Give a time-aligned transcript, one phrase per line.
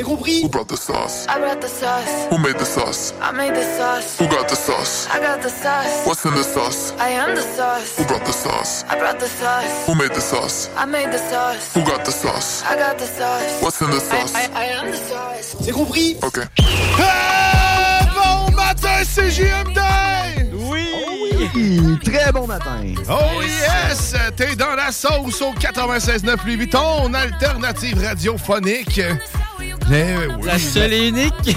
[0.00, 0.40] C'est compris?
[0.42, 1.26] Who brought the sauce?
[1.28, 2.26] I brought the sauce.
[2.30, 3.12] Who made the sauce?
[3.20, 4.18] I made the sauce.
[4.18, 5.06] Who got the sauce?
[5.12, 6.06] I got the sauce.
[6.06, 6.94] What's in the sauce?
[6.98, 7.98] I am the sauce.
[7.98, 8.82] Who brought the sauce?
[8.88, 9.86] I brought the sauce.
[9.86, 10.70] Who made the sauce?
[10.74, 11.74] I made the sauce.
[11.74, 12.62] Who got the sauce?
[12.64, 13.62] I got the sauce.
[13.62, 14.34] What's in the I, sauce?
[14.34, 15.56] I, I am the sauce.
[15.60, 16.16] C'est compris?
[16.22, 16.48] Ok.
[18.14, 19.80] bon matin, c'est JMD!
[20.54, 22.00] Oui!
[22.02, 22.94] Très bon matin.
[23.06, 24.14] Oh yes!
[24.34, 29.02] T'es dans la sauce au 96.9 Louis Vuitton, alternative radiophonique.
[29.92, 30.46] Eh oui.
[30.46, 31.56] La seule et unique.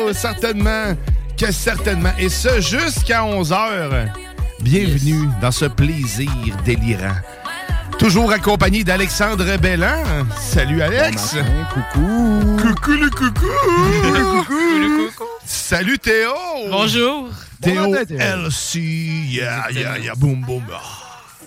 [0.00, 0.94] Oh, certainement
[1.38, 2.12] que certainement.
[2.18, 4.08] Et ce, jusqu'à 11h.
[4.60, 6.30] Bienvenue dans ce plaisir
[6.64, 7.14] délirant.
[7.98, 10.02] Toujours accompagné d'Alexandre Bellan.
[10.40, 11.34] Salut Alex.
[11.34, 12.56] Bon matin, coucou.
[12.62, 13.46] Coucou le coucou.
[15.44, 16.32] Salut Théo.
[16.70, 17.28] Bonjour.
[17.60, 18.18] Théo Bon matin, Théo.
[18.46, 18.76] LC.
[19.30, 20.62] Yeah, yeah, yeah, boum, boum.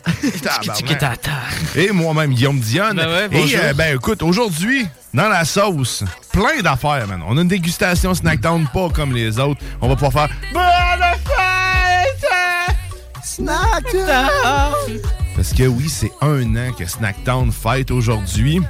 [0.03, 0.59] Ah.
[0.61, 1.31] Tiki-taka-ta.
[1.75, 2.95] Et moi-même, Guillaume Dionne.
[2.97, 7.21] Ben ouais, Et euh, ben écoute, aujourd'hui, dans la sauce, plein d'affaires, man.
[7.27, 9.61] On a une dégustation Snackdown pas comme les autres.
[9.81, 10.63] On va pouvoir faire Bonne
[11.25, 12.29] fête!
[13.23, 13.95] Snack!
[15.35, 18.61] Parce que oui, c'est un an que Snackdown fête aujourd'hui.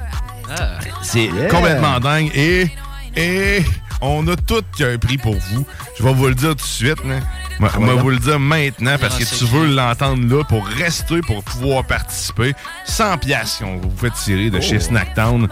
[0.50, 1.48] Ah, C'est Yeah.
[1.48, 2.30] complètement dingue.
[2.34, 2.68] Et,
[3.16, 3.64] et
[4.00, 5.66] on a tout un prix pour vous.
[5.98, 7.04] Je vais vous le dire tout de suite.
[7.04, 7.16] là.
[7.58, 10.66] Moi, Ah, moi, ouais, vous le dire maintenant parce que tu veux l'entendre là pour
[10.66, 12.54] rester, pour pouvoir participer.
[12.84, 14.60] 100 pièces qu'on vous fait tirer de Oh.
[14.62, 15.48] chez Snacktown.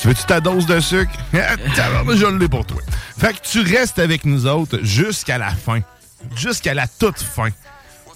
[0.00, 1.10] Tu veux-tu ta dose de sucre?
[2.16, 2.78] Je l'ai pour toi.
[3.18, 5.80] Fait que tu restes avec nous autres jusqu'à la fin.
[6.36, 7.48] Jusqu'à la toute fin.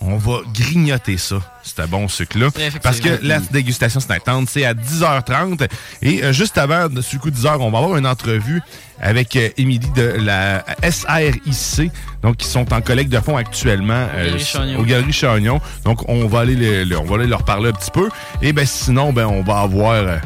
[0.00, 2.48] On va grignoter ça, ce bon sucre-là.
[2.82, 5.66] Parce que la dégustation Snacktown, c'est à 10h30.
[6.02, 8.60] Et euh, juste avant, de- sur le coup de 10h, on va avoir une entrevue
[9.00, 11.90] avec euh, Émilie de la SRIC,
[12.22, 14.78] donc qui sont en collecte de fonds actuellement euh, Galerie Chagnon.
[14.80, 15.60] au Galerie Chagnon.
[15.84, 18.08] Donc, on va aller, les- les- on va aller leur parler un petit peu.
[18.42, 20.18] Et ben sinon, ben on va avoir euh,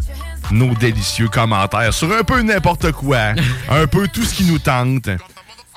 [0.52, 3.34] nos délicieux commentaires sur un peu n'importe quoi,
[3.68, 5.08] un peu tout ce qui nous tente.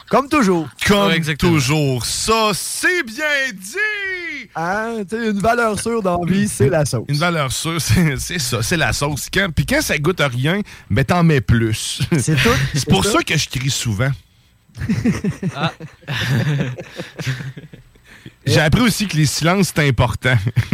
[0.09, 0.67] Comme toujours.
[0.85, 4.49] Comme Ouais, toujours, ça, c'est bien dit!
[4.55, 7.05] Hein, une valeur sûre dans la vie, c'est la sauce.
[7.07, 7.79] Une valeur sûre,
[8.17, 9.29] c'est ça, c'est la sauce.
[9.33, 12.01] Quand, puis quand ça goûte à rien, ben t'en mets plus.
[12.19, 12.49] C'est tout.
[12.73, 14.11] C'est pour ça que je crie souvent.
[15.55, 15.71] Ah.
[18.45, 20.35] J'ai appris aussi que les silences, c'est important.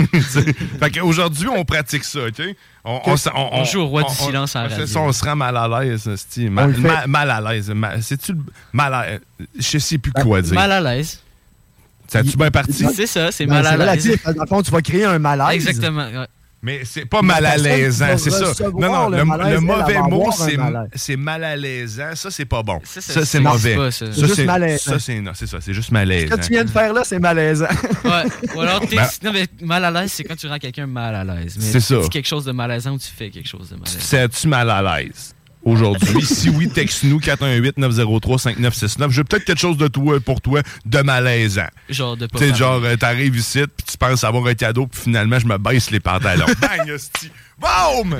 [0.79, 2.41] fait qu'aujourd'hui, on pratique ça, OK?
[2.83, 4.85] On, joue au roi du silence en radio.
[4.87, 6.49] ça, on se rend mal à l'aise, c'est-tu?
[6.49, 6.79] Ma- On le fait.
[6.81, 7.73] ma- mal à l'aise.
[8.01, 8.39] C'est-tu le-
[8.71, 9.05] mal à
[9.59, 10.53] Je sais plus quoi dire.
[10.53, 11.21] Mal à l'aise.
[12.07, 12.85] Ça a-tu bien parti?
[12.95, 14.17] C'est ça, c'est Ben, mal à l'aise.
[14.23, 15.67] Dans le fond, tu vas créer un malaise.
[15.67, 16.07] Exactement.
[16.07, 16.27] ouais.
[16.61, 18.51] Mais c'est pas mal à l'aise, c'est ça.
[18.73, 20.29] Non, non, le malaise, mauvais mot,
[20.95, 22.15] c'est mal à l'aisant.
[22.15, 22.79] Ça, c'est pas bon.
[22.83, 23.75] Ça, c'est mauvais.
[23.75, 24.05] pas, ça.
[24.11, 24.91] C'est malaisant.
[24.93, 26.35] Ça, c'est non, c'est ça, c'est juste Ce malaisant.
[26.35, 27.67] que tu viens de faire là, c'est malaisant.
[28.03, 28.23] Ouais.
[28.55, 31.23] Ou alors, Ben- non, mais mal à l'aise, c'est quand tu rends quelqu'un mal à
[31.23, 31.57] l'aise.
[31.59, 31.95] Mais C'est ça.
[31.97, 33.99] Tu dis quelque chose de malaisant ou tu fais quelque chose de malaisant.
[33.99, 35.35] C'est-tu mal à l'aise?
[35.67, 36.25] Aujourd'hui?
[36.25, 39.11] si oui, texte-nous 418-903-5969.
[39.11, 41.67] J'ai peut-être quelque chose de toi pour toi de malaisant.
[41.89, 45.01] Genre de pas Tu genre, euh, t'arrives ici, puis tu penses avoir un cadeau, puis
[45.01, 46.45] finalement, je me baisse les pantalons.
[46.61, 47.31] Bang, hostie.
[47.59, 48.15] Boum!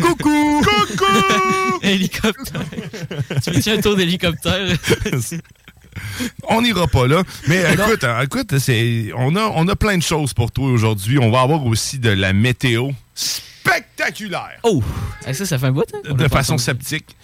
[0.00, 0.62] Coucou!
[0.62, 1.80] Coucou!
[1.82, 2.62] Hélicoptère.
[3.42, 4.66] tu fais-tu un tour d'hélicoptère?
[6.48, 7.22] On n'ira pas là.
[7.48, 11.18] Mais écoute, hein, écoute, c'est, on, a, on a plein de choses pour toi aujourd'hui.
[11.18, 14.58] On va avoir aussi de la météo spectaculaire.
[14.62, 14.82] Oh!
[15.32, 16.14] Ça, ça fait un bout, hein?
[16.14, 16.62] De façon entendu.
[16.62, 17.16] sceptique.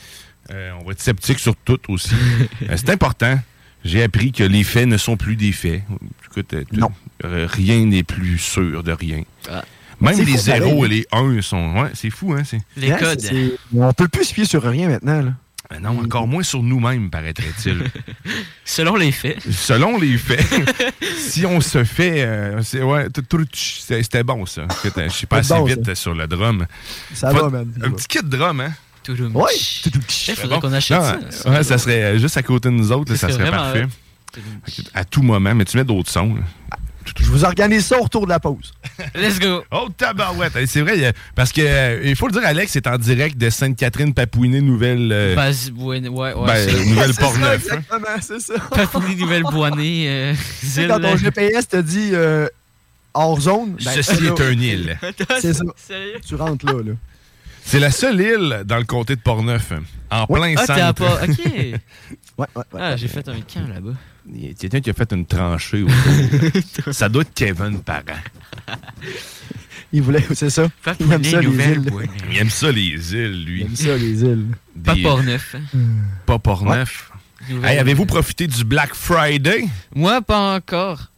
[0.53, 2.11] Euh, on va être sceptique sur tout aussi.
[2.69, 3.39] Euh, c'est important.
[3.85, 5.83] J'ai appris que les faits ne sont plus des faits.
[6.31, 6.91] Écoute, euh, Non.
[7.23, 9.23] rien n'est plus sûr de rien.
[9.51, 9.65] Ah.
[10.01, 11.75] Même les zéros et les 1 sont.
[11.81, 12.43] Ouais, c'est fou, hein?
[12.77, 13.23] Les Hein, codes.
[13.75, 15.23] On peut plus se fier sur rien maintenant.
[15.23, 15.33] Là.
[15.72, 17.84] Euh, non, encore moins sur nous-mêmes, paraîtrait-il.
[18.64, 19.38] Selon les faits.
[19.50, 20.44] Selon les faits,
[21.19, 22.22] si on se fait.
[22.22, 23.06] euh, c'est, ouais,
[24.02, 24.62] c'était bon, ça.
[24.96, 26.66] Euh, Je suis pas assez vite sur le drum.
[27.14, 27.72] Ça Faut- va, man.
[27.82, 28.72] Un petit kit de drum, hein?
[29.34, 29.52] Ouais.
[30.28, 31.16] Il faudrait qu'on achète Non, ça.
[31.16, 31.50] ouais, ça.
[31.50, 33.87] ouais, ça serait euh, juste à côté de nous autres, là, Ça serait parfait.
[34.94, 36.34] À tout moment, mais tu mets d'autres sons.
[36.37, 36.43] là.
[37.19, 38.73] Je vous organise ça au retour de la pause.
[39.15, 39.62] Let's go.
[39.71, 40.56] Oh, tabarouette!
[40.56, 42.87] Hey, C'est vrai, il y a- parce que, euh, il faut le dire, Alex est
[42.87, 45.11] en direct de Sainte-Catherine, Papouinie, Nouvelle...
[45.12, 47.51] euh, ouais, ouais, ben, c'est- Nouvelle C'est ça, Portneuf.
[47.73, 47.77] hein.
[47.79, 48.55] Exactement, c'est ça.
[48.71, 50.05] Papouasie Nouvelle-Boinée.
[50.09, 51.17] Euh, Tu sais, île, quand ton là.
[51.17, 52.47] GPS te dit euh,
[53.12, 54.99] hors zone, ben, Ceci est un île.
[55.41, 55.65] C'est ça.
[55.77, 56.21] Sérieux?
[56.27, 56.73] Tu rentres là.
[56.85, 56.93] là.
[57.67, 59.73] C'est la seule île dans le comté de Portneuf,
[60.11, 60.95] en plein Ah, t'es à centre.
[61.05, 61.21] pas.
[61.25, 61.39] Ok.
[61.47, 61.77] Ouais,
[62.39, 62.81] ouais, ouais.
[62.81, 63.93] Ah, j'ai fait un camp là-bas.
[64.32, 66.93] Il y a quelqu'un qui a fait une tranchée autour.
[66.94, 68.03] ça doit être Kevin Parent.
[69.93, 70.67] Il voulait, c'est ça?
[70.99, 71.93] Il aime ça, les îles.
[72.31, 73.61] Il aime ça, les îles, lui.
[73.61, 74.47] Il aime ça, les îles.
[74.82, 75.56] Pas Port-Neuf.
[76.26, 77.12] Pas Port-Neuf.
[77.62, 79.67] Hey, avez-vous profité du Black Friday?
[79.94, 81.11] Moi, pas encore.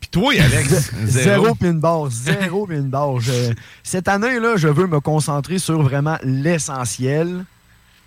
[0.00, 0.92] Puis toi, Alex?
[1.04, 2.08] Zéro puis une barre.
[2.10, 3.18] Zéro puis une barre.
[3.20, 3.52] Je-
[3.82, 7.44] Cette année-là, je veux me concentrer sur vraiment l'essentiel.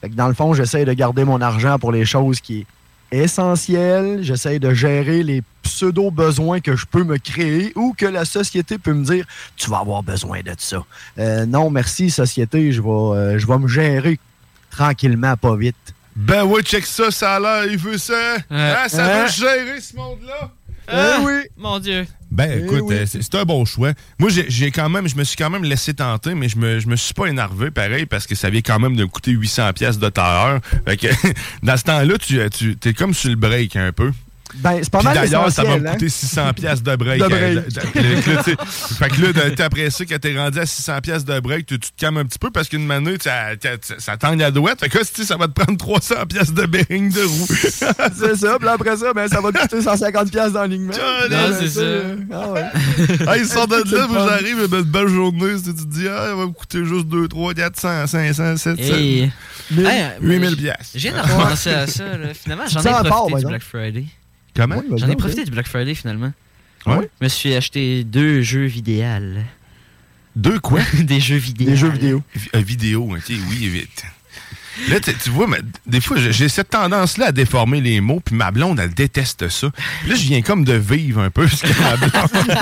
[0.02, 2.66] Fait que dans le fond, j'essaie de garder mon argent pour les choses qui
[3.12, 4.20] est essentielles.
[4.22, 8.94] J'essaie de gérer les pseudo-besoins que je peux me créer ou que la société peut
[8.94, 9.26] me dire
[9.56, 10.84] tu vas avoir besoin de ça.
[11.18, 14.20] Euh, non, merci, société, je vais, euh, je vais me gérer
[14.72, 15.76] tranquillement, pas vite.
[16.16, 18.36] Ben ouais, check ça, ça a l'air, il veut ça.
[18.50, 19.24] Hein, ça Hein?
[19.24, 20.52] veut gérer ce monde-là?
[20.92, 21.32] Ah, Eh oui.
[21.58, 22.06] Mon Dieu.
[22.32, 22.96] Ben Eh écoute, oui.
[22.96, 23.92] euh, c'est un bon choix.
[24.20, 26.80] Moi, j'ai- j'ai quand même, je me suis quand même laissé tenter, mais je me,
[26.80, 29.32] je me suis pas énervé pareil parce que ça vient quand même de me coûter
[29.32, 30.60] 800 pièces de terreur.
[30.86, 31.08] Fait que
[31.64, 32.40] dans ce temps-là, tu,
[32.80, 34.12] tu es comme sur le break un peu.
[34.56, 35.92] Ben, c'est pas mal d'ailleurs, ça va me l'essentiel, hein?
[35.94, 37.20] coûter 600 pièces de break.
[37.20, 37.54] De euh, break.
[37.54, 38.58] de- de- de- là, tu sais,
[38.96, 41.88] fait que là, après ça, quand t'es rendu à 600 pièces de break, tu, te
[41.98, 44.80] calmes un petit peu parce qu'une manette, ça, ça, ça tangue la douette.
[44.80, 47.48] Fait que si, ça va te prendre 300 pièces de bearing de roue.
[48.18, 48.58] c'est ça.
[48.60, 50.94] Puis après ça, ben, ça va te coûter 150$ piastres d'alignement.
[51.00, 51.80] Ah, non, c'est ça.
[51.82, 52.66] euh, Ah ouais.
[53.28, 54.28] Ah, ils sortent de là, fun.
[54.28, 57.08] j'arrive, ben, une belle journée, si tu te dis, ah, ça va me coûter juste
[57.08, 59.32] 2, 3, 400, 500, 700, Hey.
[59.72, 60.92] Mais- Hey, 8000 je- pièces.
[60.96, 62.04] Viens de repenser à ça.
[62.18, 62.34] Là.
[62.34, 63.46] Finalement, j'en ai profité du.
[63.48, 64.06] Black Friday.
[64.56, 64.76] Comment?
[64.78, 66.34] Ouais, vas-y J'en ai profité du Black Friday finalement.
[66.86, 67.10] Ouais.
[67.20, 69.04] Je me suis acheté deux jeux vidéo.
[70.36, 70.80] Deux quoi?
[71.04, 71.68] Des jeux vidéo.
[71.70, 72.24] Des jeux vidéo.
[72.36, 74.04] Vi- euh, vidéo, ok, oui, vite.
[74.88, 78.52] Là, tu vois, mais des fois, j'ai- cette tendance-là à déformer les mots, puis ma
[78.52, 79.70] blonde, elle déteste ça.
[80.02, 82.58] Puis là, je viens comme de vivre un peu ce que ma blonde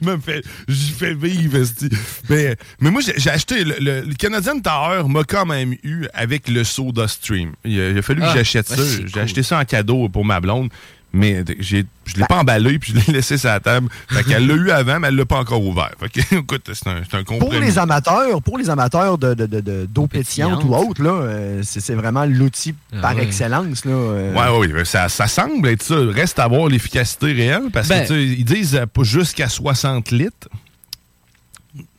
[0.02, 0.44] me fait.
[0.68, 1.58] J'y fais vivre,
[2.28, 6.48] mais, mais moi, j'ai acheté le, le, le Canadian Tower m'a quand même eu avec
[6.48, 7.52] le Soda Stream.
[7.64, 8.82] Il a, il a fallu Ah, que j'achète ouais, ça.
[9.04, 9.22] J'ai cool.
[9.22, 10.70] acheté ça en cadeau pour ma blonde.
[11.16, 13.88] Mais j'ai- je l'ai pas emballé, puis je l'ai laissé sur la table.
[14.08, 15.92] Fait qu'elle l'a eu avant, mais elle l'a pas encore ouvert.
[16.00, 19.46] Fait que, écoute, c'est un, c'est un Pour les amateurs, pour les amateurs de, de,
[19.46, 23.84] de- de- d'eau pétillante ou autre, là, euh, c'est, c'est vraiment l'outil Ah par excellence.
[23.84, 24.58] Là, euh.
[24.60, 25.94] Ouais, ouais, ça, ça semble être ça.
[25.98, 30.48] Reste à voir l'efficacité réelle parce Ben- que ils disent euh, pas jusqu'à 60 litres.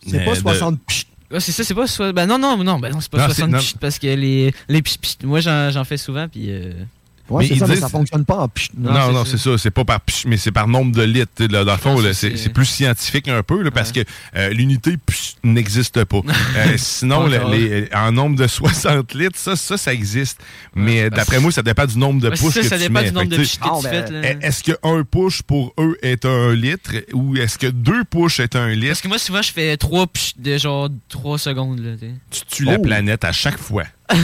[0.08, 1.08] C'est pas de- 60 pchit.
[1.32, 1.86] Ouais, c'est ça, c'est pas.
[2.14, 3.60] Ben non, non, non, ben non, c'est pas Non, c'est- 60 non.
[3.82, 6.46] parce que les, les pchit, pchit, moi j'en, j'en fais souvent, puis.
[6.52, 6.74] euh,
[7.30, 8.70] Ouais, Mais c'est ils ça, mais disent- ça fonctionne pas en pchit.
[8.78, 9.58] Non, Non, non, c'est ça.
[9.58, 11.44] C'est pas par pch, mais c'est par nombre de litres.
[11.50, 14.02] là, dans le fond, c'est plus scientifique un peu là, parce que
[14.36, 16.22] euh, l'unité pch, n'existe pas.
[16.58, 20.40] Euh, sinon, le- les- en nombre de 60 litres, ça, ça, ça existe.
[20.76, 22.84] Mais d'après moi, ça dépend du nombre de ouais, c'est push ça, que ça tu
[22.84, 23.08] dépend mets.
[23.10, 24.30] du nombre que, tu ben, là.
[24.48, 28.70] Est-ce qu'un push pour eux est un litre ou est-ce que deux push est un
[28.70, 28.88] litre?
[28.90, 31.80] Parce que moi, souvent, je fais 3 pchit de genre 3 secondes.
[31.80, 32.14] Là, tu sais.
[32.32, 32.82] Tu tues la Oh.
[32.82, 33.84] planète à chaque fois.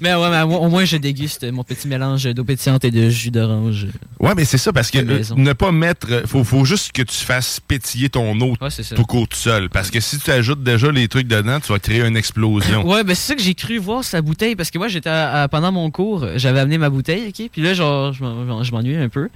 [0.00, 3.30] mais ouais, mais au moins, je déguste mon petit mélange d'eau pétillante et de jus
[3.30, 3.86] d'orange.
[4.18, 5.36] Ouais, mais c'est ça, parce que maison.
[5.36, 6.22] ne pas mettre.
[6.26, 9.68] Faut, faut juste que tu fasses pétiller ton eau Ouais, tout court tout seul.
[9.68, 12.86] Parce que si tu ajoutes déjà les trucs dedans, tu vas créer une explosion.
[12.86, 15.10] Ouais, ben c'est ça que j'ai cru voir sa bouteille parce que moi j'étais
[15.50, 19.28] pendant mon cours, j'avais amené ma bouteille, ok, puis là genre je m'ennuyais un peu,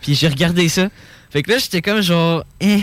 [0.00, 0.88] puis j'ai regardé ça,
[1.30, 2.80] fait que là j'étais comme genre, eh.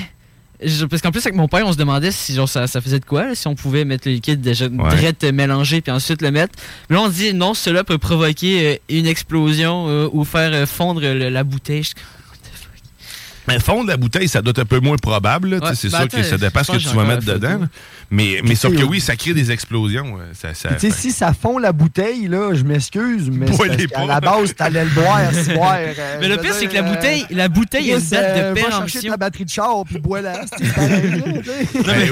[0.64, 3.00] Je- parce qu'en plus avec mon père on se demandait si genre ça, ça faisait
[3.00, 6.32] de quoi, là, si on pouvait mettre le liquide déjà direct mélangé puis ensuite le
[6.32, 6.56] mettre.
[6.90, 10.66] Mais là on dit non, cela peut provoquer euh, une explosion euh, ou faire euh,
[10.66, 11.84] fondre le- la bouteille.
[11.84, 12.72] Je suis comme, what the fuck?
[13.48, 15.54] Mais fondre la bouteille, ça doit être un peu moins probable.
[15.54, 17.60] Ouais, c'est ben sûr que ça dépend ce que tu que vas mettre dedans.
[17.60, 17.68] là.
[18.10, 20.18] Mais, mais sauf que oui, ça crée des explosions.
[20.34, 23.58] Ça, ça, Puis, tu sais, si ça fond la bouteille, là, je m'excuse, mais c'est
[23.58, 24.08] Bois-les parce pas.
[24.08, 27.36] qu'à la base, t'allais le boire euh, Mais le pire c'est que la bouteille, euh,
[27.36, 29.12] la bouteille a une Chris, date euh, de Va chercher péremption.
[29.12, 30.42] ta batterie de char puis bois-la.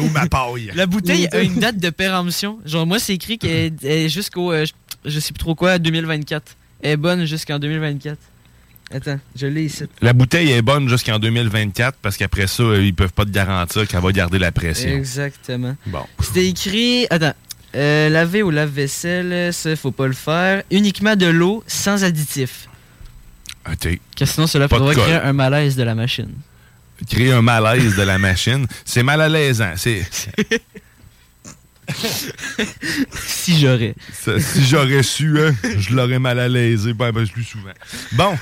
[0.02, 0.72] ou ma paille?
[0.76, 2.60] La bouteille a une date de péremption.
[2.66, 4.54] Genre, moi, c'est écrit qu'elle est jusqu'au.
[4.54, 4.72] je-
[5.08, 6.56] je sais plus trop quoi, 2024.
[6.82, 8.18] Elle est bonne jusqu'en 2024.
[8.96, 9.84] Attends, je l'ai ici.
[10.02, 13.86] La bouteille est bonne jusqu'en 2024 parce qu'après ça, euh, ils peuvent pas te garantir
[13.88, 14.90] qu'elle va garder la pression.
[14.90, 15.76] Exactement.
[15.88, 16.06] Bon.
[16.22, 17.06] C'était écrit.
[17.10, 17.34] Attends.
[17.76, 20.64] Euh, laver au lave-vaisselle, ça, faut pas le faire.
[20.72, 22.70] Uniquement de l'eau, sans additif.
[23.70, 24.00] OK.
[24.16, 25.28] Car sinon, cela Pas provoquerait colle.
[25.28, 26.32] un malaise de la machine.
[27.10, 29.74] Créer un malaise de la machine, c'est mal à l'aisant.
[29.76, 30.04] C'est,
[33.28, 33.94] Si j'aurais.
[34.12, 37.72] si j'aurais su, hein, je l'aurais mal à l'aisé ben, ben, plus souvent.
[38.14, 38.36] Bon.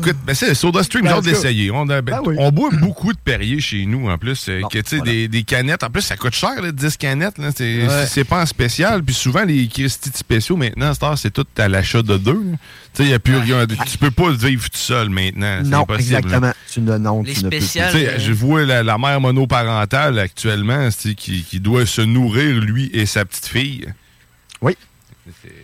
[0.00, 1.70] Écoute, ben c'est Soda Stream, Ben, j'ai en hâte d'essayer.
[1.70, 2.36] On, a- ben, Ben oui.
[2.38, 4.46] on boit beaucoup de Perrier chez nous, en plus.
[4.48, 5.12] euh, que, tu sais, voilà.
[5.12, 5.82] des, des canettes.
[5.84, 7.38] En plus, ça coûte cher, là, 10 canettes.
[7.38, 8.06] Là, c'est, Ouais.
[8.08, 9.02] c'est pas en spécial.
[9.02, 12.32] Puis souvent, les Christy spéciaux, maintenant, c'est tout à l'achat de deux.
[12.32, 12.56] là.
[12.94, 13.66] Tu sais, y a plus rien.
[13.66, 15.60] Tu peux pas vivre tout seul maintenant.
[15.62, 16.18] C'est Non, impossible, là.
[16.18, 16.52] exactement.
[16.70, 17.58] Tu ne, non, Les tu ne peux plus.
[17.60, 17.96] spéciales.
[17.96, 23.06] Euh, je vois la, la mère monoparentale actuellement qui, qui doit se nourrir, lui et
[23.06, 23.86] sa petite fille.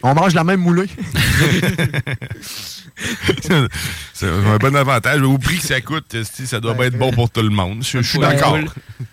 [0.02, 0.86] On mange la même moulée.
[4.12, 5.22] C'est un bon avantage.
[5.22, 7.82] Au prix que ça coûte, ça doit Ouais, bien être bon pour tout le monde.
[7.84, 8.58] Je, je suis d'accord.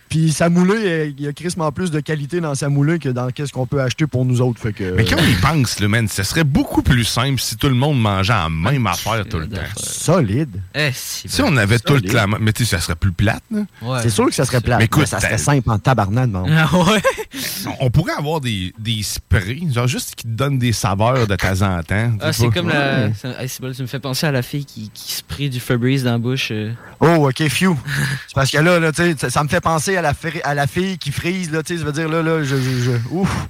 [0.10, 3.30] Puis sa moulée, il y a crissement plus de qualité dans sa moulée que dans
[3.32, 4.60] qu'est-ce qu'on peut acheter pour nous autres.
[4.62, 7.58] Fait que, Mais quand on y pense, là, man, ça serait beaucoup plus simple si
[7.58, 9.62] tout le monde mangeait la même affaire tout le temps.
[9.76, 10.62] solide.
[10.74, 13.44] Eh, si, Si on avait tout le temps, mais tu sais, ça serait plus plate,
[13.52, 13.62] là.
[13.82, 14.00] Ouais.
[14.04, 14.78] C'est sûr que ça serait plat.
[14.78, 16.30] Mais écoute, ça serait simple en tabarnak.
[16.30, 16.46] Bon.
[16.50, 17.02] Ah ouais.
[17.80, 21.62] On pourrait avoir des, des sprays, genre juste qui te donnent des saveurs de temps
[21.62, 22.12] en temps.
[22.22, 23.08] Ah, c'est comme la.
[23.08, 26.04] Hey, c'est bon, tu me fais penser à la fille qui, qui spray du Febreze
[26.04, 26.50] dans la bouche.
[26.52, 26.72] euh.
[27.00, 27.76] Oh, OK, few.
[28.28, 30.54] C'est parce que là, là tu sais, ça, ça me fait penser à la, à
[30.54, 31.52] la fille qui frise.
[31.52, 33.48] Là, tu sais, ça veut dire, là, là, je, je, je- ouf.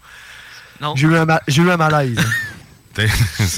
[0.81, 0.95] Non.
[0.95, 2.17] J'ai eu, un ma- j'ai eu un malaise.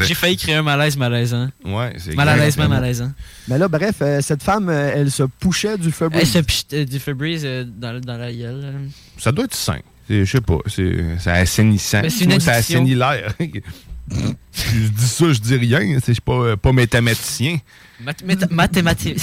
[0.04, 1.50] J'ai failli créer un malaise malaisant.
[1.63, 2.70] Ouais, c'est Mal à l'aise, exactement.
[2.70, 3.12] même malaisant.
[3.48, 6.39] Mais là, bref, euh, cette femme, euh, elle se pouchait du feu Elle se
[6.74, 8.62] euh, du Febreze euh, dans, dans la gueule.
[8.63, 8.88] euh.
[9.20, 9.77] Ça doit être sain.
[10.08, 12.01] C'est- Je sais pas, c'est assainissant.
[12.01, 13.32] Mais c'est assainit l'air.
[14.12, 16.00] je dis ça, je dis rien.
[16.00, 17.58] c'est- Je suis pas, pas métamaticien.
[18.00, 19.20] Mat- méta- Mathématique.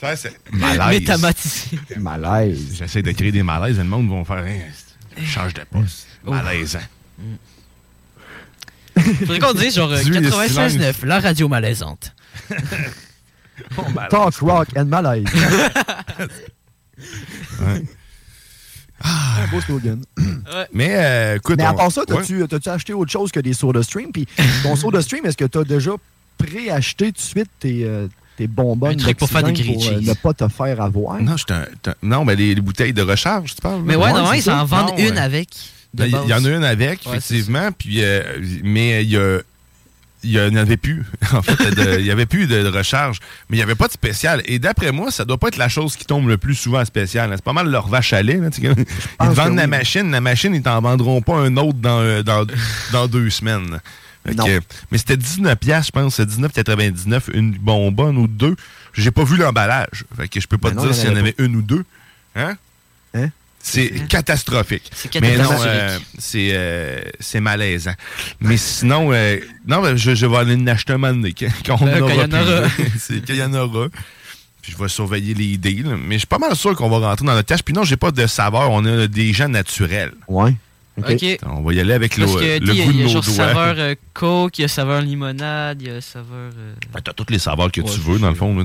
[0.00, 1.00] Ça, c'est malaise.
[1.00, 1.78] Métamaticien.
[1.98, 2.76] Malaise.
[2.78, 4.62] J'essaie de créer des malaises et le monde va faire Hey,
[5.24, 6.06] change de poste.
[6.24, 6.80] Malaisant.
[8.96, 12.14] Faudrait qu'on dise genre euh, Dis-lui le 96.9, la radio malaisante.
[13.76, 14.10] Bon, malaise.
[14.10, 15.24] Talk, rock and malaise.
[17.60, 17.82] Ouais.
[19.02, 20.00] Un beau slogan.
[20.72, 21.56] Mais euh, écoute.
[21.58, 22.06] Mais à on- part ça, ouais.
[22.08, 24.12] t'as-tu t'as-tu acheté autre chose que des soda stream?
[24.12, 24.26] Puis
[24.62, 25.90] ton soda stream, est-ce que t'as déjà
[26.38, 29.98] pré-acheté tout de suite tes, euh, tes bonbonnes Un truc pour faire des pour, euh,
[30.00, 30.08] cheese.
[30.08, 31.20] ne pas te faire avoir?
[31.20, 33.82] Non, un- non mais les, les bouteilles de recharge, tu parles?
[33.84, 35.18] Mais ouais, Ouais, c'est ils en vendent Non, une ouais.
[35.18, 35.48] avec.
[35.94, 38.22] de Ben, Il y, en a une avec, Ouais, effectivement, puis, euh,
[38.62, 39.40] mais il y a.
[40.24, 41.04] Il n'y en avait plus.
[41.32, 43.18] En fait, de- il n'y avait plus de, de recharge.
[43.48, 44.42] Mais il n'y avait pas de spécial.
[44.46, 46.84] Et d'après moi, ça doit pas être la chose qui tombe le plus souvent en
[46.84, 47.30] spécial.
[47.30, 47.36] hein.
[47.36, 48.36] C'est pas mal leur vache à lait.
[48.38, 48.72] là, Ils
[49.28, 50.10] te vendent la machine.
[50.10, 52.46] La machine, ils t'en vendront pas un autre dans, euh, dans,
[52.92, 53.80] dans deux semaines.
[54.26, 56.14] Euh, mais c'était 19 piastres, je pense.
[56.14, 58.56] C'est 19,99 une bonbonne ou deux.
[58.94, 60.04] J'ai pas vu l'emballage.
[60.16, 61.46] Fait que je peux pas Mais te non, dire s'il y en en avait avait
[61.46, 61.84] une ou deux.
[62.34, 62.56] Hein?
[63.14, 63.28] Hein?
[63.66, 64.90] C'est catastrophique.
[64.94, 67.94] C'est Mais non, euh, c'est euh, c'est malaisant.
[68.40, 71.48] Mais sinon, euh, non, ben, je, je vais aller en acheter un moment donné, quand
[71.66, 72.68] quand on Ben, aura.
[72.98, 73.88] C'est qu'il y en aura.
[74.60, 75.96] Puis je vais surveiller les deals.
[75.96, 77.62] Mais je suis pas mal sûr qu'on va rentrer dans notre tâche.
[77.62, 78.70] Puis non, j'ai pas de saveur.
[78.70, 80.12] On a des gens naturels.
[80.28, 80.54] Ouais.
[81.46, 83.08] On va y aller avec le, que, le sais, goût il y de a nos
[83.08, 83.32] genre doigts.
[83.34, 86.52] saveur euh, Coke, il y a saveur limonade, il y a saveur.
[86.56, 88.56] euh, Ben, T'as toutes les saveurs que Ouais, tu veux, dans le fond.
[88.56, 88.64] là,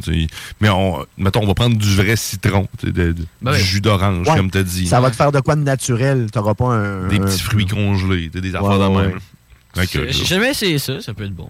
[0.62, 3.64] mais on, mettons, on va prendre du vrai citron, de- de- Ben du ouais.
[3.64, 4.36] jus d'orange, Ouais.
[4.36, 4.86] comme tu as dit.
[4.88, 6.30] Ça va te faire de quoi de naturel?
[6.32, 7.08] T'auras pas un.
[7.08, 9.88] Des un- petits fruits congelés, des affaires Ouais, de ouais, même.
[9.88, 11.50] Que, J'ai jamais essayé ça, ça peut être bon.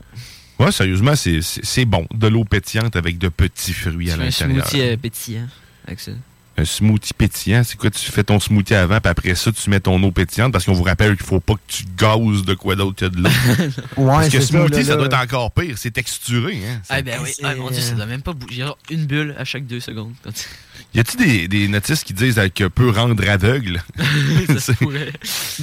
[0.60, 1.42] Ouais, sérieusement, c'est-
[1.86, 2.06] bon.
[2.14, 4.68] De l'eau pétillante avec de petits fruits à fais un l'intérieur.
[4.68, 5.48] smoothie euh, pétillant
[5.88, 6.12] avec ça.
[6.60, 7.90] Un smoothie pétillant, c'est quoi?
[7.90, 10.74] Tu fais ton smoothie avant, puis après ça, tu mets ton eau pétillante, parce qu'on
[10.74, 13.30] vous rappelle qu'il faut pas que tu gazes de quoi d'autre que de l'eau.
[13.98, 14.96] Ouais, parce que smoothie, là, ça, là.
[14.98, 15.76] doit être encore pire.
[15.78, 16.82] C'est texturé, hein?
[16.90, 18.56] Ah ben oui, ah, mon dieu, ça doit même pas bouger.
[18.56, 20.12] Il y a une bulle à chaque deux secondes.
[20.24, 20.46] Quand tu-
[20.94, 23.82] Y a-tu des, des notices qui disent euh, que peut rendre aveugle?
[24.48, 25.14] ça se pourrait.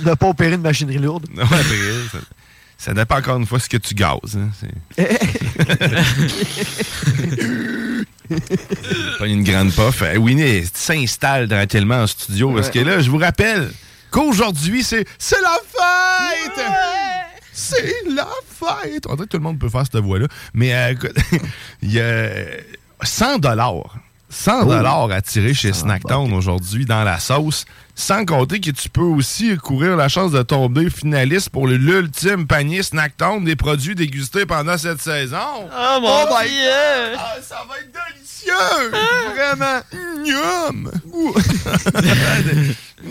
[0.02, 1.26] Ne pas opérer de machinerie lourde.
[1.34, 1.60] Non, après,
[2.78, 4.36] ça, dépend encore une fois ce que tu gazes.
[4.36, 4.50] Hein?
[9.18, 10.02] Pas une grande puff.
[10.02, 13.70] Euh, Winnie s'installe tranquillement en studio parce que là, je vous rappelle
[14.10, 16.66] qu'aujourd'hui, c'est c'est la fête!
[17.52, 19.06] C'est la fête!
[19.08, 20.26] On dirait que tout le monde peut faire cette voix-là.
[20.54, 21.16] Mais euh, écoute,
[21.82, 22.28] il y a
[23.02, 23.96] 100 dollars.
[24.28, 27.64] 100 dollars à tirer chez 100 Snacktown aujourd'hui dans la sauce.
[27.98, 32.46] Sans compter que tu peux aussi courir la chance de tomber finaliste pour le- l'ultime
[32.46, 35.38] panier Snacktown des produits dégustés pendant cette saison.
[35.64, 37.16] Oh mon Oh my dieu!
[37.18, 38.52] Ah, ça va être délicieux!
[39.34, 39.80] Vraiment!
[40.22, 40.90] Miam!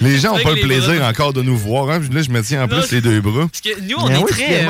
[0.00, 1.08] Les gens n'ont Avec pas le plaisir bras.
[1.08, 1.90] encore de nous voir.
[1.90, 2.00] hein?
[2.12, 3.46] Là, je me tiens en Non, plus les deux bras.
[3.48, 4.66] Parce que nous, on Mais est oui, très.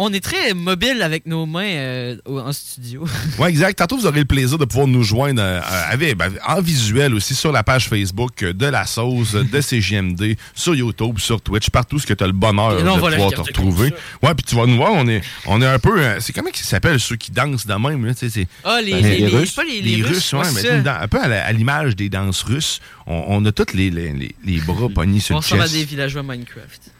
[0.00, 3.04] On est très mobile avec nos mains euh, au- en studio.
[3.38, 3.78] Oui, exact.
[3.78, 7.34] Tantôt, vous aurez le plaisir de pouvoir nous joindre euh, avec, ben, en visuel aussi
[7.34, 12.06] sur la page Facebook de La Sauce, de CGMD, sur YouTube, sur Twitch, partout ce
[12.06, 13.92] que tu as le bonheur de on pouvoir te retrouver.
[14.22, 15.98] Ouais, puis tu vas nous voir, on est, on est un peu...
[16.00, 18.04] euh, c'est comment qu'ils s'appellent ceux qui dansent de même?
[18.06, 19.52] Là, tu sais, c'est- Ah, les, Ben, les, les les- Russes.
[19.52, 22.80] pas les, les, les Russes, ouais, mais un peu à l'image des danses russes.
[23.06, 25.64] On, on a tous les, les, les- les bras pognés sur On le ressemble à
[25.66, 25.76] chest.
[25.78, 26.90] des villageois Minecraft.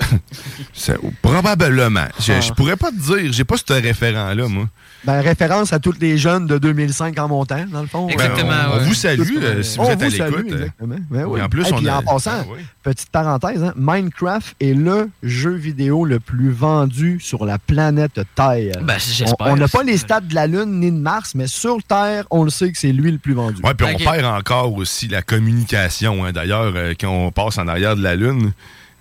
[0.72, 2.06] C'est- Probablement.
[2.18, 2.40] Je, Ah.
[2.40, 4.66] je pourrais pas te dire, j'ai pas ce référent-là, moi.
[5.04, 8.08] Ben, référence à tous les jeunes de 2005 en montant, dans le fond.
[8.08, 10.52] Exactement, Ben, on, on vous salue euh, si vous On êtes à vous salue, l'écoute.
[10.52, 10.56] euh.
[10.56, 10.96] exactement.
[11.10, 11.40] Ben oui.
[11.40, 12.58] Et en plus, Et on puis a- en passant, Ah oui.
[12.82, 18.76] petite parenthèse, hein, Minecraft est le jeu vidéo le plus vendu sur la planète Terre.
[18.82, 18.98] Ben,
[19.40, 22.44] on n'a pas les stats de la Lune ni de Mars, mais sur Terre, on
[22.44, 23.62] le sait que c'est lui le plus vendu.
[23.62, 26.24] Ouais, puis on perd encore aussi la communication.
[26.24, 26.32] hein.
[26.32, 28.52] D'ailleurs, euh, quand on passe en arrière de la Lune,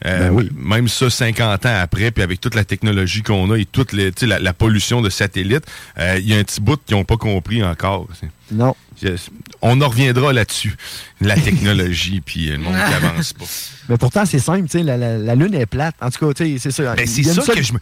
[0.06, 0.50] Euh, Ben oui.
[0.56, 4.12] Même ça, 50 ans après, puis avec toute la technologie qu'on a et toute les,
[4.22, 5.66] la, la pollution de satellites,
[5.98, 8.08] euh, il y a un petit bout qu'ils n'ont pas compris encore.
[8.52, 8.76] Non.
[9.02, 9.10] je-
[9.62, 10.76] On en reviendra là-dessus.
[11.20, 13.46] La technologie, puis euh, le monde qui avance pas.
[13.90, 15.96] Mais pourtant, c'est simple, tu sais, la, la- la Lune est plate.
[16.02, 16.96] En tout cas, tu sais, c'est ça.
[16.96, 17.80] Ben, c'est ça seule- que je me.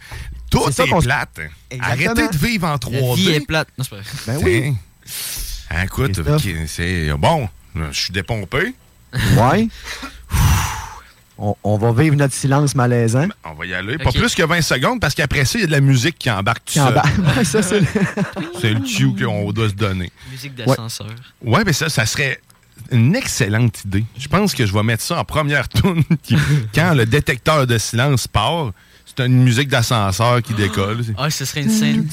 [0.50, 1.40] Tout est se- plate.
[1.70, 2.10] Exactement.
[2.14, 3.14] Arrêtez de vivre en La 3D.
[3.16, 3.68] vie est plate.
[3.78, 3.96] Non, pas.
[4.26, 4.74] Ben oui.
[5.70, 5.82] Tiens.
[5.84, 6.20] Écoute,
[6.68, 7.48] c'est bon.
[7.76, 8.74] Je suis dépompé.
[9.36, 9.68] Ouais.
[11.38, 13.28] on, on va vivre notre silence malaisant.
[13.44, 13.96] On va y aller.
[13.98, 16.30] Pas plus que 20 secondes parce qu'après ça, il y a de la musique qui
[16.30, 16.94] embarque tout Qui en seul.
[16.94, 17.04] bas.
[17.36, 17.86] Ouais, ça, c'est le-
[18.60, 20.10] C'est le cue qu'on doit se donner.
[20.30, 21.06] Musique d'ascenseur.
[21.42, 22.40] Ouais, mais ça, ça serait
[22.90, 24.04] une excellente idée.
[24.18, 26.02] Je pense que je vais mettre ça en première tune
[26.74, 28.72] quand le détecteur de silence part.
[29.16, 31.02] C'est une musique d'ascenseur qui décolle.
[31.16, 32.06] Ah, ce serait une scène.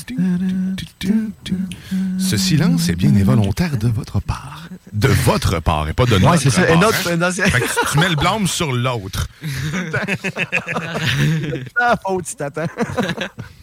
[2.18, 4.68] Ce silence est bien involontaire de votre part.
[4.92, 6.64] De votre part et pas de notre Ouais, c'est ça.
[6.64, 6.78] part.
[6.78, 6.80] Hein.
[6.82, 7.18] non, Fait
[7.60, 9.28] que tu- tu mets le blâme sur l'autre.
[11.80, 12.66] la faute si t'attends.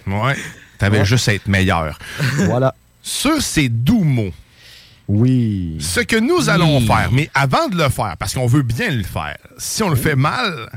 [0.07, 0.37] Ouais.
[0.79, 1.05] T'avais Ouais.
[1.05, 1.99] juste à être meilleur.
[2.47, 2.75] voilà.
[3.03, 4.31] Sur ces doux mots,
[5.09, 5.77] Oui.
[5.81, 9.03] ce que nous allons faire, mais avant de le faire, parce qu'on veut bien le
[9.03, 10.71] faire, si on le fait mal,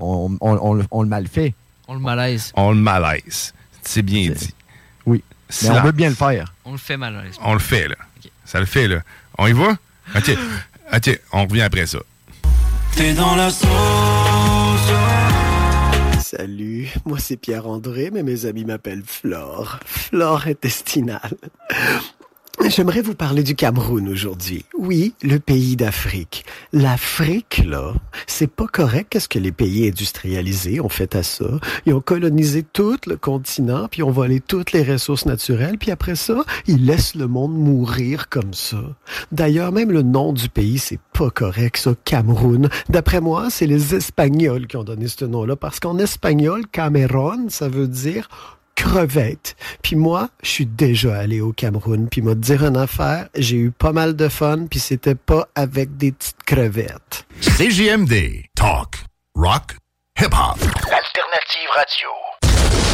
[0.00, 1.54] On, on- on le- on le mal fait.
[1.88, 2.52] On le malaise.
[2.54, 3.54] on le malaise.
[3.82, 4.54] C'est bien dit.
[5.06, 5.24] Oui.
[5.62, 6.52] Mais on veut bien le faire.
[6.66, 7.36] On le fait malaise.
[7.42, 7.96] On le fait, là.
[8.44, 9.00] Ça le fait, là.
[9.38, 9.74] On y va?
[10.14, 10.36] OK.
[10.94, 11.98] OK, on revient après ça.
[12.94, 13.68] T'es dans la sauce.
[16.20, 19.78] Salut, moi c'est Pierre-André, mais mes amis m'appellent Flore.
[19.86, 21.38] Flore intestinale.
[22.66, 24.64] J'aimerais vous parler du Cameroun aujourd'hui.
[24.76, 26.44] Oui, le pays d'Afrique.
[26.72, 27.94] L'Afrique, là,
[28.26, 31.46] c'est pas correct qu'est-ce que les pays industrialisés ont fait à ça?
[31.86, 36.16] Ils ont colonisé tout le continent, puis ont volé toutes les ressources naturelles, puis après
[36.16, 38.82] ça, ils laissent le monde mourir comme ça.
[39.32, 42.68] D'ailleurs, même le nom du pays, c'est pas correct, ça, Cameroun.
[42.88, 47.68] D'après moi, c'est les Espagnols qui ont donné ce nom-là, parce qu'en espagnol, Cameron, ça
[47.68, 48.28] veut dire
[48.78, 49.56] crevette.
[49.82, 53.70] Puis moi, je suis déjà allé au Cameroun, puis m'a dire une affaire, j'ai eu
[53.72, 57.26] pas mal de fun, puis c'était pas avec des petites crevettes.
[57.40, 58.44] CJMD.
[58.54, 58.94] Talk.
[59.34, 59.76] Rock.
[60.20, 60.58] Hip-hop.
[60.60, 62.08] Alternative radio.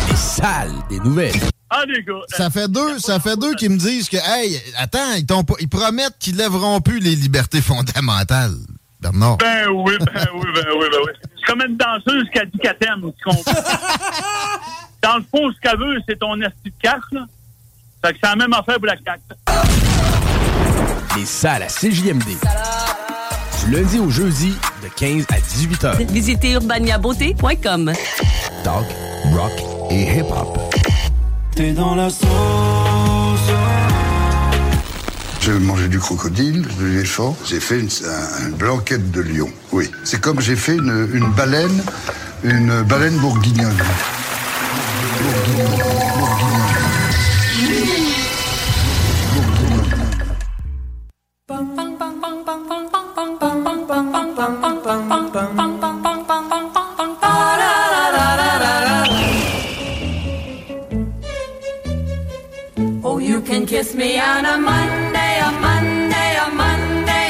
[0.09, 1.35] Les salles des nouvelles.
[1.69, 2.15] Ah, les gars.
[2.29, 5.55] Ça fait deux, ça fait deux qui me disent que, hey, attends, ils, t'ont pas-
[5.61, 8.55] ils promettent qu'ils lèveront plus les libertés fondamentales.
[9.01, 9.37] Bernard.
[9.37, 11.13] Ben oui, ben oui, ben oui, ben oui.
[11.37, 13.53] C'est comme une danseuse qui a dit qu'elle t'aime, tu comprends?
[15.05, 17.27] Dans le fond, ce qu'elle veut, c'est ton esti de cash, là.
[18.03, 19.21] Fait que c'est la même affaire pour la CAQ.
[21.17, 22.25] Les salles à CJMD.
[23.67, 25.97] Du lundi au jeudi, de 15 à 18 heures.
[26.09, 27.93] Visitez urbaniabeauté.com.
[28.65, 28.87] Talk,
[29.35, 29.53] rock
[29.91, 30.59] et hip-hop.
[31.55, 32.27] T'es dans la sauce.
[35.43, 37.37] J'ai mangé du crocodile, de l'éléphant.
[37.45, 39.51] J'ai fait une, un- une blanquette de lion.
[39.73, 39.91] Oui.
[40.05, 41.85] C'est comme j'ai fait une, une baleine,
[42.43, 43.77] une baleine bourguignonne.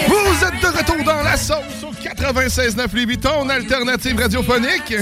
[0.09, 4.95] Vous êtes de retour dans la sauce au 96.9 Louis Vuitton, alternative radiophonique.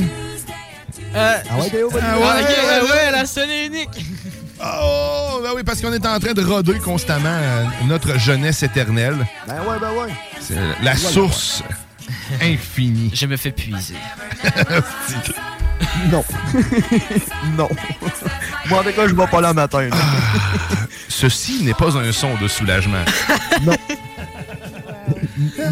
[1.14, 3.88] Euh, Ah ouais, Théo, ah ouais, ok, ouais, ouais, la seule et unique.
[4.64, 9.16] Oh, ben oui, parce qu'on est en train de roder constamment euh, notre jeunesse éternelle.
[9.48, 10.12] Ben ouais, ben ouais.
[10.40, 11.64] C'est la source
[12.40, 13.10] infinie.
[13.12, 13.96] Je me fais puiser.
[16.12, 16.24] Non.
[17.58, 17.68] non.
[18.70, 19.82] Moi, en tout cas, je vais pas là matin.
[19.88, 19.96] là.
[21.08, 23.04] Ceci n'est pas un son de soulagement.
[23.62, 23.74] Non.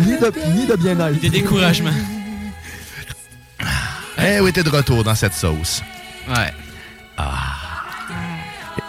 [0.00, 1.20] ni, de, ni de bien-être.
[1.20, 1.92] De découragement.
[4.22, 5.82] Eh oui, t'es de retour dans cette sauce.
[6.28, 6.52] Ouais.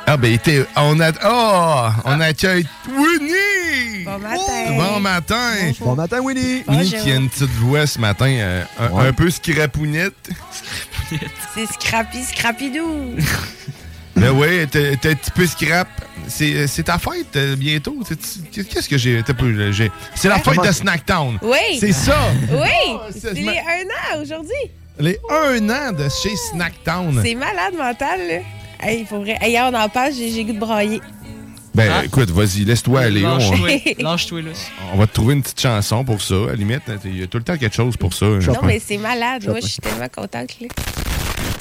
[0.08, 4.04] Ah ben, t'es- on a, oh, on accueille Winnie.
[4.04, 4.76] Bon matin.
[4.78, 5.52] Bon matin.
[5.80, 6.63] Bon matin, Winnie.
[6.67, 7.00] Winnie Bonjour.
[7.00, 9.08] qui a une petite voix ce matin, euh, un, Ouais.
[9.08, 10.30] un peu scrapounette.
[11.54, 13.15] C'est Scrappy Scrappydoo.
[14.13, 15.88] Ben oui, t'es t'es un petit peu scrap.
[16.28, 17.96] C'est c'est ta fête euh, bientôt.
[18.06, 19.24] C'est- Qu'est-ce que j'ai?
[19.24, 21.39] t'as peu, j'ai- C'est la fête de Snacktown.
[21.41, 21.78] Oui.
[21.80, 22.17] C'est ça.
[22.52, 22.98] Oui.
[23.13, 24.52] c'est- c'est les un an aujourd'hui.
[24.99, 27.19] Les un an de chez Snacktown.
[27.23, 28.39] C'est malade mental, là.
[28.80, 29.38] Hey, faut vrai.
[29.41, 31.01] Hey, hier, on en parle, j'ai j'ai goût de brailler.
[31.73, 32.04] Ben Ah.
[32.06, 33.25] écoute, vas-y, laisse-toi aller.
[33.25, 33.93] On, Lâche-toi.
[33.99, 34.51] Lâche-toi, là.
[34.93, 36.36] on va te trouver une petite chanson pour ça.
[36.36, 38.39] À la limite, il y a tout le temps quelque chose pour ça.
[38.39, 39.45] je Non, mais c'est malade.
[39.47, 40.67] Moi, je suis tellement contente, là.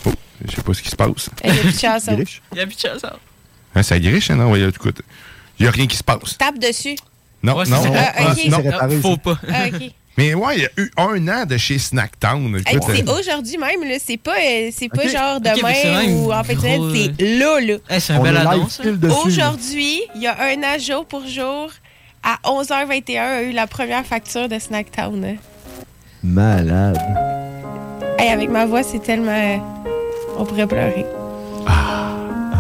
[0.07, 0.12] Oh,
[0.45, 1.31] je sais pas ce qui se passe.
[1.45, 2.14] Il y a plus de chanson.
[2.14, 2.43] Griche.
[2.53, 3.05] Il y a plus de chance.
[3.05, 3.16] hein.
[3.75, 4.51] Hein, ça griche, hein, non?
[4.51, 5.01] Ouais, écoute,
[5.61, 6.37] il y a rien qui se passe.
[6.37, 6.97] Tape dessus.
[7.43, 7.88] Non, Ouais, c'est non, ça.
[7.88, 8.45] non, Ah, ok.
[8.49, 8.57] non.
[8.62, 9.38] C'est réparé, Faut pas.
[9.49, 9.93] Ah, OK.
[10.18, 12.55] Mais ouais, il y a eu un an de chez Snacktown.
[12.66, 13.96] Hey, c'est euh, aujourd'hui même, là.
[14.05, 17.75] C'est pas, euh, c'est pas genre demain ou en fait, gros, c'est là, là.
[17.88, 18.81] Hey, c'est un On bel annonce.
[18.81, 19.14] dessus.
[19.27, 21.70] Aujourd'hui, il y a un an jour pour jour,
[22.23, 25.25] à 11h21, a eu la première facture de Snacktown.
[25.25, 25.37] hein.
[26.23, 26.99] Malade.
[28.18, 29.31] Hey, avec ma voix, c'est tellement.
[29.31, 29.57] euh,
[30.38, 31.07] On pourrait pleurer.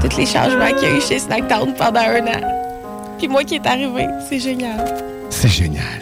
[0.00, 3.16] Tous les changements qu'il y a eu chez Snacktown pendant un an.
[3.18, 4.96] Puis moi qui est arrivé, c'est génial.
[5.28, 6.00] C'est génial.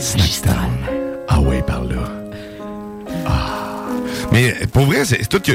[0.00, 0.78] Snacktown.
[1.28, 2.08] Ah ouais, par là.
[3.26, 3.48] Ah.
[4.32, 5.48] Mais pour vrai, c'est toute,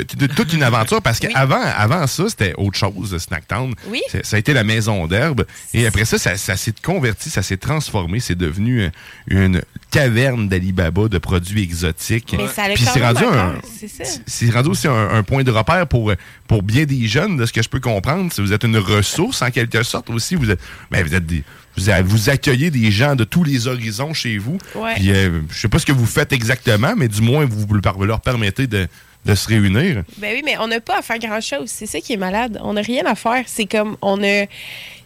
[0.53, 3.73] une aventure parce qu'avant avant ça, c'était autre chose, Snacktown.
[3.87, 4.01] Oui.
[4.23, 5.45] Ça a été la maison d'herbe.
[5.73, 8.19] Et après ça, ça, ça s'est converti, ça s'est transformé.
[8.19, 8.89] C'est devenu
[9.27, 9.61] une
[9.91, 12.35] caverne d'Alibaba de produits exotiques.
[12.37, 14.03] Mais ça a Puis c'est rendu un c'est ça.
[14.27, 16.11] c'est rendu aussi un, un point de repère pour,
[16.47, 18.31] pour bien des jeunes, de ce que je peux comprendre.
[18.31, 20.59] Si vous êtes une ressource, en quelque sorte aussi, vous êtes,
[20.91, 21.43] ben, vous êtes des-
[21.77, 24.57] vous, accueillez des gens de tous les horizons chez vous.
[24.75, 24.95] Ouais.
[24.95, 27.97] Puis, euh, je sais pas ce que vous faites exactement, mais du moins, vous leur
[27.99, 28.87] leur permettez de,
[29.25, 30.03] de se réunir.
[30.17, 31.69] Ben oui, mais on n'a pas à faire grand-chose.
[31.69, 32.59] C'est ça qui est malade.
[32.63, 33.43] On n'a rien à faire.
[33.47, 34.45] C'est comme, on a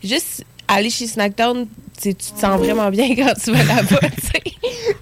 [0.03, 1.67] juste aller chez Snackdown,
[2.01, 4.41] tu te sens vraiment bien quand tu vas là-bas, tu sais.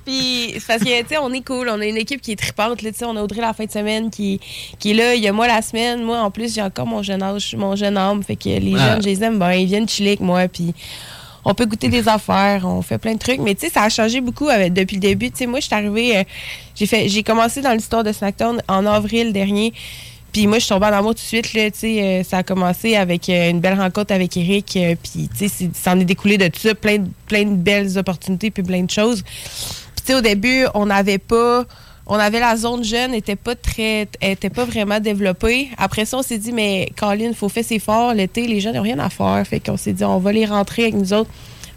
[0.03, 1.69] Puis c'est parce que, tu sais, on est cool.
[1.69, 3.05] On a une équipe qui est tripante, là, tu sais.
[3.05, 4.39] On a Audrey la fin de semaine qui,
[4.79, 5.13] qui est là.
[5.13, 6.03] Il y a moi la semaine.
[6.03, 8.23] Moi, en plus, j'ai encore mon jeune âge, mon jeune homme.
[8.23, 8.93] Fait que les Ah.
[8.93, 9.53] jeunes, je les aime bien.
[9.53, 10.73] Ils viennent chiller avec moi, puis
[11.45, 13.39] on peut goûter des affaires, on fait plein de trucs.
[13.39, 15.31] Mais tu sais, ça a changé beaucoup avec- depuis le début.
[15.31, 16.23] Tu sais, moi, je suis arrivée, euh,
[16.75, 19.73] j'ai fait, j'ai commencé dans l'histoire de Snacktown en avril dernier.
[20.31, 21.53] Puis moi, je suis tombée en amour tout de suite.
[21.53, 24.77] Là, euh, ça a commencé avec euh, une belle rencontre avec Eric.
[24.77, 26.75] euh, puis, tu sais, c'est- ça en est découlé de tout ça.
[26.75, 29.23] Plein de belles opportunités puis plein de choses.
[29.23, 31.65] Puis, tu sais, au début, on n'avait pas...
[32.11, 35.69] On avait la zone jeune, était pas très, était pas vraiment développée.
[35.77, 38.13] Après ça, on s'est dit, mais Colin, faut faire ses efforts.
[38.15, 39.41] L'été, les jeunes n'ont rien à faire.
[39.47, 41.29] Fait qu'on s'est dit, on va les rentrer avec nous autres.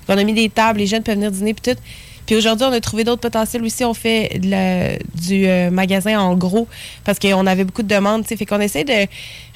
[0.08, 1.78] On a mis des tables, les jeunes peuvent venir dîner puis tout.
[2.24, 3.84] Puis aujourd'hui, on a trouvé d'autres potentiels aussi.
[3.84, 6.68] On fait la- du euh, magasin en gros
[7.04, 8.22] parce qu'on avait beaucoup de demandes.
[8.22, 8.36] tu sais.
[8.36, 9.06] Fait qu'on essaie de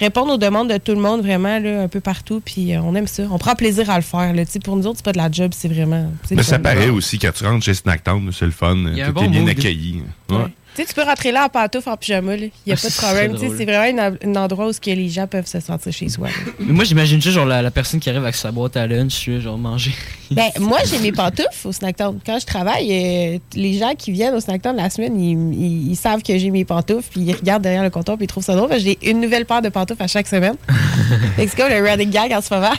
[0.01, 2.43] répondre aux demandes de tout le monde vraiment là, un peu partout.
[2.45, 3.23] Puis euh, on aime ça.
[3.31, 4.33] On prend plaisir à le faire.
[4.35, 4.45] Là.
[4.45, 6.11] Tu sais, Pour nous autres, c'est pas de la job, c'est vraiment.
[6.33, 8.77] Mais ça paraît aussi quand tu rentres chez Snacktown, c'est le fun.
[8.87, 9.49] un Tout bon est bien mood.
[9.51, 10.03] accueilli.
[10.31, 10.37] Ouais.
[10.77, 12.37] Tu sais, tu peux rentrer là en pantoufle, en pyjama.
[12.37, 13.33] Il n'y a Ah, pas de problème.
[13.35, 13.53] Tu sais.
[13.57, 16.29] C'est vraiment un, un endroit où ce que les gens peuvent se sentir chez soi.
[16.61, 19.31] Mais moi, j'imagine juste genre la, la personne qui arrive avec sa boîte à lunch,
[19.41, 19.93] genre manger.
[20.31, 22.19] Ben, moi, j'ai mes pantoufles au Snacktown.
[22.27, 25.97] Quand je travaille, euh, les gens qui viennent au Snacktown la semaine, ils, ils- ils
[25.97, 28.55] savent que j'ai mes pantoufles, puis ils regardent derrière le comptoir, puis ils trouvent ça
[28.55, 28.71] drôle.
[28.79, 30.57] J'ai une nouvelle paire de pantoufles à chaque semaine.
[31.37, 32.73] C'est comme le running gag en ce moment.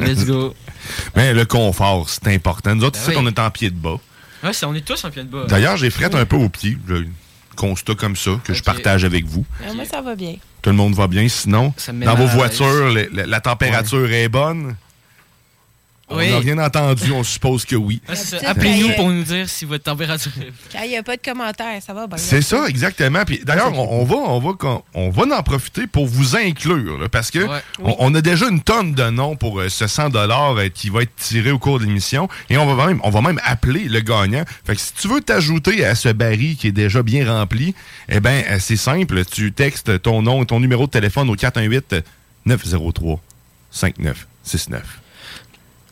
[0.00, 0.52] Let's go.
[1.14, 2.74] Mais le confort, c'est important.
[2.74, 3.24] Nous autres, Ben ici, oui.
[3.24, 3.98] on est en pied de bas.
[4.42, 5.44] Ouais, on est tous en pied de bas.
[5.48, 6.76] D'ailleurs, j'ai frette un peu au pied.
[6.86, 7.06] Le
[7.56, 9.44] constat comme ça que je partage avec vous.
[9.62, 10.36] Alors, moi, ça va bien.
[10.62, 11.28] Tout le monde va bien.
[11.28, 11.74] Sinon,
[12.04, 14.76] dans vos voitures, la température est bonne.
[16.10, 16.30] On Oui.
[16.30, 18.00] n'a rien entendu, on suppose que oui.
[18.06, 20.52] Petite Appelez-nous pour nous dire si votre température est.
[20.72, 22.16] Quand il n'y a pas de commentaires, ça va bien.
[22.16, 23.24] C'est ça, exactement.
[23.26, 27.08] Puis d'ailleurs, on, on va, on va, on va en profiter pour vous inclure, là,
[27.10, 27.60] parce que Ouais.
[27.82, 31.02] on, on a déjà une tonne de noms pour euh, ce 100 dollars qui va
[31.02, 34.00] être tiré au cours de l'émission, et on va même, on va même appeler le
[34.00, 34.44] gagnant.
[34.64, 37.74] Fait que si tu veux t'ajouter à ce baril qui est déjà bien rempli,
[38.08, 41.34] eh ben euh, c'est simple, tu textes ton nom et ton numéro de téléphone au
[41.36, 41.96] 418
[42.46, 43.20] 903
[43.70, 45.00] 5969.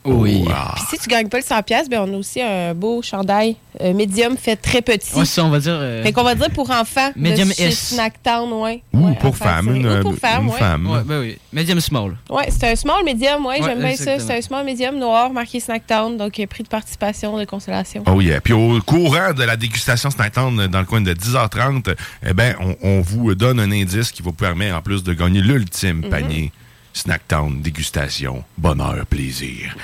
[0.07, 0.42] Oui.
[0.47, 0.53] Wow.
[0.77, 3.57] Puis si tu gagnes pas le 100$, piastres, ben on a aussi un beau chandail
[3.83, 5.14] euh, médium fait très petit.
[5.16, 5.75] Ouais, ça, on va dire.
[5.77, 7.11] euh, Fait qu'on va dire pour enfants.
[7.16, 7.71] Medium chez.
[7.71, 8.83] Snacktown, ouais.
[8.92, 10.59] Ou Ouais, pour femme, une, Ou pour femme, une ouais.
[10.59, 10.87] femme.
[10.90, 11.38] Ouais, ben oui.
[11.53, 12.16] Medium small.
[12.31, 14.19] Ouais, c'est un small medium, ouais, Ouais, j'aime bien ça.
[14.19, 18.03] C'est un small medium noir marqué Snacktown, donc euh, prix de participation de consolation.
[18.07, 18.40] Oh yeah.
[18.40, 21.95] Puis au courant de la dégustation Snacktown dans le coin de 10h30,
[22.27, 25.40] eh ben, on, on vous donne un indice qui vous permet en plus de gagner
[25.40, 26.09] l'ultime Mhm.
[26.11, 26.53] panier.
[26.96, 29.76] Snacktown, dégustation, bonheur, plaisir.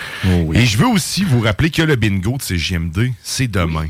[0.54, 3.86] Et je veux aussi vous rappeler que le bingo de CGMD, c'est demain.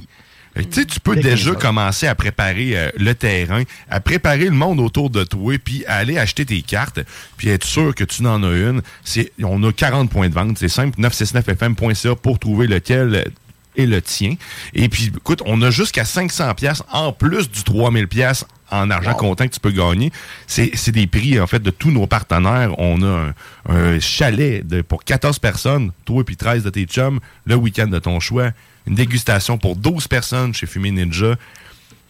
[0.56, 1.58] Que, Tu sais, tu peux déjà 15 heures.
[1.58, 6.18] commencer à préparer euh, le terrain, à préparer le monde autour de toi, puis aller
[6.18, 6.98] acheter tes cartes,
[7.36, 8.82] puis être sûr que tu en as une.
[9.04, 13.30] C'est, on a 40 points de vente, c'est simple, 969fm.ca pour trouver lequel
[13.76, 14.34] est le tien.
[14.74, 19.14] Et puis, écoute, on a jusqu'à 500 pièces en plus du 3000 pièces en argent
[19.14, 20.10] comptant que tu peux gagner.
[20.46, 22.78] C'est des prix, en fait, de tous nos partenaires.
[22.78, 23.34] On a un,
[23.68, 27.98] un chalet de, pour 14 personnes, toi puis 13 de tes chums, le week-end de
[27.98, 28.50] ton choix.
[28.86, 31.36] Une dégustation pour 12 personnes chez Fumé Ninja.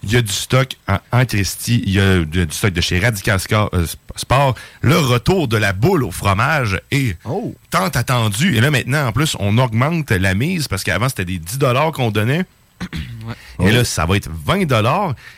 [0.04, 1.82] Il y a du stock en, en Christie.
[1.86, 4.56] Il y a du, du stock de chez Radical Scar- euh, Sport.
[4.80, 7.16] Le retour de la boule au fromage est
[7.70, 8.56] tant attendu.
[8.56, 11.58] Et là, maintenant, en plus, on augmente la mise parce qu'avant, c'était des 10
[11.94, 12.44] qu'on donnait.
[13.60, 14.72] Et là, ça va être 20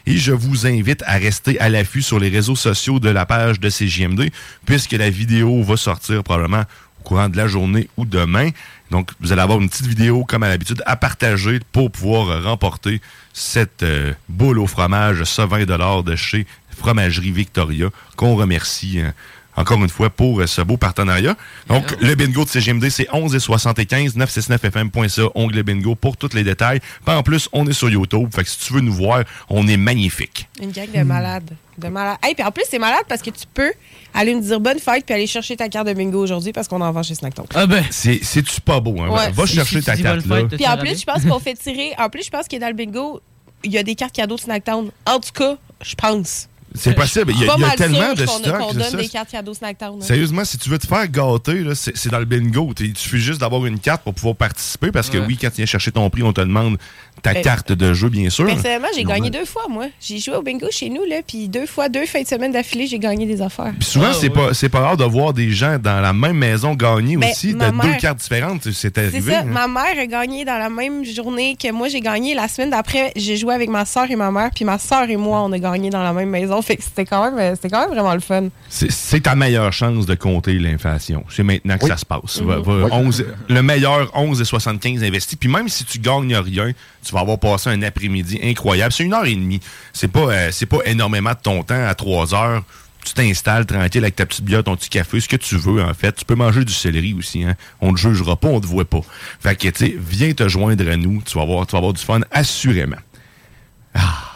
[0.06, 3.60] Et je vous invite à rester à l'affût sur les réseaux sociaux de la page
[3.60, 4.30] de CJMD,
[4.64, 6.64] puisque la vidéo va sortir probablement
[7.04, 8.50] courant de la journée ou demain.
[8.90, 13.00] Donc, vous allez avoir une petite vidéo, comme à l'habitude, à partager pour pouvoir remporter
[13.32, 15.66] cette euh, boule au fromage, ça 20
[16.02, 19.10] de chez Fromagerie Victoria, qu'on remercie euh,
[19.56, 21.36] encore une fois pour ce beau partenariat.
[21.68, 26.44] Donc, le bingo de CGMD, c'est 11 et 75, 969fm.ca, onglet bingo pour tous les
[26.44, 26.80] détails.
[27.04, 28.28] Puis en plus, on est sur YouTube.
[28.34, 30.48] Fait que si tu veux nous voir, on est magnifique.
[30.60, 31.50] Une gang de malades.
[31.78, 32.18] De malades.
[32.22, 33.72] Hey, puis en plus, c'est malade parce que tu peux
[34.12, 36.80] aller me dire bonne fête puis aller chercher ta carte de bingo aujourd'hui parce qu'on
[36.80, 37.46] en vend chez Snackton.
[37.54, 37.84] Ah ben.
[37.90, 39.08] C'est, c'est-tu pas beau, hein?
[39.08, 39.30] Ouais.
[39.32, 40.44] Va chercher ta carte, là.
[40.44, 41.92] Puis en plus, je pense qu'on fait tirer.
[41.98, 43.20] En plus, je pense que dans le bingo,
[43.64, 44.90] il y a des cartes cadeaux de Snacktown.
[45.06, 46.48] En tout cas, je pense.
[46.76, 47.32] C'est possible.
[47.36, 48.58] Il y a, Pas il y a mal tellement de stock.
[48.58, 48.96] qu'on c'est donne ça.
[48.96, 50.00] des cartes cadeaux Snacktown.
[50.02, 52.72] Sérieusement, si tu veux te faire gâter, c'est, dans le bingo.
[52.80, 55.24] Il suffit juste d'avoir une carte pour pouvoir participer parce que Ouais.
[55.28, 56.76] oui, quand tu viens chercher ton prix, on te demande
[57.22, 58.44] ta Ben, carte de jeu, bien sûr.
[58.46, 59.20] Personnellement, j'ai Normal.
[59.20, 59.86] gagné deux fois, moi.
[60.00, 62.86] J'ai joué au bingo chez nous, là, puis deux fois, deux fins de semaine d'affilée,
[62.88, 63.72] j'ai gagné des affaires.
[63.78, 67.16] Puis souvent, c'est pas pas rare de voir des gens dans la même maison gagner
[67.16, 67.54] Ben, aussi.
[67.56, 69.32] T'as deux cartes différentes, c'est C'est arrivé.
[69.32, 69.44] ça, hein.
[69.44, 72.34] ma mère a gagné dans la même journée que moi j'ai gagné.
[72.34, 75.16] La semaine d'après, j'ai joué avec ma soeur et ma mère, puis ma soeur et
[75.16, 76.60] moi, on a gagné dans la même maison.
[76.64, 78.48] Fait que c'était quand même, euh, c'était quand même vraiment le fun.
[78.68, 81.24] C'est- ta meilleure chance de compter l'inflation.
[81.30, 82.40] C'est maintenant que ça se passe.
[82.40, 82.92] Va- va- Mhm.
[82.92, 85.36] 11 le meilleur 11,75 investi.
[85.36, 86.72] Puis même si tu gagnes rien,
[87.04, 88.92] tu vas avoir passé un après-midi incroyable.
[88.92, 89.60] C'est une heure et demie.
[89.92, 92.62] C'est pas, euh, c'est pas énormément de ton temps à trois heures.
[93.04, 95.92] Tu t'installes tranquille avec ta petite bière, ton petit café, ce que tu veux en
[95.92, 96.12] fait.
[96.16, 97.44] Tu peux manger du céleri aussi.
[97.44, 97.54] Hein?
[97.82, 99.02] On te jugera pas, on te voit pas.
[99.40, 101.20] Fait que, tu sais, viens te joindre à nous.
[101.22, 102.96] Tu vas avoir, tu vas avoir du fun, assurément.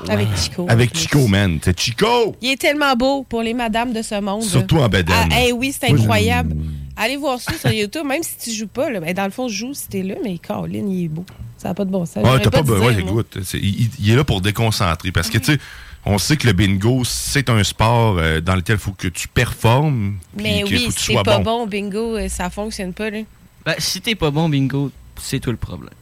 [0.09, 0.66] Avec Chico.
[0.68, 1.59] Avec Chico, man.
[1.62, 2.37] C'est Chico!
[2.40, 4.42] Il est tellement beau pour les madames de ce monde.
[4.42, 5.29] Surtout en bedaine.
[5.33, 6.57] Ah, eh oui, c'est incroyable.
[6.97, 8.90] Allez voir ça sur YouTube, même si tu joues pas.
[8.90, 11.25] Là, ben, dans le fond, je joue si t'es là, mais Caroline, il est beau.
[11.57, 12.25] Ça n'a pas de bon sens.
[12.25, 12.97] T'as pas besoin.
[12.97, 15.59] écoute, il, il est là pour déconcentrer parce que, tu sais,
[16.05, 19.29] on sait que le bingo, c'est un sport euh, dans lequel il faut que tu
[19.29, 20.16] performes.
[20.37, 21.61] puis Mais oui, faut que tu si t'es pas bon.
[21.61, 21.66] bon.
[21.66, 23.11] bingo, euh, ça fonctionne pas.
[23.11, 23.21] Là.
[23.66, 24.90] Ben, si t'es pas bon, bingo,
[25.21, 25.92] c'est tout le problème.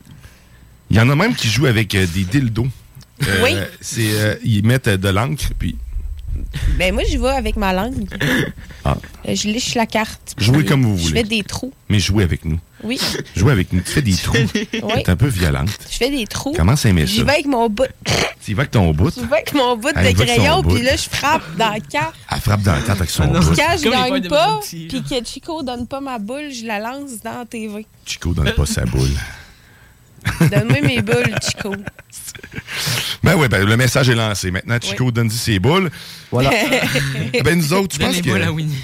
[0.91, 2.69] Il y en a même qui jouent avec euh, des dildos.
[3.27, 3.51] Euh, Oui.
[3.81, 5.77] c'est, euh, ils mettent euh, de l'encre, puis
[6.79, 8.07] Ben, moi, j'y vais avec ma langue.
[8.89, 8.97] Ah.
[9.27, 10.37] Je liche la carte.
[10.39, 11.23] Jouez comme vous Je voulez.
[11.23, 11.73] fais des trous.
[11.89, 12.61] mais jouez avec nous.
[12.85, 13.01] Oui.
[13.35, 13.81] Jouez avec nous.
[13.81, 14.37] Tu fais des trous.
[14.55, 15.03] Oui.
[15.03, 15.71] T'es un peu violente.
[15.91, 16.53] Je fais des trous.
[16.57, 17.25] Comment ça aimer J'y ça?
[17.25, 17.89] vais avec mon bout.
[18.45, 19.13] Tu y vas avec ton bout?
[19.13, 21.57] J'y vais avec mon bout Elle de va avec son crayon, puis là, je frappe
[21.59, 22.15] dans la carte.
[22.31, 23.57] Elle frappe dans la tête avec son Puis bout.
[23.57, 27.39] quand je gagne pas, puis que Chico donne pas ma boule, je la lance dans
[27.41, 27.85] la TV.
[28.05, 29.11] Chico donne pas sa boule.
[30.51, 31.75] Donne-moi mes boules, Chico.
[33.23, 34.51] Ben oui, ben, le message est lancé.
[34.51, 35.91] Maintenant, Chico donne ses boules.
[36.31, 36.51] Voilà.
[37.45, 38.31] ben nous autres, je pense que...
[38.43, 38.77] à Winnie.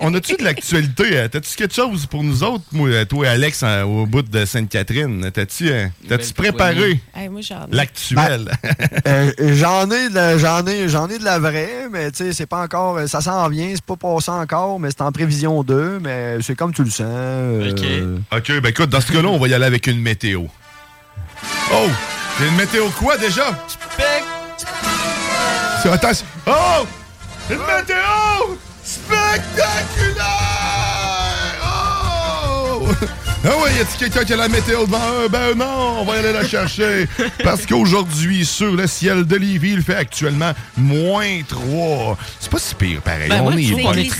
[0.00, 1.16] On a-tu de l'actualité?
[1.18, 4.44] euh, T'as-tu quelque chose pour nous autres, moi, toi et Alex, en- au bout de
[4.44, 5.30] Sainte-Catherine?
[5.32, 7.74] T'as-tu euh, t'as-tu préparé Hey, moi, j'en ai.
[7.74, 8.50] l'actuel?
[9.06, 12.32] Euh, j'en ai, de la- j'en ai, j'en ai de la vraie, mais tu sais,
[12.32, 15.62] c'est pas encore, euh, ça s'en vient, c'est pas passé encore, mais c'est en prévision
[15.64, 17.00] 2, mais c'est comme tu le sens.
[17.08, 20.44] euh, OK, ben écoute, dans ce cas-là, on va y aller avec une météo.
[21.72, 21.88] Oh!
[22.38, 23.54] C'est une météo quoi, déjà?
[25.82, 26.26] C'est attention.
[26.46, 26.86] Oh!
[27.48, 30.26] Une météo spectaculaire!
[31.64, 32.88] Oh!
[33.42, 35.28] Ah ouais, y a-t-il quelqu'un qui a la météo devant eux?
[35.30, 37.08] Ben non, on va aller la chercher.
[37.42, 42.18] Parce qu'aujourd'hui, sur le ciel de Lévis, il fait actuellement moins 3.
[42.38, 43.30] C'est pas si pire, pareil.
[43.30, 44.12] Ben, on moi, est tu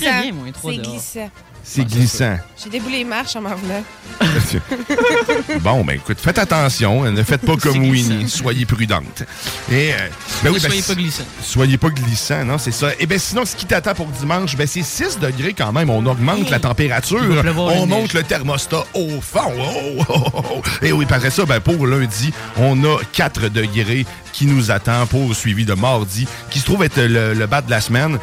[0.63, 1.29] C'est glissant.
[1.63, 2.37] C'est glissant.
[2.61, 3.83] J'ai déboulé les marches en m'en venant.
[5.61, 7.03] bon, ben écoute, faites attention.
[7.03, 8.29] hein, Ne faites pas comme Winnie.
[8.29, 9.23] Soyez prudente.
[9.71, 9.97] Et, euh,
[10.43, 11.23] ben oui, ben, soyez pas glissant.
[11.41, 12.89] Soyez pas glissant, non, c'est ça.
[12.99, 15.89] Et bien sinon, ce qui t'attend pour dimanche, ben c'est 6 degrés quand même.
[15.89, 17.21] On augmente la température.
[17.57, 19.51] On monte le thermostat au fond.
[19.57, 20.61] Oh, oh, oh, oh.
[20.81, 25.35] Et oui, après ça, ben, pour lundi, on a 4 degrés qui nous attend pour
[25.35, 28.17] suivi de mardi, qui se trouve être le, le bat de la semaine.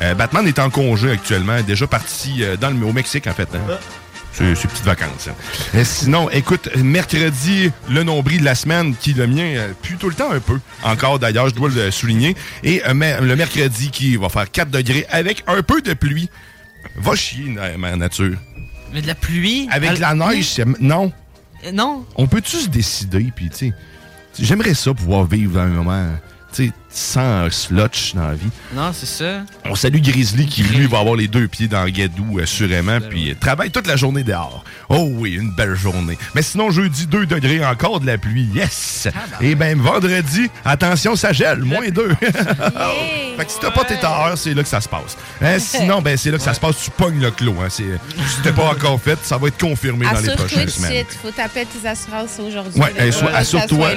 [0.00, 3.48] Euh, Batman est en congé actuellement, déjà parti euh, dans le, au Mexique, en fait.
[3.54, 3.78] hein.
[4.32, 5.28] C'est c'est petites vacances.
[5.28, 5.84] hein.
[5.84, 10.14] Sinon, écoute, mercredi, le nombril de la semaine, qui le mien euh, pue tout le
[10.16, 10.58] temps un peu.
[10.82, 12.34] Encore d'ailleurs, je dois le souligner.
[12.64, 16.28] Et le mercredi qui va faire 4 degrés avec un peu de pluie.
[16.96, 18.36] Va chier, ma nature.
[18.92, 19.68] Mais de la pluie?
[19.70, 21.12] Avec elle- la neige, c'est- non.
[21.72, 22.04] Non.
[22.16, 23.72] On peut-tu se décider, puis tu sais,
[24.38, 26.08] j'aimerais ça pouvoir vivre un moment,
[26.52, 28.48] tu sais, sans slotch dans la vie.
[28.74, 29.42] Non, c'est ça.
[29.64, 33.30] On salue Grizzly qui, lui, va avoir les deux pieds dans le guédou, assurément, puis
[33.30, 34.64] euh, travaille toute la journée dehors.
[34.88, 36.16] Oh oui, une belle journée.
[36.34, 38.48] Mais sinon, jeudi, 2 degrés, encore de la pluie.
[38.54, 39.08] Yes!
[39.40, 42.14] Et bien, vendredi, attention, ça gèle, moins 2.
[42.20, 45.16] fait que si t'as pas tes tailleurs, c'est là que ça se passe.
[45.42, 47.56] Hein, sinon, ben c'est là que ça se passe, tu pognes le clos.
[47.60, 47.82] Hein, c'est-
[48.28, 50.92] si t'es pas encore fait, ça va être confirmé dans les prochaines semaines.
[50.92, 51.18] suite.
[51.22, 52.80] Faut taper tes assurances aujourd'hui.
[52.80, 52.92] Ouais,
[53.34, 53.90] assure-toi.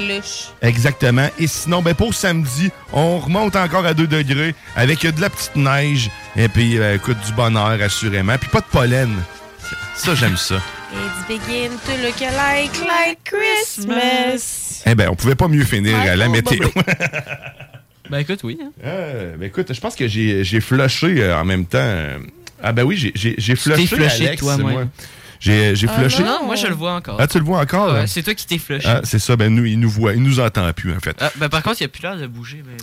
[0.61, 1.27] Exactement.
[1.37, 5.55] Et sinon, ben pour samedi, on remonte encore à 2 degrés avec de la petite
[5.55, 6.09] neige.
[6.35, 8.37] Et puis, euh, écoute, du bonheur, assurément.
[8.37, 9.09] Puis pas de pollen.
[9.95, 10.55] Ça, j'aime ça.
[10.93, 14.83] It's begin to look like like Christmas.
[14.85, 16.67] Eh ben, on pouvait pas mieux finir à la météo.
[18.09, 18.57] Ben écoute, oui.
[18.63, 18.71] hein.
[18.85, 21.93] Euh, ben écoute, je pense que j'ai j'ai flushé euh, en même temps.
[22.63, 23.11] Ah ben oui, j'ai-
[23.57, 24.71] flushé, flushé, Alex, toi, moi.
[24.71, 24.83] moi.
[25.39, 26.23] J'ai j'ai Ah, flushé.
[26.23, 27.17] non, moi, je le vois encore.
[27.19, 27.93] Ah, tu le vois encore?
[27.93, 28.07] Ouais, hein?
[28.07, 28.87] c'est toi qui t'es flushé.
[28.87, 31.15] Ah, c'est ça, ben nous, il nous voit, il nous entend plus, en fait.
[31.19, 32.63] Ah, ben par contre, il a plus l'air de bouger.
[32.65, 32.77] Ben,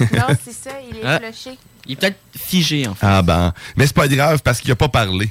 [0.00, 0.08] ben.
[0.28, 1.18] Non, c'est ça, il est Ah.
[1.20, 1.56] flushé.
[1.86, 3.06] Il est peut-être figé, en fait.
[3.06, 5.30] Ah ben, mais c'est pas grave parce qu'il a pas parlé.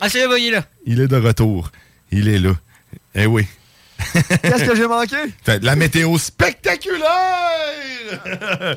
[0.00, 0.64] Ah, c'est là, voyez là.
[0.86, 1.70] Il est de retour.
[2.10, 2.52] Il est là.
[3.14, 3.46] Eh oui.
[4.42, 5.16] Qu'est-ce que j'ai manqué?
[5.44, 7.00] Fait, La météo spectaculaire!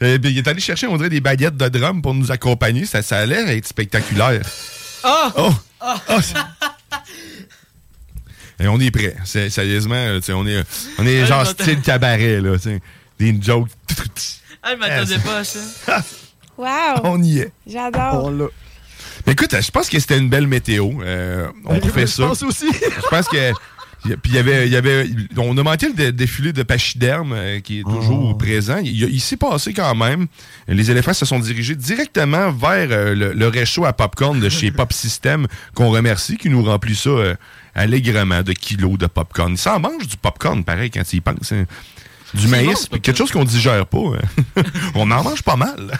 [0.00, 2.86] Bien, il est allé chercher, on dirait, des baguettes de drum pour nous accompagner.
[2.86, 4.42] Ça, ça a l'air être spectaculaire.
[5.02, 5.32] Ah!
[5.36, 5.50] Oh!
[5.80, 6.34] Oh, c'est-
[8.60, 9.14] Et on est prêt.
[9.24, 10.64] Sérieusement, on est,
[10.98, 12.56] on est Ah, genre je style cabaret, là.
[13.18, 13.68] Des jokes.
[14.62, 16.02] Ah, je m'attendais pas à ça.
[16.56, 16.66] Wow!
[17.04, 17.52] On y est.
[17.66, 18.32] J'adore.
[19.26, 20.90] Écoute, je pense que c'était une belle météo.
[21.02, 22.26] Euh, on Ben, fait je ça.
[22.26, 22.66] pense aussi.
[22.72, 23.52] Je pense que.
[24.02, 27.32] Puis il y avait, il y avait, on a manqué le dé- défilé de pachyderme
[27.32, 28.78] euh, qui est toujours présent.
[28.82, 30.28] Il, s'est passé quand même.
[30.68, 34.70] Les éléphants se sont dirigés directement vers euh, le, le réchaud à popcorn de chez
[34.72, 37.34] Pop System qu'on remercie, qui nous remplit ça euh,
[37.74, 39.52] allègrement de kilos de popcorn.
[39.52, 41.52] Ils s'en mangent du popcorn, pareil, quand ils pensent.
[41.52, 41.64] hein.
[42.34, 43.98] Du maïs, bon, quelque chose qu'on digère pas.
[44.56, 44.62] hein.
[44.94, 45.98] on en mange pas mal.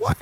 [0.00, 0.14] Ouais.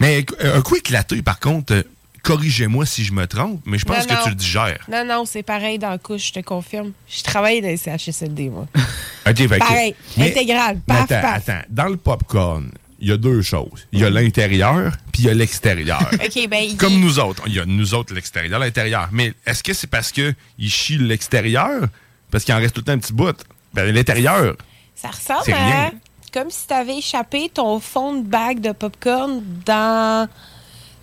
[0.00, 1.84] Mais un coup éclaté, par contre,
[2.24, 4.20] corrigez-moi si je me trompe, mais je pense Non, que non.
[4.24, 4.84] tu le digères.
[4.90, 6.90] Non, non, c'est pareil dans la couche, je te confirme.
[7.08, 8.66] Je travaille dans les CHSLD, moi.
[9.26, 11.48] OK, que- Pareil, mais- intégral, paf, attends, paf.
[11.48, 11.62] attends.
[11.68, 13.86] Dans le popcorn, il y a deux choses.
[13.92, 16.00] Il y a l'intérieur, puis il y a l'extérieur.
[16.12, 17.44] OK, ben, il- Comme nous autres.
[17.46, 19.08] Il y a nous autres l'extérieur, l'intérieur.
[19.12, 21.86] Mais est-ce que c'est parce qu'ils chient l'extérieur?
[22.30, 23.36] Parce qu'il en reste tout le temps un petit bout.
[23.74, 24.56] Ben, l'intérieur,
[24.96, 25.90] ça ressemble à...
[26.32, 30.28] Comme si tu avais échappé ton fond de bague de popcorn dans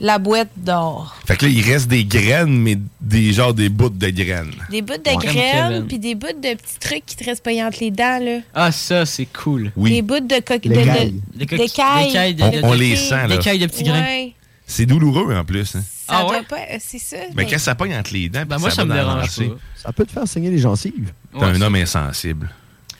[0.03, 1.15] la boîte d'or.
[1.27, 4.51] Fait que là, il reste des graines, mais des genres des bouts de graines.
[4.71, 5.15] Des bouts de Ouais.
[5.25, 8.39] graines, puis des bouts de petits trucs qui te restent pas entre les dents, là.
[8.55, 9.71] Ah, ça, c'est cool.
[9.77, 10.65] Des bouts de coque...
[10.65, 12.33] Les de- de- cailles.
[12.33, 13.37] Des de- On- les sent, là.
[13.37, 14.01] D'écailles de petits grains.
[14.01, 14.33] Ouais,
[14.65, 15.75] C'est douloureux en plus.
[15.75, 15.83] hein.
[16.07, 16.41] ça Ah ouais?
[16.49, 16.57] pas...
[16.79, 17.17] C'est ça.
[17.35, 19.43] Mais ben- quand ça pogne entre les dents, Ben, moi, ça me dérange pas.
[19.75, 21.11] Ça peut te faire saigner les gencives.
[21.31, 22.49] T'es Ouais, un homme insensible.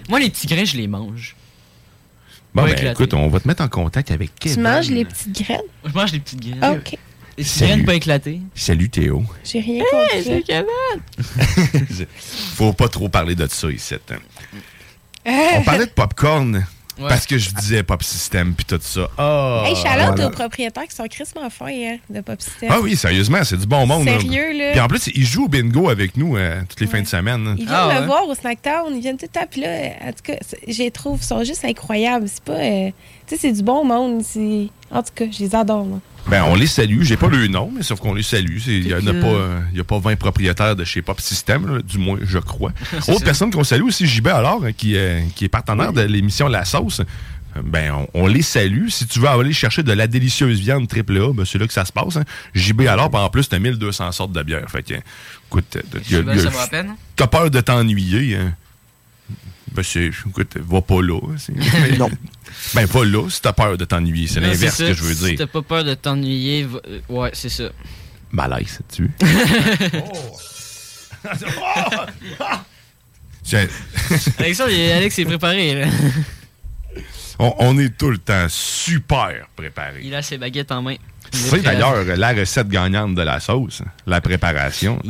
[0.07, 1.35] Moi, les petits grains, je les mange.
[2.53, 4.63] Bon, ben, écoute, on va te mettre en contact avec Tu Kevin.
[4.63, 5.61] manges les petites graines?
[5.85, 6.59] Je mange les petites graines.
[6.61, 6.97] Ah, OK.
[7.57, 8.41] Graines pas éclatées.
[8.53, 9.23] Salut Théo.
[9.43, 10.45] J'ai rien compris.
[12.55, 13.95] Faut pas trop parler de ça ici.
[13.95, 14.17] hein.
[15.57, 16.65] On parlait de popcorn
[17.01, 17.09] Ouais.
[17.09, 19.07] parce que je disais pop system puis tout ça.
[19.17, 20.27] Ah, Hey, Charlotte voilà.
[20.27, 22.69] aux propriétaires qui sont crissement fins hein, de Pop System.
[22.71, 24.05] Ah oui, sérieusement, c'est du bon monde.
[24.05, 24.71] Sérieux, là?
[24.71, 27.47] Puis en plus, ils jouent au bingo avec nous euh, toutes les fins de semaine.
[27.47, 27.55] hein.
[27.57, 28.05] Ils viennent Ah, me ouais.
[28.05, 29.47] voir au Snacktown, ils viennent tout le temps.
[29.49, 29.69] Puis là,
[30.03, 30.35] en tout cas,
[30.67, 32.27] je les trouve, ils sont juste incroyables.
[32.27, 32.53] C'est pas.
[32.53, 32.89] euh,
[33.35, 34.21] tu sais, c'est du bon monde.
[34.23, 35.99] c'est- En tout cas, je les adore, moi.
[36.29, 37.01] Ben, on les salue.
[37.01, 38.57] J'ai pas le nom, mais sauf qu'on les salue.
[38.59, 41.97] C'est- Il y en a a pas 20 propriétaires de chez Pop System, là, du
[41.97, 42.71] moins, je crois.
[43.07, 43.25] Autre ça.
[43.25, 46.65] personne qu'on salue aussi, JB alors, hein, qui, euh, qui est partenaire de l'émission La
[46.65, 47.01] Sauce.
[47.65, 48.87] Ben, on, on les salue.
[48.89, 51.73] Si tu veux aller chercher de la délicieuse viande triple A, ben, c'est là que
[51.73, 52.15] ça se passe.
[52.17, 52.23] hein.
[52.53, 54.69] JB alors, puis en plus, t'as 1200 sortes de bière.
[54.69, 54.93] Fait que,
[55.47, 55.65] écoute,
[57.15, 58.35] t'as peur de t'ennuyer.
[58.37, 58.53] hein.
[59.73, 61.19] Ben, c'est, écoute, va pas là.
[61.97, 62.09] Non.
[62.75, 64.27] Ben, va là si t'as peur de t'ennuyer.
[64.27, 65.37] C'est l'inverse que je veux Si dire.
[65.37, 67.69] t'as pas peur de t'ennuyer, va- euh, ouais, c'est ça.
[68.31, 69.09] Malaise, tu
[74.39, 75.87] Alexandre, il- Alex est préparé, là.
[77.39, 80.01] on, on est tout le temps super préparé.
[80.03, 80.95] Il a ses baguettes en main.
[81.31, 85.01] C'est d'ailleurs la recette gagnante de la sauce, la préparation.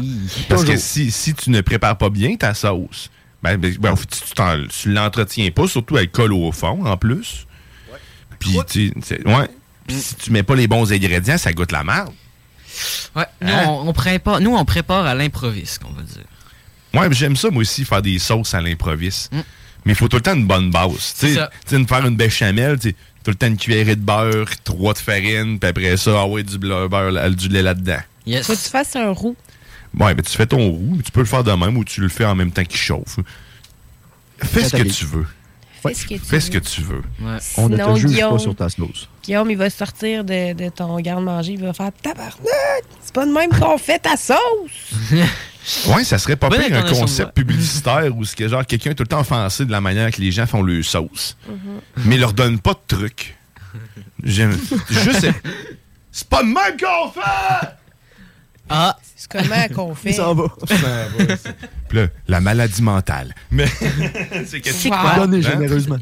[0.50, 3.10] Parce que si, si tu ne prépares pas bien ta sauce,
[3.44, 7.46] ben, ben, ben, tu, tu l'entretiens pas, surtout elle colle au fond en plus.
[8.40, 8.92] Puis, tu
[9.26, 9.50] ouais.
[9.90, 12.12] Si tu mets pas les bons ingrédients, ça goûte la merde.
[13.16, 13.66] Ouais, nous, Hein?
[13.68, 16.24] on, on prépare, nous, on prépare à l'improviste, qu'on va dire.
[16.94, 19.32] Ouais, mais j'aime ça, moi aussi, faire des sauces à l'improviste.
[19.34, 21.16] Mais il faut tout le temps une bonne base.
[21.20, 21.48] Tu Mm.
[21.66, 25.60] Sais, faire une béchamel, tu tout le temps une cuillerée de beurre, trois de farine,
[25.60, 28.00] puis après ça, ah ouais, du beurre, beurre, là- du lait là-dedans.
[28.26, 28.46] Yes.
[28.48, 29.36] Faut que tu fasses un roux.
[30.00, 32.02] Ouais, mais tu fais ton roux, mais tu peux le faire de même ou tu
[32.02, 33.20] le fais en même temps qu'il chauffe.
[34.44, 35.28] Fais ce que tu veux.
[35.84, 36.62] Fais ce que tu Fais ce que veux.
[36.64, 37.02] tu veux.
[37.58, 39.10] On ne Sinon, te juge Guillaume- pas sur ta sauce.
[39.24, 42.84] Guillaume, il va sortir de, de ton garde-manger, il va faire tabarnak!
[43.02, 44.38] C'est pas de même qu'on fait ta sauce!
[45.86, 48.96] Ouais, ça serait pas Bonne pire un concept publicitaire où c'est que genre quelqu'un est
[48.96, 51.38] tout le temps offensé de la manière que les gens font le sauce.
[51.98, 53.38] Mais leur donne pas de trucs.
[54.24, 54.58] J'aime.
[54.90, 55.28] Juste.
[56.12, 57.68] C'est pas de même qu'on fait!
[58.72, 58.98] Ah!
[59.16, 60.10] C'est comment qu'on fait?
[60.10, 60.46] Il s'en va.
[61.90, 63.36] Puis là, la maladie mentale.
[63.52, 63.66] Mais
[64.46, 65.16] c'est que quoi?
[65.18, 65.52] Donnez Hein?
[65.52, 65.98] généreusement.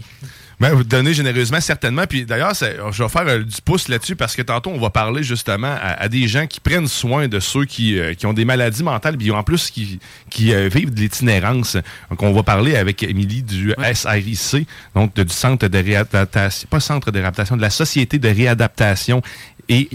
[0.59, 2.03] Ben, vous donnez généreusement, certainement.
[2.05, 5.23] Puis d'ailleurs, je vais faire euh, du pouce là-dessus parce que tantôt, on va parler
[5.23, 8.43] justement à, à des gens qui prennent soin de ceux qui, euh, qui ont des
[8.43, 9.99] maladies mentales, puis en plus qui,
[10.29, 11.77] qui euh, vivent de l'itinérance.
[12.09, 16.81] Donc, on va parler avec Émilie du SRIC, donc de- du Centre de réadaptation, pas
[16.81, 19.21] Centre de réadaptation, de la Société de réadaptation
[19.69, 19.87] et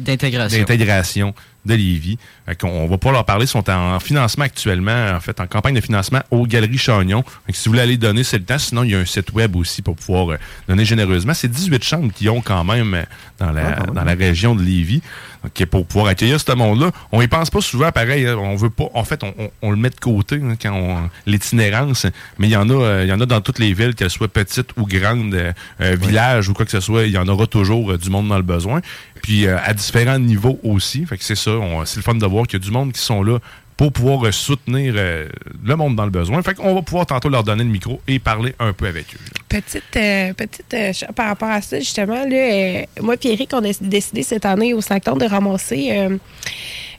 [0.61, 1.35] d'intégration
[1.65, 2.19] de Lévis.
[2.63, 5.81] On va pas leur parler, ils sont en financement actuellement, en fait, en campagne de
[5.81, 7.25] financement aux Galeries Chagnon.
[7.51, 8.59] Si vous voulez aller donner, c'est le temps.
[8.59, 10.37] Sinon, il y a un site web aussi pour pouvoir euh,
[10.69, 11.35] donner généreusement.
[11.35, 13.03] C'est 18 chambres qui ont quand même euh,
[13.39, 15.01] dans la, dans la région de Lévis.
[15.43, 16.91] Donc, pour pouvoir accueillir ce monde-là.
[17.13, 18.27] On y pense pas souvent, pareil.
[18.27, 18.85] hein, On veut pas.
[18.95, 22.07] En fait, on, on- on le met de côté hein, quand on l'itinérance.
[22.39, 24.11] Mais il y en a, euh, il y en a dans toutes les villes, qu'elles
[24.11, 27.05] soient petites ou grandes, euh, villages ou quoi que ce soit.
[27.05, 28.81] Il y en aura toujours euh, du monde dans le besoin.
[29.25, 31.07] Puis euh, à différents niveaux aussi.
[31.07, 31.53] Fait que c'est ça.
[31.53, 33.39] on- C'est le fun de voir qu'il y a du monde qui sont là
[33.79, 35.27] pour pouvoir euh, soutenir euh,
[35.65, 36.43] le monde dans le besoin.
[36.43, 39.19] Fait qu'on va pouvoir tantôt leur donner le micro et parler un peu avec eux.
[39.49, 43.65] Petite, euh, petite euh, par rapport à ça, justement, là, euh, moi et Eric, on
[43.65, 46.19] a décidé cette année au Sancton de ramasser euh,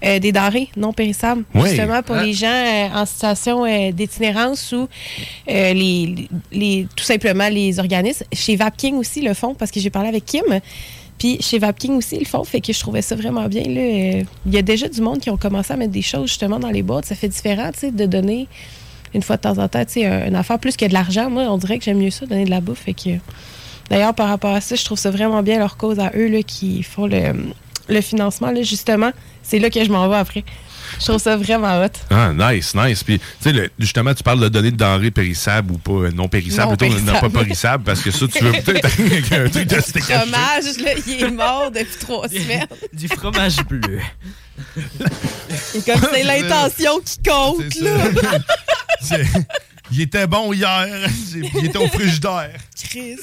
[0.03, 1.69] euh, des denrées non périssables, Oui.
[1.69, 2.23] justement pour Ah.
[2.23, 4.89] les gens euh, en situation euh, d'itinérance ou
[5.49, 8.25] euh, les, les, tout simplement les organismes.
[8.33, 10.43] Chez Vapking aussi le font, parce que j'ai parlé avec Kim.
[11.17, 13.63] Puis chez Vapking aussi, ils le font, fait que je trouvais ça vraiment bien.
[13.63, 14.23] là.
[14.45, 16.69] Il y a déjà du monde qui ont commencé à mettre des choses justement dans
[16.71, 17.05] les boîtes.
[17.05, 18.47] Ça fait différent, tu sais, de donner
[19.13, 21.29] une fois de temps en temps, tu sais, un- une affaire plus que de l'argent.
[21.29, 22.79] Moi, on dirait que j'aime mieux ça, donner de la bouffe.
[22.81, 23.11] Fait que,
[23.89, 26.43] d'ailleurs, par rapport à ça, je trouve ça vraiment bien leur cause à eux là,
[26.43, 27.31] qui font le,
[27.87, 28.51] le financement.
[28.51, 29.11] Là, justement,
[29.41, 30.43] c'est là que je m'en vais après.
[30.99, 31.89] Je trouve ça vraiment hot.
[32.09, 33.03] Ah, nice, nice.
[33.03, 36.27] Puis, tu sais, justement, tu parles de donner de denrées périssables ou pas euh, non
[36.27, 39.67] périssables, Non plutôt non pas périssables, parce que ça, tu veux peut-être avec un truc
[39.67, 42.67] de steak fromage, là, il est mort depuis trois semaines.
[42.93, 43.99] Du fromage bleu.
[45.75, 47.97] Et comme c'est l'intention qui compte, là.
[49.91, 50.87] Il était bon hier.
[51.55, 52.51] Il était au frigidaire.
[52.89, 53.15] Chris.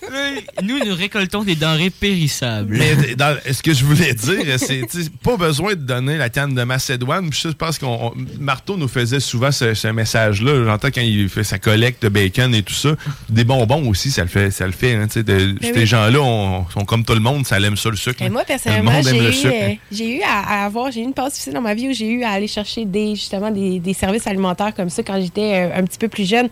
[0.62, 2.76] Nous, nous récoltons des denrées périssables.
[2.76, 4.82] Mais dans- ce que je voulais dire, c'est
[5.22, 7.30] pas besoin de donner la canne de Macédoine.
[7.30, 10.64] Puis je pense qu'on on- Marteau nous faisait souvent ce, ce message-là.
[10.64, 12.96] J'entends quand il fait sa collecte de bacon et tout ça.
[13.28, 14.50] Des bonbons aussi, ça le fait.
[14.50, 15.86] Ça le fait hein, de- Mais ces oui.
[15.86, 18.20] gens-là on- sont comme tout le monde, ça aime ça le sucre.
[18.20, 18.30] Et là.
[18.30, 19.74] moi, le personnellement, j'ai eu, euh, hein.
[19.92, 22.08] j'ai eu à, à avoir, j'ai eu une passe difficile dans ma vie où j'ai
[22.08, 25.78] eu à aller chercher des, justement, des, des services alimentaires comme ça quand j'étais euh,
[25.78, 26.48] un petit peu plus jeune.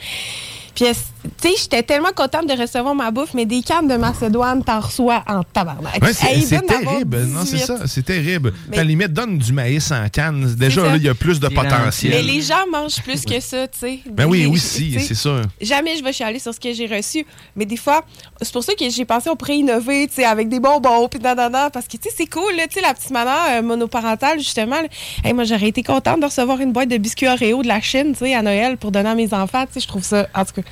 [0.75, 0.85] Puis,
[1.41, 4.81] tu sais, j'étais tellement contente de recevoir ma bouffe, mais des cannes de Macédoine, t'en
[4.81, 6.03] reçois en tabarnak.
[6.03, 7.17] Ouais, c'est terrible.
[7.29, 7.67] Non, c'est 18.
[7.67, 7.79] ça.
[7.87, 8.53] C'est terrible.
[8.69, 10.55] Mais- À la limite, donne du maïs en canne.
[10.55, 12.13] Déjà, là, il y a plus de potentiel.
[12.13, 13.99] Mais les gens mangent plus que ça, tu sais.
[14.11, 15.43] Ben oui, Les- oui, tu si, sais, c'est ça.
[15.61, 17.27] Jamais je vais chialer sur ce que j'ai reçu.
[17.57, 18.05] Mais des fois,
[18.41, 21.21] c'est pour ça que j'ai pensé on pourrait innover, tu sais, avec des bonbons, puis
[21.21, 24.39] nanana, parce que, tu sais, c'est cool, là, tu sais, la petite manière euh, monoparentale,
[24.39, 24.81] justement.
[24.81, 24.89] là.
[25.25, 28.13] Hey, moi, j'aurais été contente de recevoir une boîte de biscuits Oreo de la Chine,
[28.13, 30.45] tu sais, à Noël pour donner à mes enfants, tu sais, je trouve ça, en
[30.45, 30.63] tout cas.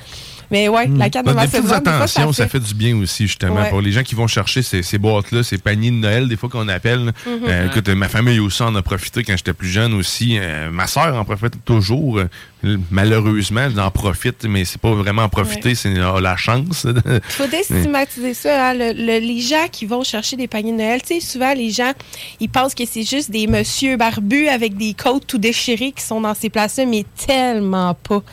[0.51, 2.95] Mais ouais, la carte de Des petites Macédoine, des fois, attentions, ça fait du bien
[2.97, 3.69] aussi, justement, Ouais.
[3.69, 6.47] pour les gens qui vont chercher ces, ces boîtes-là, ces paniers de Noël, des fois
[6.49, 6.99] qu'on appelle.
[7.25, 7.39] Mhm.
[7.47, 10.37] Euh, écoute, ma famille aussi en a profité quand j'étais plus jeune aussi.
[10.39, 12.19] Euh, ma soeur en profite toujours.
[12.63, 15.75] Euh, malheureusement, elle en profite, mais c'est pas vraiment en profiter, Ouais.
[15.75, 16.85] c'est la chance.
[16.85, 18.69] Il faut déstigmatiser ça.
[18.69, 21.53] hein, le- le- les gens qui vont chercher des paniers de Noël, tu sais, souvent,
[21.53, 21.91] les gens,
[22.39, 26.21] ils pensent que c'est juste des monsieur barbus avec des côtes tout déchirées qui sont
[26.21, 28.23] dans ces places-là, mais tellement pas.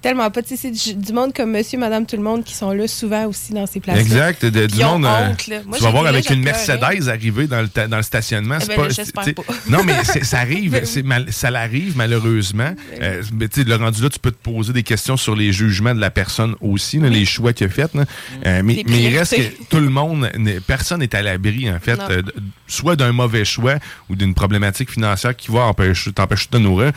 [0.00, 0.42] Tellement pas.
[0.42, 2.86] Tu sais, c'est du, du monde comme monsieur, madame, tout le monde qui sont là
[2.86, 4.00] souvent aussi dans ces places-là.
[4.02, 5.04] Exact, de- du monde.
[5.04, 5.56] euh, honte, là.
[5.66, 8.58] Moi, tu vas voir avec une Mercedes arriver dans le, dans le stationnement.
[8.62, 9.42] Eh ben pas.
[9.68, 10.70] Non, mais ça arrive.
[10.78, 12.74] Ben mal- ça l'arrive malheureusement.
[13.02, 15.52] Euh, mais tu sais, le rendu là, tu peux te poser des questions sur les
[15.52, 17.92] jugements de la personne aussi, là, les choix qu'il a fait.
[17.94, 18.04] là.
[18.46, 20.30] Euh, mais, mais il reste que tout le monde,
[20.66, 22.22] personne n'est à l'abri, en fait, euh,
[22.68, 23.74] soit d'un mauvais choix
[24.08, 26.92] ou d'une problématique financière qui va empêcher- t'empêcher de te nourrir.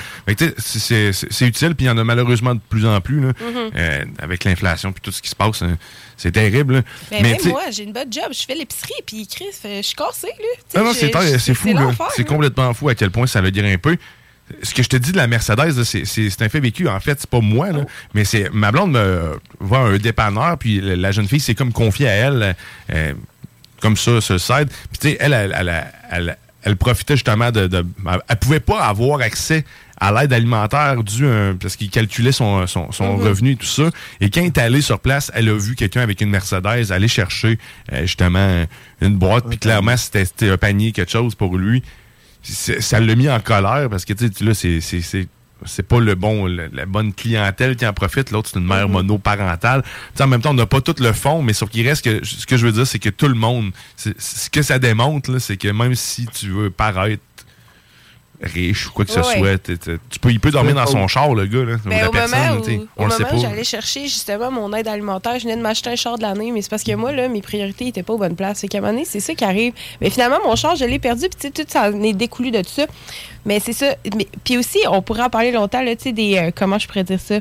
[0.57, 3.71] C'est utile, puis il y en a malheureusement de plus en plus, là, Mhm.
[3.75, 5.61] euh, avec l'inflation puis tout ce qui se passe.
[5.61, 5.77] hein.
[6.17, 6.75] C'est terrible.
[6.75, 6.81] là.
[7.09, 8.25] Ben, mais même moi, j'ai une bonne job.
[8.31, 10.27] Je fais l'épicerie, puis Chris, euh, je suis cassée,
[10.75, 10.83] là.
[10.83, 11.69] Non, c'est fou,
[12.15, 13.97] C'est complètement fou à quel point ça le dire un peu.
[14.63, 16.87] Ce que je te dis de la Mercedes, c'est un fait vécu.
[16.89, 17.77] En fait, c'est pas moi, Oh.
[17.77, 17.83] là,
[18.13, 22.09] mais c'est ma blonde me voit un dépanneur, puis la, jeune fille s'est comme confiée
[22.09, 22.55] à elle,
[22.91, 23.13] euh,
[23.81, 24.67] comme ça, le site.
[24.91, 27.85] Puis tu sais, elle, elle, elle, elle- elle profitait justement de, de-
[28.27, 29.63] Elle pouvait pas avoir accès
[30.01, 33.23] à l'aide alimentaire dû à un- parce qu'il calculait son, son, son Mhm.
[33.23, 33.89] revenu et tout ça.
[34.19, 37.07] Et quand elle est allée sur place, elle a vu quelqu'un avec une Mercedes aller
[37.07, 37.59] chercher
[37.93, 38.65] euh, justement
[38.99, 39.47] une boîte.
[39.47, 41.83] Puis clairement, c'était c'était un panier, quelque chose pour lui.
[42.43, 45.27] Ça l'a mis en colère parce que tu sais, là, c'est- c'est c'est-
[45.63, 48.31] c'est pas le bon, le- la bonne clientèle qui en profite.
[48.31, 49.83] L'autre, c'est une mère monoparentale.
[49.83, 52.03] Tu sais, en même temps, on n'a pas tout le fond, mais sauf qu'il reste
[52.03, 55.29] que ce que je veux dire, c'est que tout le monde, ce que ça démontre,
[55.31, 57.21] là, c'est que même si tu veux paraître
[58.41, 59.57] riche ou quoi que ce soit.
[60.09, 62.11] tu peux, il peut dormir dans son char, le gars, là, ou Ben, la au
[62.11, 62.39] personne.
[62.79, 63.37] où, on au le sait pas.
[63.37, 66.61] j'allais chercher justement mon aide alimentaire, je venais de m'acheter un char de l'année, mais
[66.61, 68.61] c'est parce que moi, là, mes priorités n'étaient pas aux bonnes places.
[68.61, 69.73] Fait qu'à un moment donné, c'est ça qui arrive.
[70.01, 72.69] Mais finalement, mon char, je l'ai perdu, puis tout ça en est découlu de tout
[72.69, 72.85] ça.
[73.45, 73.95] Mais c'est ça.
[74.43, 76.37] Puis aussi, on pourrait en parler longtemps, là, tu sais, des.
[76.37, 77.35] euh, comment je pourrais dire ça?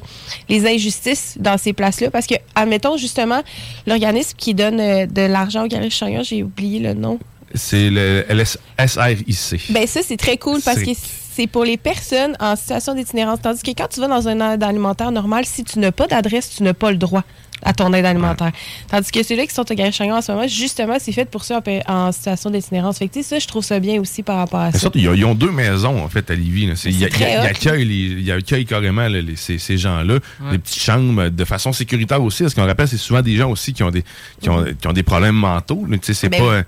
[0.49, 2.11] Les injustices dans ces places-là.
[2.11, 3.43] Parce que, admettons, justement,
[3.87, 7.19] l'organisme qui donne euh, de l'argent aux galeries Chagnon, j'ai oublié le nom.
[7.55, 9.73] C'est le LS SRIC.
[9.73, 10.91] Ben ça, c'est très cool parce que
[11.33, 13.41] c'est pour les personnes en situation d'itinérance.
[13.43, 16.51] Tandis que quand tu vas dans un aide alimentaire normal, si tu n'as pas d'adresse,
[16.57, 17.25] tu n'as pas le droit
[17.63, 18.53] à ton aide alimentaire.
[18.91, 21.55] Tandis que ceux-là qui sont au Chagnon en ce moment, justement, c'est fait pour ceux
[21.89, 22.99] en, situation d'itinérance.
[22.99, 24.79] Fait que, tu sais, ça, je trouve ça bien aussi par rapport à ça.
[24.79, 26.67] surtout, ils ont- ils ont deux maisons, en fait, à Lévis.
[26.67, 26.77] là.
[26.77, 27.51] C'est- Il y a- C'est il y a- très il hot.
[27.51, 30.19] accueille les- il accueille carrément là, les- ces, ces gens-là,
[30.51, 32.43] des petites chambres de façon sécuritaire aussi.
[32.45, 34.05] Parce qu'on rappelle, c'est souvent des gens aussi qui ont des,
[34.41, 35.85] qui ont, qui ont des problèmes mentaux.
[35.89, 35.99] là.
[35.99, 36.63] Tu sais, C'est Ben pas.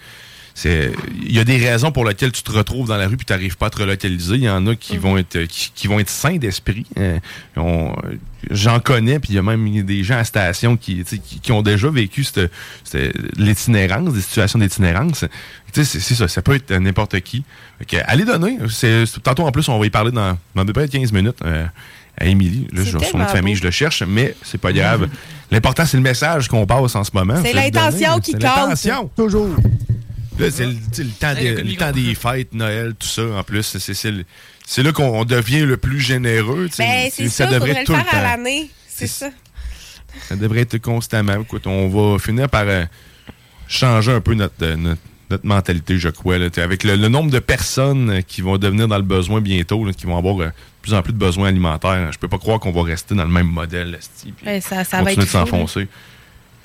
[0.67, 0.93] Euh,
[1.25, 3.33] Il y a des raisons pour lesquelles tu te retrouves dans la rue puis tu
[3.33, 4.35] n'arrives pas à te relocaliser.
[4.37, 6.87] Il y en a qui, vont, être, euh, qui, qui vont être sains d'esprit.
[6.99, 7.19] Euh,
[7.57, 7.95] on-
[8.51, 11.63] J'en connais, puis il y a même des gens à station qui, qui, qui ont
[11.63, 12.51] déjà vécu cette-
[12.83, 15.25] cette- l'itinérance, des situations d'itinérance.
[15.73, 17.45] Tu sais, c'est- ça, ça peut être n'importe qui.
[17.87, 18.59] Que, allez donner.
[19.23, 21.65] Tantôt, en plus, on va y parler dans, dans à peu près 15 minutes euh,
[22.19, 22.67] à Émilie.
[22.73, 25.09] Là, je son nom de tellement famille, je le cherche, mais c'est pas grave.
[25.53, 27.37] L'important, c'est le message qu'on passe en ce moment.
[27.45, 28.43] C'est l'intention qui C'est compte.
[28.57, 29.09] l'intention.
[29.17, 29.55] Toujours.
[30.39, 30.75] Là, c'est le,
[31.19, 33.63] temps, des, le le temps des fêtes, Noël, tout ça, en plus.
[33.63, 34.25] C'est- C'est le-
[34.67, 36.69] c'est là qu'on devient le plus généreux.
[36.79, 38.23] Ben, c'est ça, devrait être le tout faire à temps.
[38.23, 38.71] l'année.
[38.89, 39.29] C'est ça.
[40.29, 41.41] Ça devrait être constamment.
[41.41, 42.85] Écoute, on va finir par euh,
[43.69, 46.39] changer un peu notre, euh, notre, notre mentalité, je crois.
[46.39, 46.49] là.
[46.59, 49.93] Avec le, le nombre de personnes euh, qui vont devenir dans le besoin bientôt, là,
[49.93, 50.53] qui vont avoir euh, de
[50.83, 53.31] plus en plus de besoins alimentaires, je peux pas croire qu'on va rester dans le
[53.31, 53.99] même modèle.
[54.23, 55.45] puis Ben, ça, ça va être de fou, là.
[55.45, 55.89] s'enfoncer.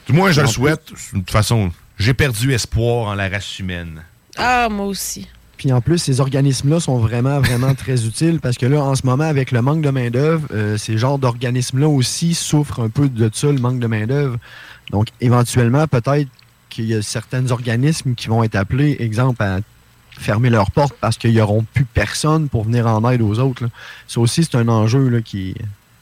[0.08, 0.92] Du moins, je le souhaite.
[1.14, 4.04] De toute façon, j'ai perdu espoir en la race humaine.
[4.38, 5.28] Ah, moi aussi.
[5.58, 9.06] Puis en plus, ces organismes-là sont vraiment, vraiment très utiles parce que là, en ce
[9.06, 13.30] moment, avec le manque de main-d'œuvre, euh, ces genres d'organismes-là aussi souffrent un peu de
[13.34, 14.38] ça, le manque de main-d'œuvre.
[14.92, 16.30] Donc, éventuellement, peut-être
[16.70, 19.60] qu'il y a certains organismes qui vont être appelés, exemple, à
[20.12, 23.64] fermer leurs portes parce qu'ils n'auront plus personne pour venir en aide aux autres.
[23.64, 23.70] là.
[24.08, 25.56] Ça aussi, c'est un enjeu là, qui,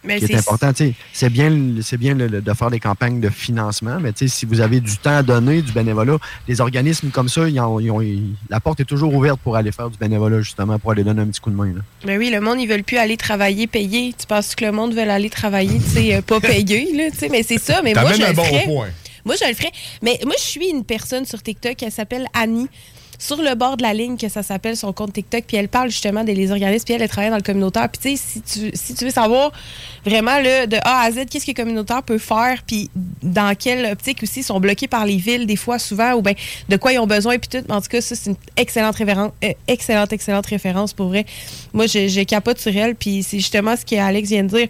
[0.06, 0.72] Mais qui est c'est- important.
[0.74, 3.98] Tu sais, C'est bien, le- c'est bien le- le- de faire des campagnes de financement,
[4.00, 7.60] mais si vous avez du temps à donner, du bénévolat, des organismes comme ça, ils
[7.60, 10.78] ont- ils ont- ils- la porte est toujours ouverte pour aller faire du bénévolat, justement,
[10.80, 11.74] pour aller donner un petit coup de main.
[11.74, 11.82] là.
[12.06, 14.14] Ben oui, le monde, ils veulent plus aller travailler payé.
[14.18, 17.18] Tu penses que le monde veut aller travailler, tu sais, euh, pas payé, là, tu
[17.18, 17.82] sais, mais c'est ça.
[17.84, 18.64] Mais moi, je un le bon ferais.
[18.66, 18.88] point.
[19.26, 19.72] Moi, je le ferais.
[20.04, 22.68] Mais moi, je suis une personne sur TikTok, elle s'appelle Annie.
[23.20, 25.90] Sur le bord de la ligne, que ça s'appelle son compte TikTok, puis elle parle
[25.90, 27.88] justement des les organismes, puis elle, elle travaille dans le communautaire.
[27.90, 29.52] Puis tu sais, si tu, si tu veux savoir
[30.06, 32.90] vraiment là, de A à Z, qu'est-ce que le communautaire peut faire, puis
[33.24, 36.34] dans quelle optique aussi ils sont bloqués par les villes, des fois, souvent, ou bien
[36.70, 37.72] de quoi ils ont besoin, puis tout.
[37.72, 41.26] En tout cas, ça, c'est une excellente, référence, euh, excellente, excellente référence pour vrai.
[41.74, 44.68] Moi, je, je capote sur elle, puis c'est justement ce qu'Alex vient de dire.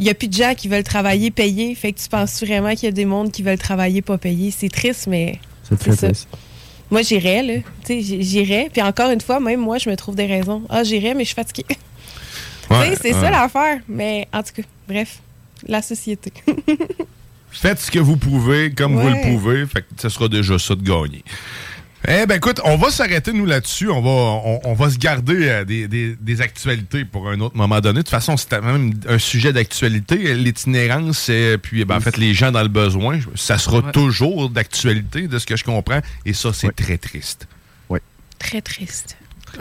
[0.00, 1.74] Il n'y a plus de gens qui veulent travailler payés.
[1.74, 4.52] Fait que tu penses vraiment qu'il y a des mondes qui veulent travailler pas payés.
[4.56, 6.06] C'est triste, mais C'est très ça.
[6.06, 6.28] triste.
[6.90, 7.54] Moi, j'irais, là.
[7.84, 8.68] Tu sais, j'irais.
[8.72, 10.62] Puis encore une fois, même moi, je me trouve des raisons.
[10.68, 11.66] Ah, j'irais, mais je suis fatiguée.
[12.70, 13.20] Ouais, tu sais, c'est ouais.
[13.20, 13.80] ça l'affaire.
[13.88, 15.18] Mais en tout cas, bref,
[15.66, 16.32] la société.
[17.50, 19.66] Faites ce que vous pouvez, comme vous le pouvez.
[19.66, 21.24] Fait que ce sera déjà ça de gagner.
[22.10, 23.90] Eh ben écoute, on va s'arrêter nous là-dessus.
[23.90, 27.54] On va, on, on va se garder euh, des, des- des actualités pour un autre
[27.56, 27.98] moment donné.
[27.98, 30.34] De toute façon, c'est même un sujet d'actualité.
[30.34, 33.92] L'itinérance, et puis ben, en fait les gens dans le besoin, ça sera Ouais.
[33.92, 36.00] toujours d'actualité de ce que je comprends.
[36.24, 37.46] Et ça, c'est très triste.
[38.38, 39.16] Très triste.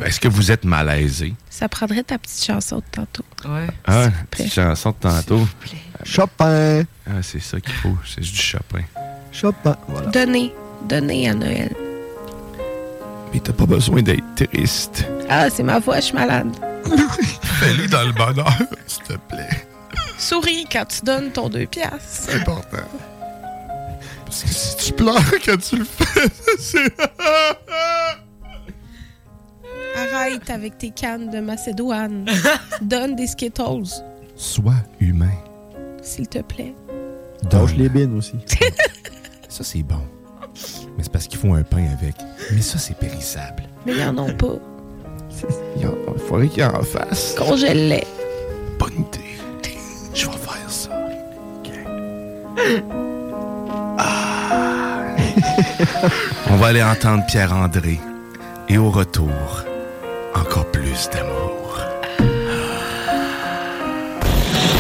[0.06, 1.34] Est-ce que vous êtes malaisé?
[1.50, 3.26] Ça prendrait ta petite chanson de tantôt.
[3.50, 3.66] Ouais.
[3.88, 5.48] Ah, petite chanson de tantôt.
[6.04, 6.84] Chopin.
[7.08, 7.98] Ah, c'est ça qu'il faut.
[8.06, 8.84] C'est du Chopin.
[9.32, 9.76] Chopin.
[9.88, 10.12] Voilà.
[10.12, 10.54] Donnez.
[10.88, 11.76] Donnez à Noël.
[13.34, 15.06] Mais t'as pas besoin d'être triste.
[15.30, 16.48] Ah, c'est ma voix, je suis malade.
[17.44, 18.58] Fais-le dans le bonheur,
[18.88, 19.50] s'il te plaît.
[20.18, 21.98] Souris quand tu donnes ton deux piastres.
[22.02, 22.78] C'est important.
[24.26, 26.94] Parce que si tu pleures quand tu le fais, c'est.
[29.96, 32.26] Arrête avec tes cannes de Macédoine.
[32.82, 33.84] Donne des Skittles,
[34.36, 35.32] Sois humain.
[36.02, 36.76] s'il te plaît.
[37.52, 38.36] Lâche les bines aussi.
[39.50, 40.02] Ça, c'est bon.
[40.98, 42.16] Mais c'est parce qu'ils font un pain avec.
[42.52, 43.64] Mais ça, c'est périssable.
[43.86, 44.56] Mais ils en ont pas.
[45.80, 45.88] Il
[46.28, 47.36] faudrait qu'il en fasse.
[47.38, 48.04] Congèle-les.
[48.80, 49.70] Bonne idée.
[50.14, 50.90] Je vais faire ça.
[54.00, 55.16] Ah.
[56.50, 58.00] On va aller entendre Pierre-André.
[58.70, 59.64] Et au retour,
[60.36, 61.80] encore plus d'amour.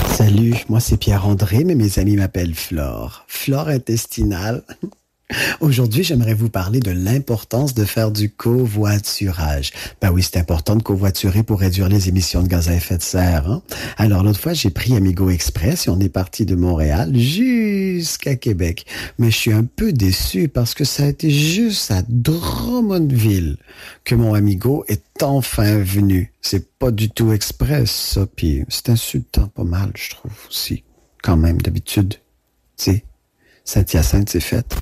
[0.07, 3.23] Salut, moi c'est Pierre-André, mais mes amis m'appellent Flore.
[3.27, 4.63] Flore intestinale.
[5.59, 9.71] Aujourd'hui, j'aimerais vous parler de l'importance de faire du covoiturage.
[10.01, 13.03] Ben oui, c'est important de covoiturer pour réduire les émissions de gaz à effet de
[13.03, 13.49] serre.
[13.49, 13.61] hein.
[13.97, 18.85] Alors l'autre fois, j'ai pris Amigo Express et on est parti de Montréal jusqu'à Québec.
[19.19, 23.57] Mais je suis un peu déçu parce que ça a été juste à Drummondville
[24.03, 26.33] que mon Amigo est enfin venu.
[26.41, 28.25] C'est pas du tout express, ça.
[28.35, 30.83] Puis c'est insultant pas mal, je trouve aussi.
[31.23, 32.15] Quand même, d'habitude.
[32.77, 33.03] Tu sais,
[33.65, 34.77] Saint-Hyacinthe, c'est fait.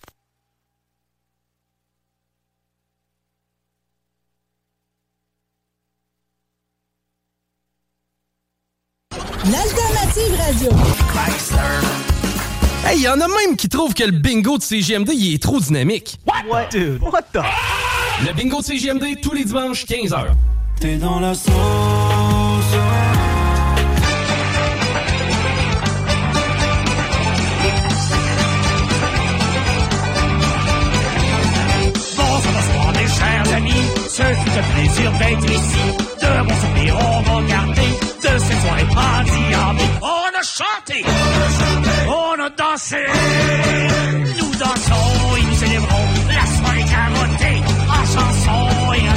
[9.52, 10.70] L'alternative radio.
[12.88, 15.60] Hey, y en a même qui trouvent que le bingo de CGMD il est trop
[15.60, 16.18] dynamique.
[16.26, 16.70] What?
[16.72, 17.44] Dude, what the?
[18.26, 20.30] Le bingo de CGMD tous les dimanches 15h.
[20.80, 21.52] T'es dans la sauce.
[32.18, 33.72] Bonsoir, mes chers amis,
[34.10, 36.15] ce fut un plaisir d'être ici.
[36.26, 37.92] De bons souvenirs on va garder
[38.24, 39.92] de cette soirée endiablée.
[40.02, 40.98] On a chanté,
[42.08, 43.04] on a dansé,
[44.40, 46.08] nous dansons et nous célébrons
[46.40, 47.60] la soirée carottée
[47.98, 49.15] en chanson et en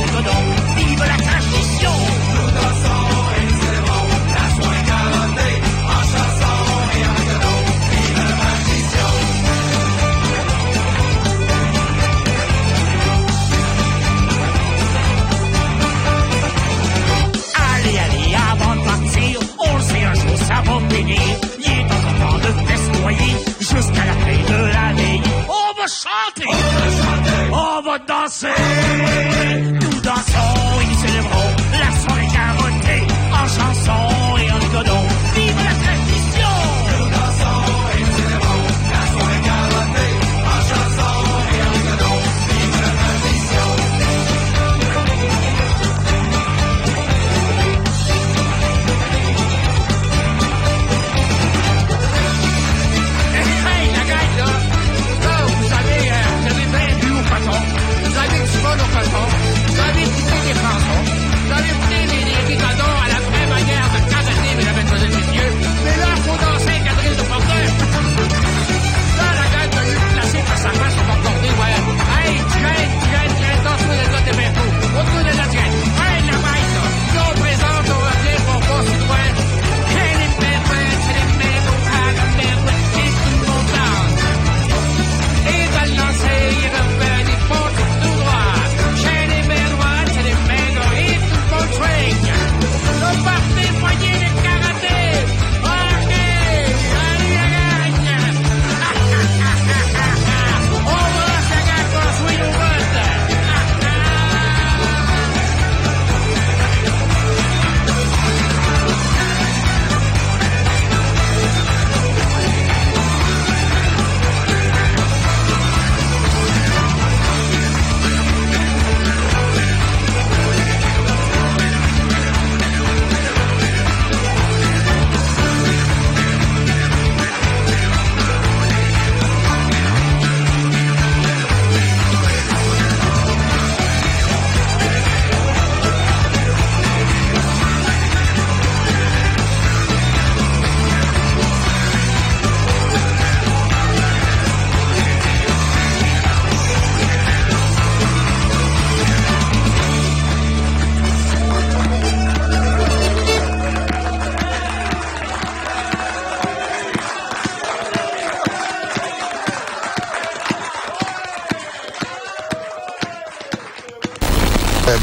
[28.28, 29.07] on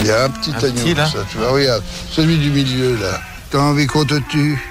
[0.05, 2.95] Très bien, un petit Un agneau, petit, là ça, tu vois, regarde, celui du milieu,
[3.01, 3.19] là.
[3.49, 4.61] T'as envie qu'on te tue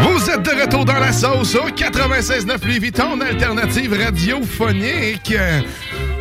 [0.00, 5.34] Vous êtes de retour dans la sauce au 96.9 Louis Vuitton, alternative radiophonique.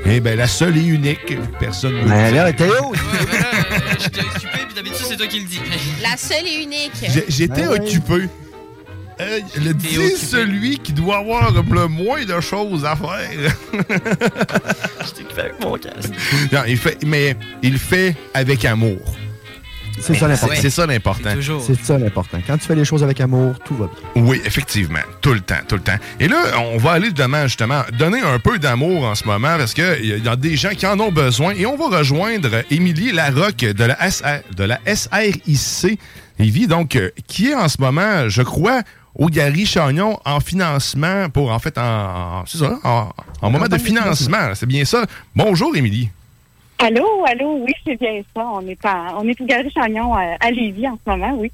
[0.05, 1.38] Eh bien, la seule et unique.
[1.59, 2.93] Personne ne Mais là, Théo!
[4.78, 5.60] D'habitude, c'est toi qui le dis.
[6.04, 6.92] La seule et unique.
[7.30, 8.30] J'étais Ben occupé.
[9.20, 13.56] Euh, le dit celui qui doit avoir le moins de choses à faire.
[15.04, 16.14] J'étais occupé avec mon casque.
[16.52, 19.00] Non, il fait, mais il fait avec amour.
[20.00, 20.56] C'est ça l'important.
[20.60, 21.30] C'est ça l'important.
[21.66, 22.39] C'est ça l'important.
[22.45, 24.24] Quand tu fais les choses avec amour, tout va bien.
[24.24, 25.00] Oui, effectivement.
[25.22, 25.98] Tout le temps, tout le temps.
[26.20, 26.38] Et là,
[26.74, 30.20] on va aller demain, justement, donner un peu d'amour en ce moment parce qu'il y,
[30.24, 31.54] y a des gens qui en ont besoin.
[31.56, 36.00] Et on va rejoindre Émilie Larocque de la, SR, de la SRIC
[36.39, 38.82] Lévis, donc, euh, qui est en ce moment, je crois,
[39.16, 43.10] au Gary Chagnon en financement pour, en fait, en, ça, en,
[43.41, 44.52] en moment de financement.
[44.54, 45.06] C'est bien ça.
[45.36, 46.10] Bonjour, Émilie.
[46.80, 48.46] Allô, allô, oui, c'est bien ça.
[48.54, 51.52] On est, à, on est au Galerie Chagnon à, à Lévis en ce moment, oui.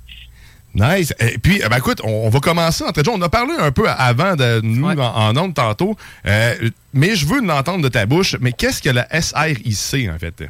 [0.75, 1.13] Nice.
[1.19, 2.83] Et puis, eh ben, écoute, on, on va commencer.
[2.83, 5.95] En fait, on a parlé un peu avant de nous en, en ondes tantôt,
[6.25, 6.55] euh,
[6.93, 8.35] mais je veux l'entendre de ta bouche.
[8.41, 10.43] Mais qu'est-ce que la SRIC, en fait?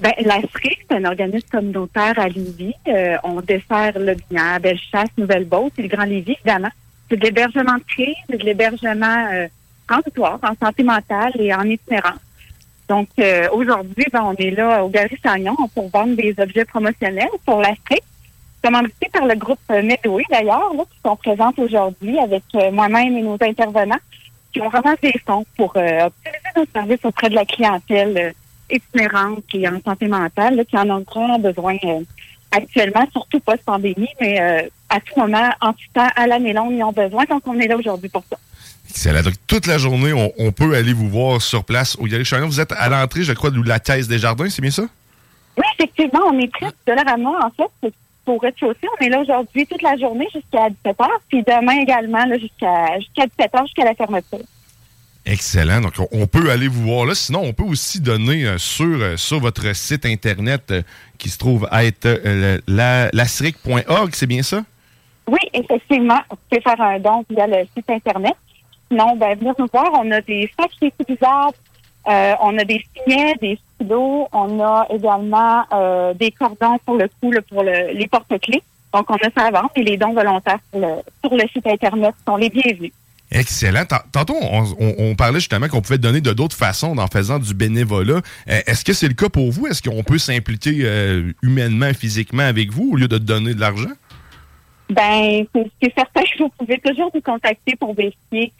[0.00, 2.74] Ben, la SRIC, c'est un organisme communautaire à Lévis.
[2.88, 6.70] Euh, on dessert le Binière, Bellechasse, Nouvelle-Beauce et le Grand Lévis, évidemment.
[7.08, 9.46] C'est de l'hébergement de crise, c'est de l'hébergement euh,
[9.88, 12.18] transitoire, en santé mentale et en itinérance.
[12.88, 17.28] Donc, euh, aujourd'hui, ben, on est là au Galerie Chagnon pour vendre des objets promotionnels
[17.44, 18.02] pour la SRIC,
[18.62, 23.22] commandité par le groupe euh, Medway, d'ailleurs, qui sont présentes aujourd'hui avec euh, moi-même et
[23.22, 23.98] nos intervenants,
[24.52, 28.74] qui ont vraiment des fonds pour euh, optimiser nos services auprès de la clientèle euh,
[28.74, 31.76] itinérante et en santé mentale, là, qui en ont grand besoin
[32.52, 36.92] actuellement, surtout post-pandémie, mais à tout moment, en tout temps, à l'année longue, ils ont
[36.92, 37.24] besoin.
[37.24, 38.36] Donc, on est là aujourd'hui pour ça.
[38.96, 39.20] Excellent.
[39.20, 42.46] Donc, toute la journée, on, on peut aller vous voir sur place au Galerie Chagnon.
[42.46, 44.84] Vous êtes à l'entrée, je crois, de la Caisse des Jardins, c'est bien ça?
[45.58, 47.92] Oui, effectivement, on est prêts de l'heure à moi, en fait.
[48.24, 52.98] Pour rez-de-chaussée, on est là aujourd'hui toute la journée jusqu'à 17h, puis demain également jusqu'à
[52.98, 54.40] jusqu'à 17h, jusqu'à la fermeture.
[55.26, 55.82] Excellent.
[55.82, 57.14] Donc, on, peut aller vous voir là.
[57.14, 60.82] Sinon, on peut aussi donner euh, sur, euh, sur votre site Internet euh,
[61.18, 64.64] qui se trouve à être euh, la, c'est bien ça?
[65.28, 68.36] Oui, effectivement, vous pouvez faire un don via le site Internet.
[68.90, 69.90] Sinon, ben, venir nous voir.
[69.94, 71.54] On a des sacs utilisables,
[72.08, 77.08] euh, on a des signets, des stylos, on a également euh, des cordons pour le
[77.20, 78.62] coup, là, pour le- les porte-clés.
[78.94, 81.66] Donc, on a ça à vendre et les dons volontaires sur le, sur le site
[81.66, 82.92] Internet sont les bienvenus.
[83.30, 83.84] Excellent.
[83.84, 87.40] Tant- Tantôt, on, on- on parlait justement qu'on pouvait donner de d'autres façons en faisant
[87.40, 88.20] du bénévolat.
[88.48, 89.66] Euh, Est-ce que c'est le cas pour vous?
[89.66, 93.90] Est-ce qu'on peut s'impliquer euh, humainement, physiquement avec vous au lieu de donner de l'argent?
[94.88, 95.44] Ben,
[95.82, 98.52] c'est certain que vous pouvez toujours nous contacter pour vérifier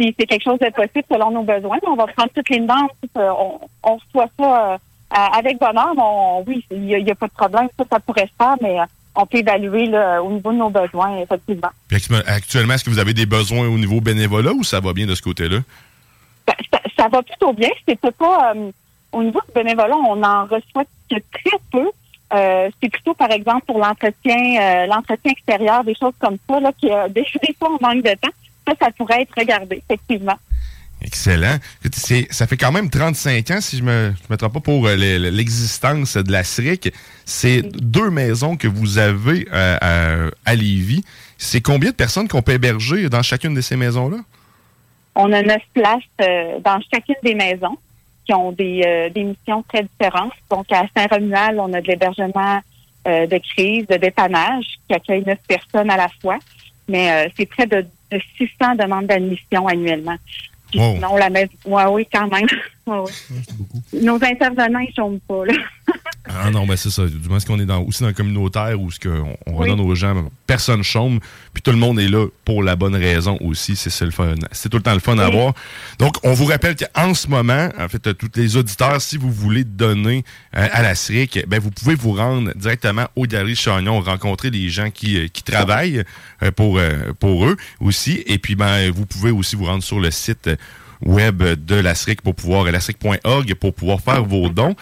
[0.00, 1.78] si c'est quelque chose de possible selon nos besoins.
[1.86, 2.88] On va prendre toutes les demandes.
[3.16, 4.76] euh, On, on reçoit ça euh,
[5.10, 5.92] avec bonheur.
[5.98, 7.68] On- oui, il n'y a, pas de problème.
[7.78, 8.84] Ça, ça pourrait se faire, mais euh,
[9.16, 11.68] on peut évaluer là, au niveau de nos besoins, effectivement.
[11.88, 15.06] Puis actuellement, est-ce que vous avez des besoins au niveau bénévolat ou ça va bien
[15.06, 15.58] de ce côté-là?
[16.46, 17.68] Ben, ça, ça va plutôt bien.
[17.86, 18.70] C'est peut-être pas euh,
[19.12, 21.90] au niveau du bénévolat, on en reçoit que très peu.
[22.32, 26.70] Euh, c'est plutôt, par exemple, pour l'entretien, euh, l'entretien extérieur, des choses comme ça, là,
[26.80, 28.28] qui des, des fois on manque de temps.
[28.66, 30.36] Ça, ça pourrait être regardé, effectivement.
[31.02, 31.56] Excellent.
[32.30, 34.96] Ça fait quand même 35 ans, si je me, je me trompe pas, pour euh,
[34.96, 36.92] le- le- l'existence de la SRIC.
[37.24, 41.02] C'est deux maisons que vous avez euh, à, à Lévis.
[41.38, 44.18] C'est combien de personnes qu'on peut héberger dans chacune de ces maisons-là?
[45.14, 47.78] On a neuf places euh, dans chacune des maisons
[48.26, 50.32] qui ont des, euh, des missions très différentes.
[50.50, 52.60] Donc, à Saint-Romuald, on a de l'hébergement
[53.08, 56.38] euh, de crise, de dépannage, qui accueille neuf personnes à la fois.
[56.88, 60.16] Mais c'est près de, de 600 demandes d'admission annuellement.
[60.70, 60.94] Puis Wow.
[60.94, 61.50] sinon, la maison...
[61.64, 62.46] Ouais, oui, quand même.
[62.90, 64.00] Ouais, ouais.
[64.02, 65.54] Nos intervenants, ils chôment pas, là.
[66.28, 67.06] Ah non, ben c'est ça.
[67.06, 69.80] Du moins, est-ce qu'on est dans, aussi dans le communautaire où ce qu'on on redonne
[69.80, 71.18] aux gens, personne chôme,
[71.52, 73.74] puis tout le monde est là pour la bonne raison aussi.
[73.76, 74.34] C'est ça le fun.
[74.52, 75.54] C'est tout le temps le fun à voir.
[75.98, 79.30] Donc, on vous rappelle qu'en ce moment, en fait, euh, tous les auditeurs, si vous
[79.30, 80.24] voulez donner
[80.56, 84.68] euh, à la SRIC, ben, vous pouvez vous rendre directement au Galerie Chagnon, rencontrer des
[84.68, 86.04] gens qui, euh, qui travaillent
[86.42, 88.22] euh, pour, euh, pour eux aussi.
[88.26, 90.50] Et puis, ben, vous pouvez aussi vous rendre sur le site
[91.04, 94.74] web de la SRIC pour pouvoir, euh, lasric.org, pour pouvoir faire vos dons.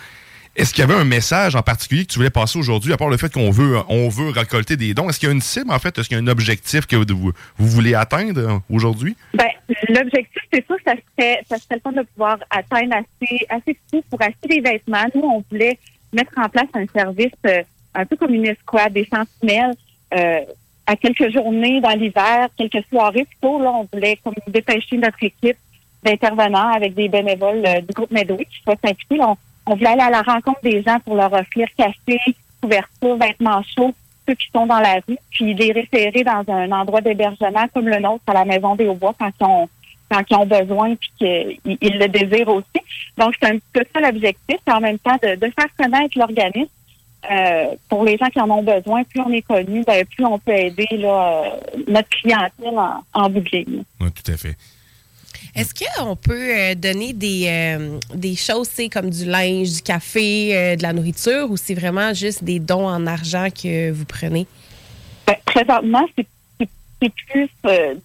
[0.59, 3.09] Est-ce qu'il y avait un message en particulier que tu voulais passer aujourd'hui, à part
[3.09, 5.09] le fait qu'on veut, on veut récolter des dons?
[5.09, 5.97] Est-ce qu'il y a une cible, en fait?
[5.97, 9.16] Est-ce qu'il y a un objectif que vous, vous voulez atteindre euh, aujourd'hui?
[9.35, 9.47] Ben,
[9.89, 14.03] l'objectif, c'est ça serait, ça serait le fun de pouvoir atteindre assez, assez de sous
[14.11, 15.05] pour acheter des vêtements.
[15.14, 15.79] Nous, on voulait
[16.12, 17.62] mettre en place un service euh,
[17.95, 19.77] un peu comme une escouade, des sentinelles,
[20.12, 20.41] euh,
[20.89, 23.62] à quelques journées dans l'hiver, quelques soirées plutôt.
[23.62, 25.59] Là, on voulait comme dépêcher notre équipe
[26.03, 29.20] d'intervenants avec des bénévoles euh, du groupe Medway qui souhaitent s'impliquer.
[29.22, 29.36] On,
[29.66, 32.18] on voulait aller à la rencontre des gens pour leur offrir café,
[32.62, 33.94] couverture, vêtements chauds,
[34.26, 37.99] ceux qui sont dans la rue, puis les référer dans un endroit d'hébergement comme le
[37.99, 39.68] nôtre à la Maison des Hauts-Bois quand ils ont,
[40.11, 42.80] quand ils ont besoin puis qu'ils ils le désirent aussi.
[43.16, 46.18] Donc, c'est un petit peu ça l'objectif, et en même temps de, de faire connaître
[46.18, 46.70] l'organisme.
[47.28, 50.38] Euh, pour les gens qui en ont besoin, plus on est connu, ben, plus on
[50.38, 53.28] peut aider là, euh, notre clientèle en, en.
[53.28, 54.57] Oui, tout à fait.
[55.55, 60.76] Est-ce qu'on peut euh, donner des, euh, des choses, comme du linge, du café, euh,
[60.76, 64.47] de la nourriture, ou c'est vraiment juste des dons en argent que vous prenez?
[65.26, 66.26] Ben, présentement, c'est
[67.28, 67.49] plus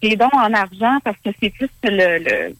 [0.02, 2.54] des dons en argent parce que c'est plus le, le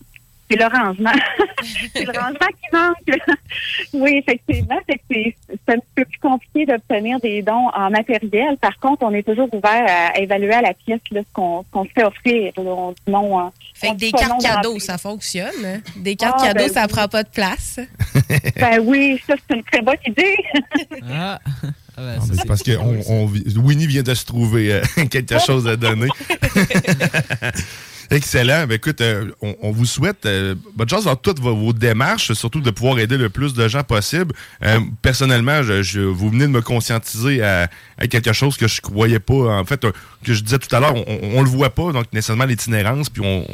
[0.56, 1.12] c'est le rangement.
[1.94, 3.18] c'est le rangement qui manque.
[3.94, 7.90] oui, effectivement, c'est que c'est c'est un petit peu plus compliqué d'obtenir des dons en
[7.90, 8.56] matériel.
[8.60, 11.90] Par contre, on est toujours ouvert à évaluer à la pièce là, ce qu'on se
[11.94, 12.52] fait offrir.
[12.56, 12.62] là.
[12.62, 13.38] On dit non.
[13.38, 13.52] hein.
[13.74, 15.64] Fait On que dit des cartes dans- cadeaux, ça fonctionne.
[15.64, 15.80] hein?
[15.96, 16.88] Des cartes Ah, cadeaux, ben ça oui.
[16.88, 17.80] prend pas de place.
[18.56, 20.36] Ben oui, ça c'est une très bonne idée.
[21.12, 21.38] Ah.
[21.96, 25.38] Non, mais c'est parce que on, on vit- Winnie vient de se trouver euh, quelque
[25.38, 26.08] chose à donner.
[28.10, 28.66] Excellent.
[28.66, 32.32] Ben, écoute, euh, on, on vous souhaite euh, bonne chance dans toutes vos, vos démarches,
[32.32, 34.34] surtout de pouvoir aider le plus de gens possible.
[34.62, 38.80] Euh, personnellement, je, je- vous venez de me conscientiser à, à quelque chose que je
[38.80, 39.58] croyais pas.
[39.58, 39.92] En fait, euh,
[40.24, 43.10] que je disais tout à l'heure, on, on, on le voit pas, donc nécessairement l'itinérance,
[43.10, 43.46] puis on,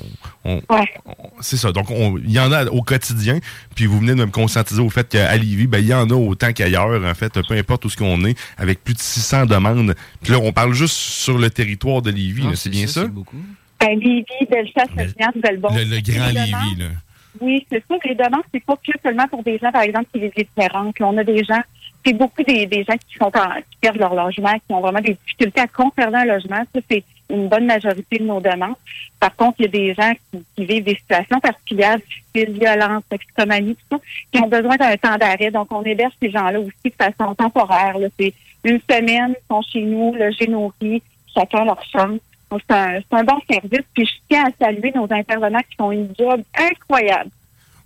[0.44, 0.60] on-
[1.06, 1.72] on- c'est ça.
[1.72, 3.38] Donc, on- il y en a au quotidien,
[3.74, 6.14] puis vous venez de me conscientiser au fait qu'à Lévis, ben, il y en a
[6.14, 9.94] autant qu'ailleurs, en fait, peu importe où ce qu'on est, avec plus de 600 demandes.
[10.22, 13.02] Puis là, on parle juste sur le territoire de Lévis, là, c'est bien ça?
[13.80, 15.16] Ben, Lévis, Bellechasse, Bellefonte.
[15.74, 16.86] Le, le grand Lévis, là.
[17.40, 17.94] Oui, c'est ça.
[18.04, 20.96] Les demandes, c'est pas que seulement pour des gens, par exemple, qui vivent différentes.
[21.00, 21.60] On a des gens,
[22.04, 25.00] c'est beaucoup des, des gens qui sont en- qui perdent leur logement, qui ont vraiment
[25.00, 26.62] des difficultés à conserver un logement.
[26.74, 28.74] Ça, c'est une bonne majorité de nos demandes.
[29.20, 33.04] Par contre, il y a des gens qui, qui vivent des situations particulières, difficiles, violences,
[33.08, 34.02] toxicomanie, tout ça,
[34.32, 35.52] qui ont besoin d'un temps d'arrêt.
[35.52, 37.94] Donc, on héberge ces gens-là aussi de façon temporaire.
[38.18, 41.02] C'est une semaine, ils sont chez nous, logés, nourris,
[41.32, 42.18] chacun leur chambre.
[42.52, 43.80] C'est un, c'est un bon service.
[43.94, 47.30] Puis, je tiens à saluer nos intervenants qui font une job incroyable.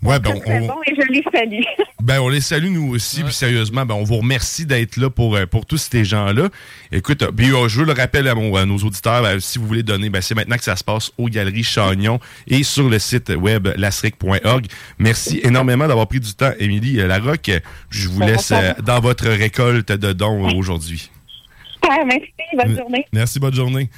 [0.02, 1.62] Ouais, ben, on, bon et je les salue.
[2.02, 5.34] ben, on les salue nous aussi, puis sérieusement, ben, on vous remercie d'être là pour,
[5.34, 6.50] euh, pour tous ces gens-là.
[6.92, 9.58] Écoute, euh, puis, euh, je veux le rappelle à, mon- à nos auditeurs, ben, si
[9.58, 12.90] vous voulez donner, ben, c'est maintenant que ça se passe aux Galeries Chagnon et sur
[12.90, 14.66] le site web lasric.org.
[14.98, 17.52] Merci énormément d'avoir pris du temps, Émilie Larocque.
[17.88, 21.10] Je vous Ben, laisse euh, dans votre récolte de dons aujourd'hui.
[21.88, 23.06] Ah, merci, bonne journée.
[23.10, 23.88] Merci, bonne journée.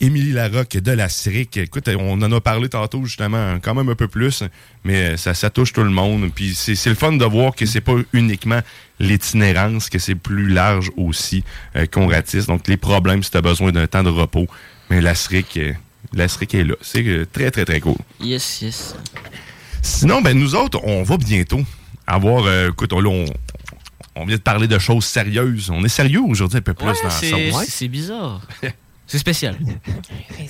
[0.00, 1.56] Émilie Larocque de la CIRIC.
[1.58, 4.42] Écoute, on en a parlé tantôt, justement, quand même un peu plus,
[4.84, 6.30] mais ça, ça touche tout le monde.
[6.34, 8.60] Puis c'est le fun de voir que c'est pas uniquement
[8.98, 11.44] l'itinérance, que c'est plus large aussi
[11.76, 12.46] euh, qu'on ratisse.
[12.46, 14.46] Donc, les problèmes, si tu as besoin d'un temps de repos,
[14.90, 15.72] mais la CIRIC, euh,
[16.14, 16.74] la CIRIC est là.
[16.80, 17.96] C'est euh, très, très, très cool.
[18.20, 18.94] Yes, yes.
[19.82, 21.60] Sinon, ben, nous autres, on va bientôt
[22.06, 22.44] avoir.
[22.46, 23.24] euh, écoute, on, là, on,
[24.16, 25.70] on vient de parler de choses sérieuses.
[25.70, 27.10] On est sérieux aujourd'hui un peu plus Ouais, dans
[27.64, 28.40] c'est bizarre.
[29.10, 29.56] C'est spécial.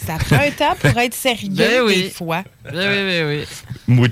[0.06, 2.02] Ça prend un temps pour être sérieux Ben oui.
[2.02, 2.44] des fois.
[2.66, 3.44] Oui, oui, oui, oui.
[3.86, 4.08] Moi.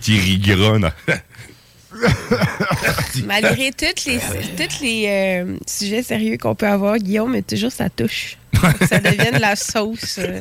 [3.27, 4.19] Malgré tous les,
[4.57, 8.37] tous les euh, sujets sérieux qu'on peut avoir, Guillaume, mais toujours ça touche.
[8.89, 10.19] Ça devienne la sauce.
[10.19, 10.41] euh.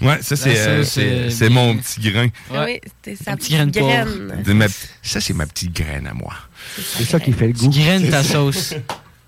[0.00, 2.28] Ouais, ça, c'est euh, c'est- euh, c'est mon petit grain.
[2.50, 3.88] Oui, c'était sa petit grain de porc.
[3.88, 4.42] graine.
[4.44, 4.66] De ma-
[5.02, 6.32] ça, c'est ma petite graine à moi.
[6.78, 7.68] C'est ça qui fait le goût.
[7.70, 8.74] graine ta sauce.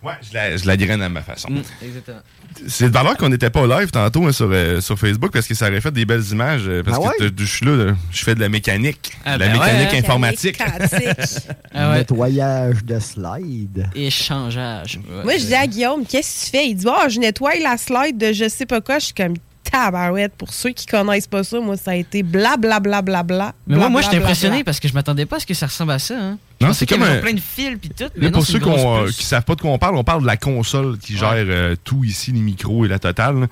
[0.02, 1.48] Ouais, je la, je la graine à ma façon.
[1.82, 2.18] Exactement.
[2.66, 5.54] C'est de valeur qu'on n'était pas live tantôt hein, sur, euh, sur Facebook parce que
[5.54, 6.62] ça aurait fait des belles images.
[6.66, 7.30] euh, parce Ah que ouais?
[7.36, 9.12] je suis là, là, je fais de la mécanique.
[9.24, 9.98] Ah, de la ben ouais, mécanique hein?
[9.98, 10.58] informatique.
[11.76, 11.98] Ah ouais.
[11.98, 13.88] Nettoyage de slide.
[13.94, 14.98] Échangeage.
[15.08, 15.24] Ouais.
[15.24, 16.68] Moi, je dis à Guillaume, qu'est-ce que tu fais?
[16.68, 18.98] Il dit, oh, je nettoie la slide de je sais pas quoi.
[18.98, 19.34] Je suis comme
[19.70, 20.34] tabarouette.
[20.36, 23.02] Pour ceux qui connaissent pas ça, moi, ça a été blablabla.
[23.02, 24.64] Bla, bla, bla, Mais moi, moi j'étais bla, impressionné bla.
[24.64, 26.14] parce que je m'attendais pas à ce que ça ressemble à ça.
[26.18, 26.38] Hein.
[26.60, 28.04] Non, c'est comme un- plein de fils puis tout.
[28.04, 30.22] Là, Mais non, pour ceux euh, qui savent pas de quoi on parle, on parle
[30.22, 33.48] de la console qui gère euh, tout ici, les micros et la totale.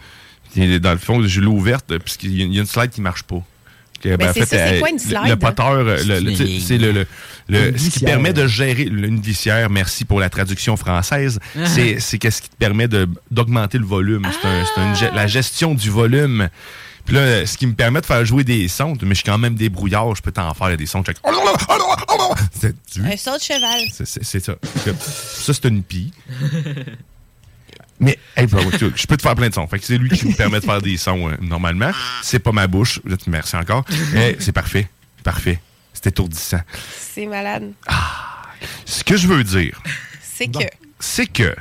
[0.53, 2.91] Puis, Dans le fond, je l'ai ouverte puisqu'il y a- il y a une slide
[2.91, 3.43] qui marche pas.
[4.05, 5.29] Mais c'est quoi une le- slide?
[5.29, 7.07] Le poteur, euh, c'est le, le-
[7.49, 9.71] le- Une ce qui permet de gérer une glissière.
[9.71, 11.39] Merci pour la traduction française.
[11.57, 11.67] Ah.
[11.67, 12.89] c'est qu'est-ce qui te permet
[13.31, 14.27] d'augmenter le volume.
[14.43, 16.49] C'est un- ge- la gestion du volume.
[17.05, 19.39] Puis là, ce qui me permet de faire jouer des sons, mais je suis quand
[19.39, 21.03] même débrouillard, je peux t'en faire des sons.
[21.03, 21.13] tu-
[23.05, 23.81] Un saut de cheval.
[23.93, 24.55] c'est- ça.
[25.01, 26.13] Ça, c'est une pie.
[28.01, 29.67] Mais, hey, bro, je peux te faire plein de sons.
[29.69, 31.93] Fait que c'est lui qui me permet de faire des sons euh, normalement.
[32.23, 33.01] C'est pas ma bouche.
[33.29, 33.85] Merci encore.
[34.13, 34.89] Mais c'est parfait.
[35.23, 35.61] Parfait.
[35.93, 36.61] C'est étourdissant.
[36.99, 37.71] C'est malade.
[38.87, 39.81] Ce que je veux dire,
[40.21, 40.65] C'est que.
[40.99, 41.55] c'est que.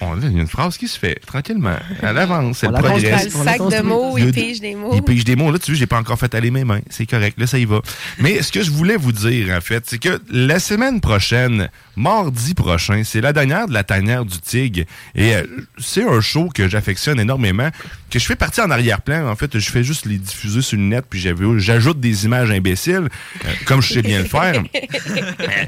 [0.00, 1.76] On- Il y a une phrase qui se fait tranquillement.
[2.02, 3.24] Elle avance, On elle la Dans progresse.
[3.34, 4.92] le On sac de mots, Il pige des mots.
[4.94, 5.50] Il pige des mots.
[5.52, 6.80] Là, tu vois, j'ai pas encore fait aller mes mains.
[6.90, 7.38] C'est correct.
[7.38, 7.80] Là, ça y va.
[8.18, 12.54] Mais ce que je voulais vous dire, en fait, c'est que la semaine prochaine, mardi
[12.54, 14.84] prochain, c'est la dernière de la tanière du Tigre.
[15.14, 15.42] Et euh,
[15.78, 17.68] c'est un show que j'affectionne énormément,
[18.10, 19.28] que je fais partie en arrière-plan.
[19.28, 21.20] En fait, je fais juste les diffuser sur le net, puis
[21.58, 23.08] j'ajoute des images imbéciles,
[23.44, 24.62] euh, comme je sais bien le faire.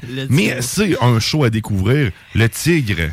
[0.09, 2.11] Le Mais c'est un show à découvrir.
[2.35, 3.11] Le tigre,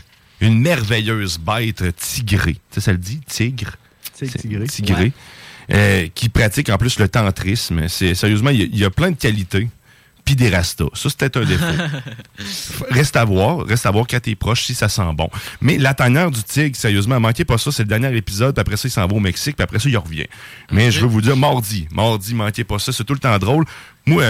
[0.47, 2.53] une merveilleuse bête tigrée.
[2.53, 3.75] Tu sais, ça le dit, tigre?
[4.13, 4.67] Tigré.
[4.67, 5.11] Tigré.
[5.71, 7.87] euh, qui pratique en plus le tantrisme.
[7.87, 9.69] C'est Sérieusement, il y, a- il y a plein de qualités.
[10.25, 10.85] Puis des rastas.
[10.93, 11.65] Ça, peut-être un défaut.
[12.89, 13.65] reste à voir.
[13.65, 15.29] Reste à voir quand t'es proche si ça sent bon.
[15.59, 17.73] Mais la tanière du tigre, sérieusement, manquez pas ça.
[17.73, 18.55] C'est le dernier épisode.
[18.55, 19.57] Puis après ça, il s'en va au Mexique.
[19.57, 20.27] Puis après ça, il revient.
[20.71, 21.87] Mais je veux vous dire, mardi.
[21.91, 22.93] Mardi, manquez pas ça.
[22.93, 23.65] C'est tout le temps drôle.
[24.05, 24.23] Moi,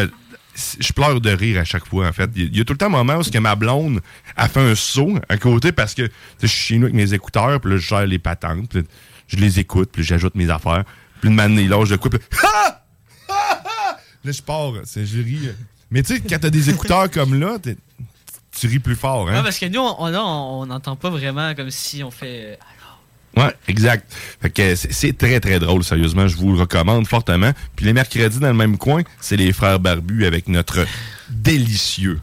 [0.80, 2.30] je pleure de rire à chaque fois, en fait.
[2.36, 4.01] Il y a tout le temps un moment où que ma blonde
[4.36, 6.10] a fait un saut à côté parce que
[6.41, 8.84] je suis chez nous avec mes écouteurs, puis là, je gère les patentes, puis
[9.28, 10.84] je les écoute, puis j'ajoute mes affaires.
[11.22, 12.84] Puis une manée, là, je le coupe, puis Ah!
[13.30, 13.62] Ah!
[13.66, 13.97] Ah!
[14.24, 15.49] Là, je pars, c'est- je ris.
[15.89, 19.38] Mais tu sais, quand t'as des écouteurs comme là, tu ris plus fort, hein?
[19.38, 22.60] Ouais, parce que nous, on on- on n'entend pas vraiment comme si on fait.
[23.36, 24.11] Ouais, exact.
[24.41, 26.27] Fait que c'est- très, très drôle, sérieusement.
[26.27, 27.51] Je vous le recommande fortement.
[27.75, 30.86] Puis les mercredis, dans le même coin, c'est les frères barbus avec notre
[31.29, 32.19] délicieux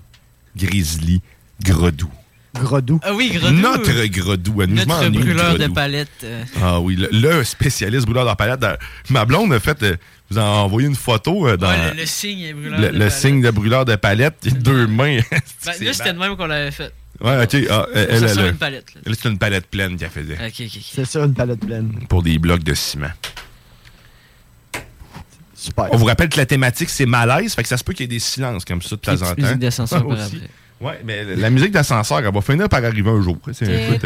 [0.56, 1.20] grizzly
[1.62, 2.11] gredou.
[2.54, 2.98] Gredou.
[3.04, 3.54] Ah oui, Gredou.
[3.54, 4.61] Notre gredou.
[4.62, 6.08] à nous, je Notre brûleur de palette.
[6.24, 6.42] euh.
[6.61, 8.64] Ah oui, le, le spécialiste brûleur de palette.
[9.08, 9.96] Ma blonde a fait, euh,
[10.30, 12.98] vous a envoyé une photo euh, dans Ouais, le, le signe brûleur le, de le
[12.98, 13.12] palette.
[13.12, 14.48] signe de brûleur de palette.
[14.62, 15.20] Deux mains.
[15.30, 16.92] Ben, nous, c'était de même qu'on l'avait fait.
[17.22, 17.66] Ouais, ok.
[17.70, 19.12] Ah, elle, elle, une palette, là.
[19.14, 20.34] c'est une palette pleine qu'elle faisait.
[20.34, 20.82] Ok, ok, ok.
[20.94, 21.92] C'est ça, une palette pleine.
[22.08, 23.10] Pour des blocs de ciment.
[25.54, 25.88] Super.
[25.92, 28.04] On vous rappelle que la thématique, c'est malaise, fait que ça se peut qu'il y
[28.04, 29.42] ait des silences comme ça de temps en temps.
[29.42, 30.36] musique d'ascenseur par Aussi.
[30.36, 30.48] après.
[30.80, 33.36] Ouais, mais la musique d'ascenseur, elle va finir par arriver un jour.
[33.52, 33.98] C'est hein,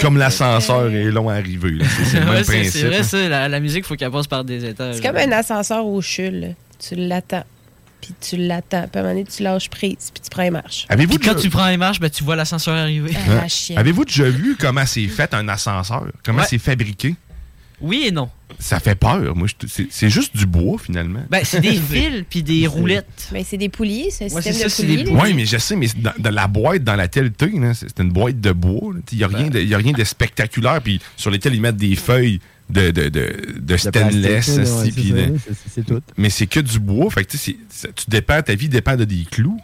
[0.00, 1.72] comme l'ascenseur est long à arriver.
[1.72, 1.84] là.
[1.86, 2.72] C'est c'est le même Ouais, c'est- principe.
[2.80, 3.02] C'est vrai, hein.
[3.02, 3.28] ça.
[3.28, 4.94] La, la musique, faut qu'elle passe par des étages.
[4.96, 6.40] C'est comme un ascenseur au chul.
[6.40, 6.48] là.
[6.78, 7.44] Tu l'attends.
[8.00, 8.86] Puis tu l'attends.
[8.90, 10.10] Puis à un moment donné, tu lâches prise.
[10.12, 10.86] Puis tu prends les marches.
[10.88, 13.12] Puis quand tu prends les marches, ben, tu vois l'ascenseur arriver.
[13.14, 13.48] Ah, Hein?
[13.48, 13.78] chienne.
[13.78, 16.06] Avez-vous déjà vu comment c'est fait un ascenseur?
[16.24, 16.46] Comment Ouais.
[16.48, 17.14] c'est fabriqué?
[17.82, 18.28] Oui et non.
[18.58, 19.34] Ça fait peur.
[19.34, 19.48] Moi,
[19.90, 21.22] c'est juste du bois, finalement.
[21.30, 23.28] Ben, c'est des fils puis des roulettes.
[23.32, 25.18] Mais c'est des poulies, c'est un Ouais, système c'est de ça, c'est poulies.
[25.22, 28.00] Oui, mais je sais, mais dans, dans la boîte dans laquelle tu es, c'est c'est
[28.02, 28.92] une boîte de bois.
[29.12, 31.76] Il n'y a, rien de- y a rien de spectaculaire, puis sur lesquelles ils mettent
[31.76, 32.40] des feuilles
[32.70, 34.48] de, de, de, de stainless.
[34.48, 35.14] ouais, puis
[35.68, 36.00] c'est tout.
[36.16, 37.10] Mais c'est que du bois.
[37.10, 37.56] Fait que, tu
[38.08, 39.60] dépends, ta vie dépend de des clous.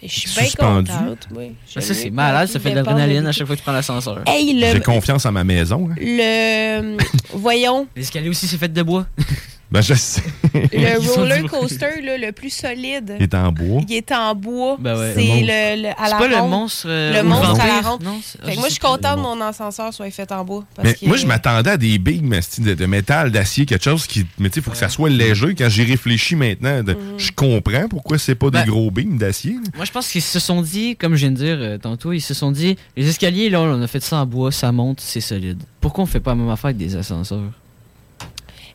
[0.00, 0.90] Mais Je suis bien Suspendu.
[0.92, 1.28] contente.
[1.32, 1.48] Oui.
[1.48, 2.48] Ben, J'aime ça, c'est malade.
[2.48, 4.22] Ça fait de l'adrénaline à chaque fois que tu prends l'ascenseur.
[4.26, 5.88] Hey, le- J'ai confiance en ma maison.
[5.90, 5.94] hein.
[5.98, 6.96] Le.
[7.34, 7.88] Voyons.
[7.96, 9.06] L'escalier aussi, c'est fait de bois.
[9.70, 10.22] Ben, je sais.
[10.72, 13.16] Le roller coaster là, le plus solide.
[13.18, 13.82] Il est en bois.
[13.86, 14.76] Il est en bois.
[14.80, 15.12] Ben ouais.
[15.14, 15.46] C'est Le monstre.
[15.46, 18.02] le, à C'est la pas le monstre, euh, le monstre à la ronde.
[18.02, 18.88] Non, c'est- Fait ah, je moi, je suis plus.
[18.88, 20.64] contente que mon ascenseur soit fait en bois.
[20.74, 24.06] Parce Mais que- moi, je m'attendais à des billes de, de métal, d'acier, quelque chose
[24.06, 24.24] qui.
[24.38, 25.54] Mais tu sais, il faut que ça soit léger.
[25.54, 29.56] Quand j'y réfléchis maintenant, de- je comprends pourquoi c'est pas Ben- des gros beams d'acier.
[29.76, 32.20] Moi, je pense qu'ils se sont dit, comme je viens de dire euh, tantôt, ils
[32.22, 35.20] se sont dit, les escaliers, là, on a fait ça en bois, ça monte, c'est
[35.20, 35.62] solide.
[35.82, 37.42] Pourquoi on fait pas la même affaire avec des ascenseurs?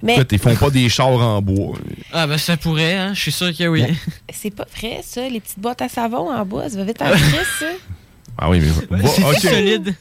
[0.04, 1.78] Mais Écoute, ils font pas des chars en bois.
[2.12, 3.86] Ah, ben ça pourrait, hein, je suis sûr que oui.
[4.34, 5.28] c'est pas vrai, ça.
[5.30, 7.66] Les petites boîtes à savon en bois, ça va vite en crise, ça.
[8.38, 8.98] Ah oui, mais.
[8.98, 9.96] va- c'est solide.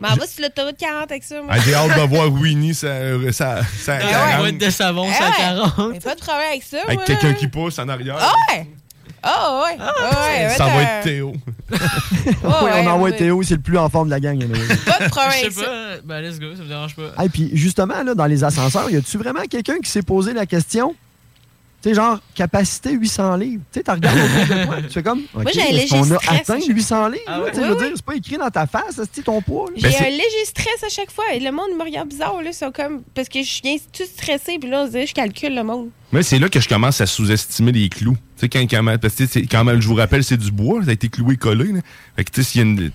[0.00, 1.52] Mais en bas sur l'autoroute 40 avec ça, moi.
[1.54, 2.88] Ah, J'ai hâte de voir Winnie, ça.
[3.32, 5.36] ça, ça Ah, 40, boîte de savon, Ah ça ouais.
[5.76, 5.92] 40.
[5.92, 8.16] Mais pas de problème avec ça, avec quelqu'un qui pousse en arrière.
[8.20, 8.66] Ah ouais!
[9.22, 9.76] Ah ouais!
[9.80, 10.48] Ah ouais!
[10.56, 11.32] ça va être Théo.
[11.70, 13.12] ouais, on envoie.
[13.12, 14.38] Théo, c'est le plus en forme de la gang.
[14.86, 17.24] Pas de problème Je sais pas, ben let's go, ça me dérange pas.
[17.24, 20.46] Et puis justement, là, dans les ascenseurs, y a-tu vraiment quelqu'un qui s'est posé la
[20.46, 20.94] question?
[21.80, 23.62] Tu sais, genre, capacité 800 livres.
[23.72, 25.22] Tu sais, t'as regardé autour de toi, tu fais comme.
[25.32, 26.40] Moi, j'ai un léger qu'on a stress.
[26.40, 27.22] atteint 800 livres.
[27.28, 27.52] Ah ouais?
[27.54, 29.66] Je veux dire, c'est pas écrit dans ta face, c'est ton poids.
[29.76, 31.24] J'ai Ben, un léger stress à chaque fois.
[31.34, 32.50] Et le monde me regarde bizarre, là.
[32.52, 33.02] C'est comme.
[33.14, 35.90] Parce que je viens tout stressé, puis là, on je calcule le monde.
[36.10, 38.16] Mais c'est là que je commence à sous-estimer les clous.
[38.36, 40.90] Tu sais, quand, quand, parce que quand même, je vous rappelle, c'est du bois, ça
[40.90, 41.72] a été cloué collé.
[41.72, 41.80] Là.
[42.16, 42.90] Fait que, tu sais, s'il y a une.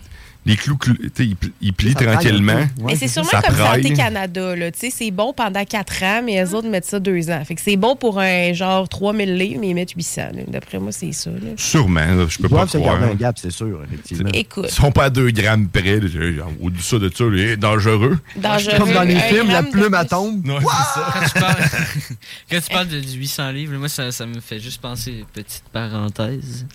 [0.46, 0.78] Les clous,
[1.20, 2.66] ils, pl- ils plient Ça tranquillement.
[2.86, 3.82] mais c'est sûrement Ça comme praille.
[3.84, 4.72] Santé Canada, là.
[4.72, 7.42] Tu sais, c'est bon pendant 4 ans, mais les autres mettent ça 2 ans.
[7.46, 10.22] Fait que c'est bon pour un genre 3000 livres, mais ils mettent 800.
[10.34, 10.42] là.
[10.50, 11.38] D'après moi, c'est ça, là.
[11.56, 13.02] Sûrement, là, je peux Ils pas croire.
[13.04, 14.30] un gap, c'est sûr, effectivement.
[14.34, 14.66] Écoute.
[14.68, 16.00] Ils sont pas à 2 grammes près.
[16.02, 16.46] là.
[16.62, 18.20] Au-dessus de ça, là, dangereux.
[18.36, 18.78] Dangereux.
[18.80, 20.46] Comme dans les Un films, la de plume à tombe.
[20.46, 21.14] Ça.
[21.14, 21.64] Quand tu parles,
[22.52, 25.64] quand tu parles de, du 800 livres, moi, ça, ça me fait juste penser, petite
[25.72, 26.66] parenthèse.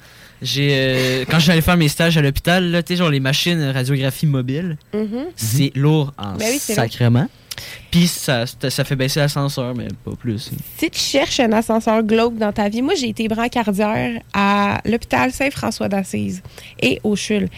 [0.43, 3.61] J'ai, euh, quand j'allais faire mes stages à l'hôpital, là, tu sais, genre les machines
[3.70, 5.26] radiographie mobile, Mhm.
[5.36, 7.26] c'est lourd en Ben oui, sacrement.
[7.91, 10.53] Puis ça, ça fait baisser l'ascenseur, mais pas plus.
[10.76, 15.32] Si tu cherches un ascenseur glauque dans ta vie, moi, j'ai été brancardière à l'hôpital
[15.32, 16.41] Saint-François d'Assise
[16.80, 17.49] et au CHUL.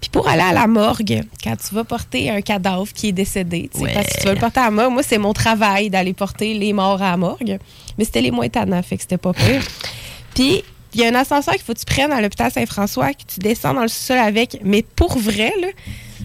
[0.00, 3.68] Puis pour aller à la morgue, quand tu vas porter un cadavre qui est décédé,
[3.70, 5.90] tu sais, parce que tu vas le porter à la morgue, moi, c'est mon travail
[5.90, 7.58] d'aller porter les morts à la morgue.
[7.98, 9.62] Mais c'était les moins tannants, fait que c'était pas pire.
[10.34, 10.64] Puis
[10.94, 13.40] il y a un ascenseur qu'il faut que tu prennes à l'hôpital Saint-François, que tu
[13.40, 14.58] descends dans le sol avec.
[14.62, 15.68] Mais pour vrai, là,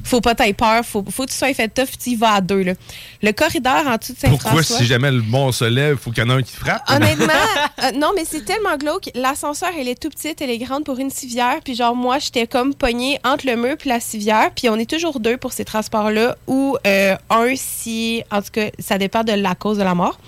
[0.03, 0.83] faut pas t'aille peur.
[0.85, 1.97] Faut, faut que tu sois fait tough.
[2.01, 2.63] Tu y vas à deux.
[2.63, 2.73] Là.
[3.21, 4.77] Le corridor en dessous de Pourquoi, Saint-François.
[4.77, 6.83] si jamais le mont se lève, faut qu'il y en a un qui frappe?
[6.89, 7.33] Honnêtement,
[7.83, 9.09] euh, non, mais c'est tellement glauque.
[9.15, 11.59] L'ascenseur, elle est tout petite, elle est grande pour une civière.
[11.63, 14.51] Puis genre, moi, j'étais comme pognée entre le mur puis la civière.
[14.55, 16.37] Puis on est toujours deux pour ces transports-là.
[16.47, 20.19] Ou euh, un si, en tout cas, ça dépend de la cause de la mort.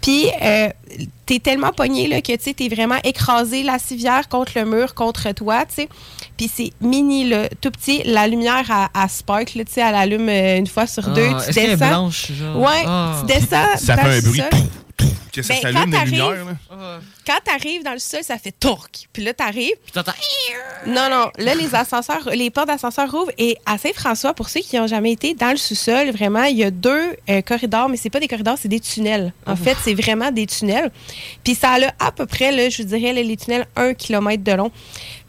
[0.00, 0.68] Puis euh,
[1.26, 4.94] t'es tellement pogné là, que tu sais, t'es vraiment écrasé la civière contre le mur,
[4.94, 5.88] contre toi, tu sais.
[6.36, 8.02] Puis c'est mini, là, tout petit.
[8.04, 11.12] La lumière à, à spark, là, tu sais, elle allume euh, une fois sur Ah,
[11.12, 11.22] deux.
[11.22, 11.88] est-ce Tu descends.
[11.88, 12.56] blanche, genre?
[12.60, 13.16] Ouais, Ah.
[13.20, 13.76] tu descends.
[13.76, 14.42] Ça dans fait un le bruit.
[15.32, 16.44] Que ça Ben, s'allume quand des t'arrives- lumières.
[16.44, 17.00] là.
[17.26, 19.08] Quand t'arrives dans le sol, ça fait torque.
[19.14, 19.76] Puis là, t'arrives.
[19.82, 20.12] Puis t'entends.
[20.86, 21.30] Non, non.
[21.38, 23.32] Là, les ascenseurs, les portes d'ascenseur rouvrent.
[23.38, 26.64] Et à Saint-François, pour ceux qui n'ont jamais été dans le sous-sol, vraiment, il y
[26.64, 29.32] a deux euh, corridors, mais c'est pas des corridors, c'est des tunnels.
[29.46, 30.90] En fait, c'est vraiment des tunnels.
[31.42, 34.44] Puis ça a à peu près, là, je vous dirais, là, les tunnels, un kilomètre
[34.44, 34.70] de long.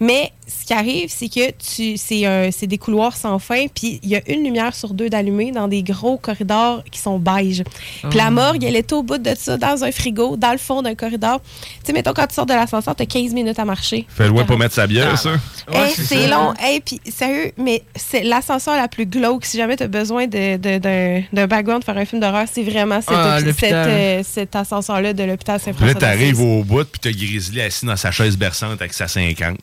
[0.05, 4.01] Mais ce qui arrive, c'est que tu, c'est, un- c'est des couloirs sans fin, puis
[4.03, 7.63] il y a une lumière sur deux d'allumée dans des gros corridors qui sont beige.
[8.09, 8.27] Puis la Ah.
[8.29, 8.31] Oh.
[8.31, 11.39] morgue, elle est au bout de ça, dans un frigo, dans le fond d'un corridor.
[11.41, 14.05] Tu sais, mettons, quand tu sors de l'ascenseur, t'as 15 minutes à marcher.
[14.09, 15.31] Fait loin pour mettre sa bière, ça.
[15.71, 16.53] Hey, c'est long.
[16.59, 19.45] Hey, puis sérieux, mais c'est l'ascenseur la plus glauque.
[19.45, 22.47] Si jamais tu as besoin de- de- d'un d'un background pour faire un film d'horreur,
[22.51, 25.87] c'est vraiment cet, Ah, euh, cet ascenseur-là de l'hôpital Saint-François.
[25.93, 29.57] là, t'arrives au bout, puis t'as Grizzly assis dans sa chaise berçante avec sa 50.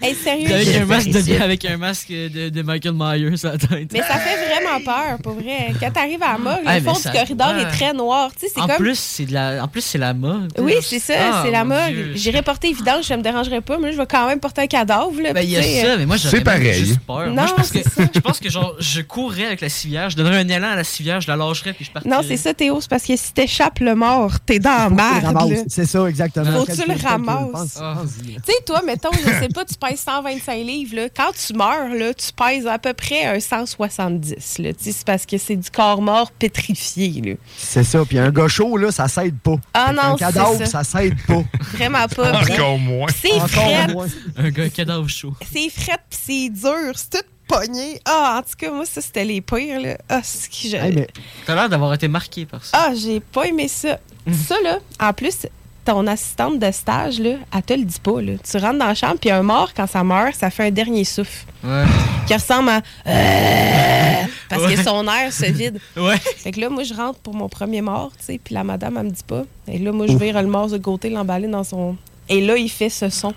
[0.00, 0.52] Hey, sérieux.
[0.52, 3.92] Avec je- un, masque de, avec un masque de, de Michael Myers sur la tête.
[3.92, 5.72] Mais ça fait vraiment peur, pour vrai.
[5.78, 7.62] Quand t'arrives à la morgue, Ah, le fond ça- du corridor ouais.
[7.62, 8.30] est très noir.
[8.32, 8.76] Tu sais, c'est en, comme.
[8.78, 10.52] plus, c'est de la, en plus, c'est la mode.
[10.58, 11.62] Oui, c'est ça, Ah, c'est la.
[11.90, 12.12] Dieu.
[12.16, 14.66] J'irais porter évidence, ça me dérangerait pas, mais là, je vais quand même porter un
[14.66, 15.12] cadavre.
[15.22, 16.84] Là, Ben, il y a ça, euh, mais moi, j'aurais C'est pareil.
[16.84, 17.28] juste peur.
[17.28, 18.02] Non, moi, je pense, que, c'est ça.
[18.12, 20.84] je pense que genre, je courrais avec la civière, je donnerais un élan à la
[20.84, 22.14] civière, je la lâcherais, puis je partirais.
[22.14, 25.64] Non, c'est ça, Théo, c'est parce que si t'échappes le mort, t'es dans la merde.
[25.68, 26.50] C'est ça, exactement.
[26.58, 27.78] Faut que tu le ramasses.
[27.80, 27.98] Ah.
[28.04, 30.96] Tu sais, toi, mettons, je sais pas, tu pèses 125 livres.
[30.96, 31.08] Là.
[31.14, 34.58] Quand tu meurs, là, tu pèses à peu près un 170.
[34.58, 34.72] Là.
[34.72, 37.20] Tu sais, C'est parce que c'est du corps mort pétrifié.
[37.22, 37.34] Là.
[37.56, 38.04] C'est ça.
[38.04, 39.56] Puis un gars chaud, là, ça s'aide pas.
[39.74, 40.66] Ah non, c'est cadavre, ça.
[40.66, 41.42] ça s'aide pas.
[41.72, 42.40] Vraiment pas.
[42.42, 43.08] Encore moins.
[43.20, 43.88] C'est Encore fret.
[43.88, 44.06] moins.
[44.36, 45.34] Un gars cadavre chaud.
[45.52, 46.92] C'est fret pis c'est dur.
[46.94, 48.00] C'est tout pogné.
[48.04, 49.80] Ah, en tout cas, moi, ça, c'était les pires.
[49.80, 49.96] Là.
[50.08, 51.06] Ah, c'est qui je- Hey, mais
[51.46, 52.70] T'as l'air d'avoir été marqué par ça.
[52.88, 53.98] Ah, j'ai pas aimé ça.
[54.46, 55.46] ça, là, en plus,
[55.84, 58.20] ton assistante de stage, là, elle te le dit pas.
[58.20, 58.32] Là.
[58.48, 61.04] Tu rentres dans la chambre, puis un mort, quand ça meurt, ça fait un dernier
[61.04, 61.44] souffle.
[61.64, 61.84] Ouais.
[62.26, 62.82] Qui ressemble à.
[63.06, 64.74] Euh, parce Ouais.
[64.74, 65.78] que son air se vide.
[65.96, 66.18] Ouais.
[66.18, 68.96] Fait que là, moi, je rentre pour mon premier mort, tu sais, puis la madame,
[68.98, 69.44] elle me dit pas.
[69.68, 71.96] Et là, moi, je vire le mort de côté, l'emballer dans son.
[72.28, 73.34] Et là, il fait ce son.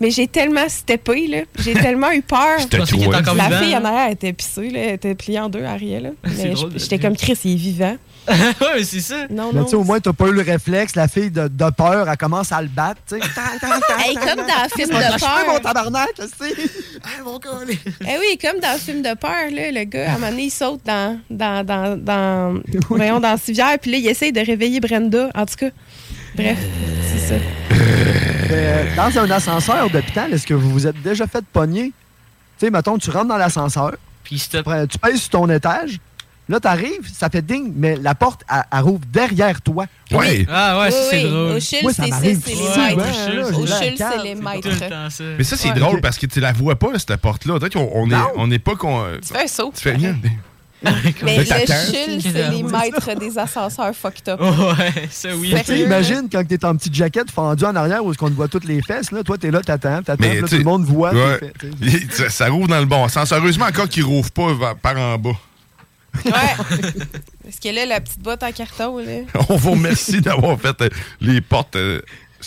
[0.00, 1.38] Mais j'ai tellement steppé, là.
[1.58, 2.58] J'ai tellement eu peur.
[2.86, 4.78] Qu'il était encore La vivant, fille en arrière elle était pissée, là.
[4.80, 5.64] Elle était pliée en deux,
[6.54, 7.96] je- j'étais comme Chris, il est vivant.
[8.28, 9.26] ouais, mais c'est ça.
[9.30, 9.64] Non, mais non.
[9.64, 10.96] tu sais, au moins, t'as pas eu le réflexe.
[10.96, 13.00] La fille de, de peur, elle commence à le battre.
[13.08, 13.26] tu sais.
[13.98, 15.60] Hey, comme dans le film de mon peur.
[15.62, 16.54] tabarnak, tu sais.
[17.24, 17.78] Mon collet.
[18.02, 20.44] Eh oui, comme dans le film de peur, là, le gars, à un moment donné,
[20.44, 24.40] il saute dans, dans, dans, dans, voyons, dans la civière, puis là, il essaye de
[24.40, 25.28] réveiller Brenda.
[25.34, 25.70] En tout cas,
[26.34, 26.58] bref,
[27.12, 27.34] c'est ça.
[28.50, 31.92] Euh, dans un ascenseur d'hôpital, est-ce que vous vous êtes déjà fait pogner?
[32.58, 33.92] Tu sais, mettons, tu rentres dans l'ascenseur,
[34.24, 35.98] Puis tu pèses sur ton étage,
[36.48, 39.86] là, t'arrives, ça fait ding, mais la porte, elle, elle rouvre derrière toi.
[40.12, 40.46] Ouais.
[40.50, 41.50] Ah ouais, oui, c'est oui, drôle.
[41.56, 43.58] au c'est les maîtres.
[43.58, 45.22] Au c'est les Tout le maîtres.
[45.38, 45.74] Mais ça, c'est Ouais.
[45.80, 47.58] drôle parce que tu la vois pas, cette porte-là.
[47.58, 48.14] Peut-être qu'on on est,
[48.46, 48.74] n'est pas.
[48.76, 49.72] qu'on Tu fais un saut.
[49.74, 50.16] Tu fais rien.
[51.22, 51.44] Mais le.
[51.46, 54.38] CHUL, c'est les maîtres des ascenseurs fucked up.
[54.40, 55.50] Ouais, ça oui.
[55.50, 58.28] Tu sais, Sérieux, imagine quand t'es en petite jaquette fendue en arrière où est-ce qu'on
[58.28, 60.64] te voit toutes les fesses, là, toi, t'es là, t'attends, t'attends, là, tu tout le
[60.64, 61.12] monde voit.
[61.12, 61.38] ouais.
[61.38, 61.52] fait,
[61.88, 62.06] sais.
[62.10, 63.32] ça, ça rouvre dans le bon sens.
[63.32, 65.30] Heureusement encore qu'il rouvre pas va- par en bas.
[66.24, 66.32] Ouais.
[67.44, 69.20] Parce que là, la petite boîte en carton, là.
[69.48, 70.88] On vous remercie d'avoir fait euh,
[71.20, 71.76] les portes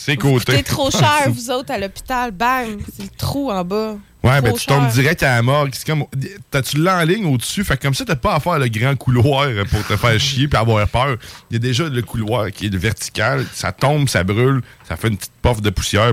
[0.06, 0.52] ses côtés.
[0.54, 2.32] Coûtez trop cher, vous autres, à l'hôpital.
[2.32, 2.78] Bam!
[2.96, 3.96] C'est le trou en bas.
[4.22, 5.72] Ouais, ben tu tombes direct à la morgue.
[5.74, 6.04] C'est comme.
[6.52, 7.64] T'as-tu l'en ligne au-dessus?
[7.64, 10.50] Fait que comme ça, t'as pas à faire le grand couloir pour te faire chier
[10.50, 11.16] puis avoir peur.
[11.50, 13.46] Il y a déjà le couloir qui est vertical.
[13.54, 16.12] Ça tombe, ça brûle, ça fait une petite puff de poussière,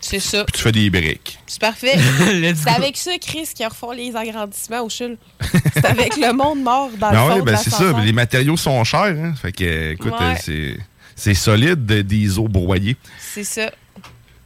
[0.00, 0.44] C'est ça.
[0.46, 1.38] puis tu fais des briques.
[1.46, 1.96] C'est parfait.
[2.56, 5.16] C'est avec ça, Chris, qui refont les agrandissements au CHUL.
[5.74, 7.92] C'est avec le monde mort dans le Ah fond ouais, de ben c'est ça.
[8.04, 9.02] Les matériaux sont chers.
[9.16, 9.34] Hein?
[9.40, 10.36] Fait que, écoute, Ouais.
[10.42, 10.76] c'est.
[11.16, 12.96] C'est solide de- des os broyés.
[13.18, 13.70] C'est ça.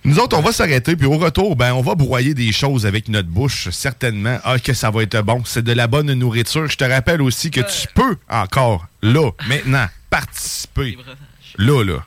[0.03, 3.09] Nous autres, on va s'arrêter, puis au retour, ben, on va broyer des choses avec
[3.09, 4.39] notre bouche, certainement.
[4.45, 5.43] Ah, que ça va être bon.
[5.45, 6.67] C'est de la bonne nourriture.
[6.69, 10.97] Je te rappelle aussi que tu peux encore, là, maintenant, participer.
[11.59, 12.05] Là, là.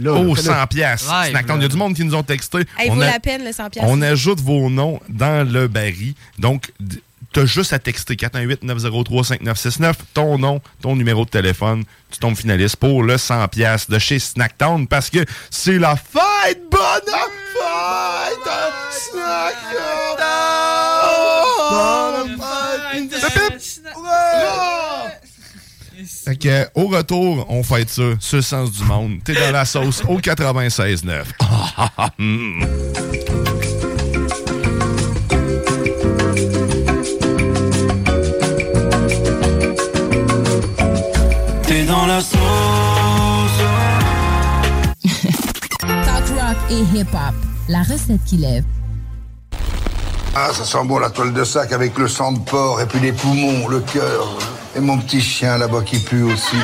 [0.00, 0.46] Là, Au fais-le.
[0.48, 1.08] 100 pièces.
[1.28, 2.58] Il y a du monde qui nous ont texté.
[2.78, 3.90] Hey, on, vaut a- la peine, le 100 piastres.
[3.90, 6.14] on ajoute vos noms dans le baril.
[6.38, 6.72] Donc,
[7.32, 11.84] t'as juste à texter 418-903-5969, ton nom, ton numéro de téléphone.
[12.10, 16.62] Tu tombes finaliste pour le 100 pièces de chez Snacktown parce que c'est la fête!
[16.70, 16.80] Bonne
[17.54, 18.38] fête!
[18.90, 20.18] Snackdown!
[26.24, 28.02] Fait que, au retour, on fête ça
[28.32, 29.18] le sens du monde.
[29.24, 31.24] T'es dans la sauce au 96.9.
[41.86, 42.38] Dans la sauce.
[45.80, 47.34] Talk rock et hip-hop.
[47.68, 48.64] La recette qui lève.
[50.34, 52.98] Ah, ça sent bon la toile de sac avec le sang de porc et puis
[52.98, 54.38] les poumons, le cœur.
[54.76, 56.56] Et mon petit chien là-bas qui pue aussi.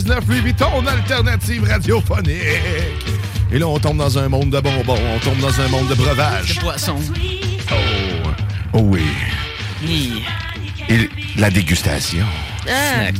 [0.00, 2.40] 96.9 Louis Vuitton, alternative radiophonique.
[3.52, 5.94] Et là, on tombe dans un monde de bonbons, on tombe dans un monde de
[5.94, 6.54] breuvages.
[6.56, 6.96] De poisson.
[7.70, 7.74] Oh,
[8.72, 9.02] oh oui.
[9.82, 10.22] Ni.
[10.88, 12.24] Et la dégustation.
[12.68, 13.10] Ah.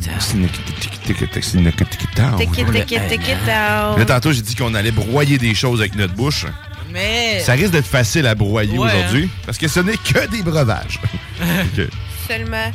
[3.98, 6.46] Là, tantôt, j'ai dit qu'on allait broyer des choses avec notre bouche.
[6.92, 7.40] Mais.
[7.40, 11.00] Ça risque d'être facile à broyer Ouais, aujourd'hui, parce que ce n'est que des breuvages.
[11.40, 11.86] Ok.
[12.28, 12.70] Seulement.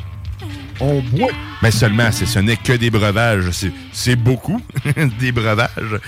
[0.79, 1.31] On boit.
[1.61, 3.49] Mais seulement, ce n'est que des breuvages.
[3.91, 4.61] C'est- beaucoup,
[5.19, 5.99] des breuvages.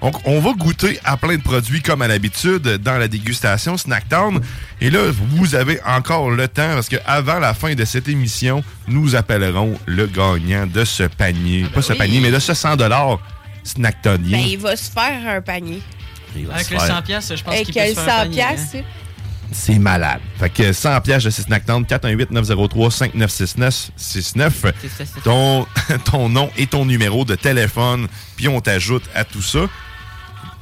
[0.00, 4.40] Donc, on va goûter à plein de produits comme à l'habitude dans la dégustation Snacktown.
[4.80, 9.14] Et là, vous avez encore le temps parce qu'avant la fin de cette émission, nous
[9.14, 11.66] appellerons le gagnant de ce panier.
[11.72, 11.98] Pas ce oui.
[11.98, 12.76] panier, mais de ce 100
[13.62, 14.38] Snacktonien.
[14.38, 15.80] Ben, il va se faire un panier.
[16.52, 16.96] Avec le faire.
[16.96, 18.82] 100 pièces, je pense Avec qu'il peut le se 100 faire un panier, piastres, hein.
[19.52, 20.20] C'est malade.
[20.38, 24.64] Fait que 100 pièges de 690 418 903 5969 69
[25.24, 25.66] ton
[26.04, 29.66] ton nom et ton numéro de téléphone puis on t'ajoute à tout ça.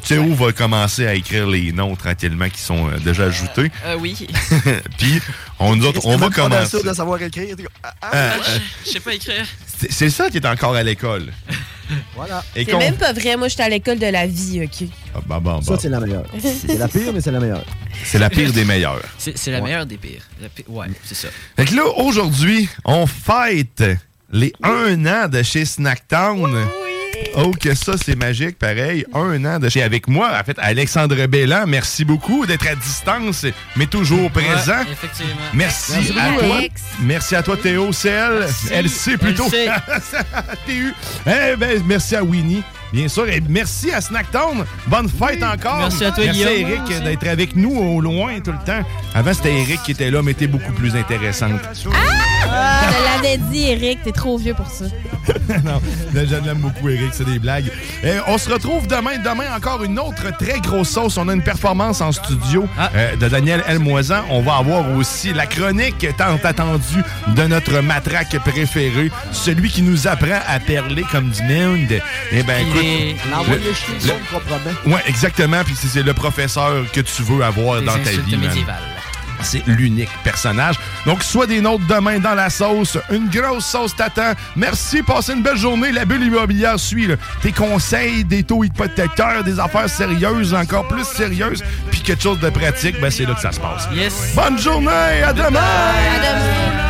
[0.06, 3.70] Théo va commencer à écrire les noms tranquillement qui sont euh, déjà ajoutés?
[3.86, 4.16] Euh, oui.
[4.98, 5.20] puis
[5.59, 6.68] on nous autres, on va commencer.
[6.78, 7.55] sûr de savoir écrire?
[7.82, 8.10] Ah, ah.
[8.14, 9.47] Euh, euh, Je sais pas écrire.
[9.90, 11.32] c'est- ça qui est encore à l'école.
[12.14, 12.44] Voilà.
[12.55, 13.36] Et C'est même pas vrai.
[13.36, 14.89] Moi, j'étais à l'école de la vie, OK?
[15.12, 15.78] Ah, bon, bon, Ça, bon.
[15.81, 16.24] c'est la meilleure.
[16.40, 17.64] C'est la pire, mais c'est la meilleure.
[18.05, 19.02] C'est la pire des meilleures.
[19.18, 20.22] C'est la meilleure des pires.
[20.40, 21.27] La pi- Ouais, c'est ça.
[21.56, 23.82] Fait que là, aujourd'hui, on fête
[24.31, 26.55] les un an de chez Snacktown.
[27.36, 29.05] Oh, que ça, c'est magique, pareil.
[29.14, 31.64] Un an de chez avec moi, en fait, Alexandre Bellan.
[31.66, 34.72] Merci beaucoup d'être à distance, mais toujours présent.
[34.72, 35.34] Ouais, effectivement.
[35.55, 36.56] Merci, Merci à toi.
[36.56, 36.82] Alex.
[37.01, 37.92] Merci à toi, Théo.
[37.92, 38.38] C'est elle.
[38.40, 38.68] Merci.
[38.72, 39.48] Elle sait plutôt.
[40.66, 40.94] TU.
[41.26, 42.62] Eh ben, merci à Winnie.
[42.92, 43.28] Bien sûr.
[43.28, 44.64] Et merci à Snacktown.
[44.86, 45.78] Bonne fête encore.
[45.78, 46.52] Merci à toi, Merci à.
[46.52, 48.84] Eric d'être avec nous au loin tout le temps.
[49.14, 51.60] Avant, c'était Eric qui était là, mais t'es beaucoup plus intéressante.
[51.94, 51.98] Ah,
[52.51, 54.85] je l'avais dit, Eric, t'es trop vieux pour ça.
[55.64, 55.81] non,
[56.14, 57.70] je l'aime beaucoup, Eric, c'est des blagues.
[58.02, 59.18] Et on se retrouve demain.
[59.24, 61.16] Demain, encore une autre très grosse sauce.
[61.18, 64.22] On a une performance en studio euh, de Daniel Elmoisan.
[64.31, 70.09] On va avoir aussi la chronique tant attendue de notre matraque préféré, celui qui nous
[70.09, 72.01] apprend à perler comme du monde.
[72.32, 72.82] Eh ben, écoute,
[73.31, 74.94] L'envoyer le- le- son proprement.
[74.97, 75.62] Ouais, exactement.
[75.64, 78.77] Puis c'est- c'est le professeur que tu veux avoir dans ta vie, médiévales.
[79.43, 80.77] C'est l'unique personnage.
[81.07, 82.99] Donc, soit des nôtres demain dans la sauce.
[83.11, 84.33] Une grosse sauce t'attend.
[84.57, 85.93] Merci, passez une belle journée.
[85.93, 87.07] La bulle immobilière suit.
[87.07, 87.17] là.
[87.43, 92.51] Tes conseils, des taux hypothécaires, des affaires sérieuses, encore plus sérieuses, puis quelque chose de
[92.51, 93.89] pratique, ben c'est là que ça se passe.
[93.95, 94.33] Yes.
[94.35, 96.90] Bonne journée, à demain!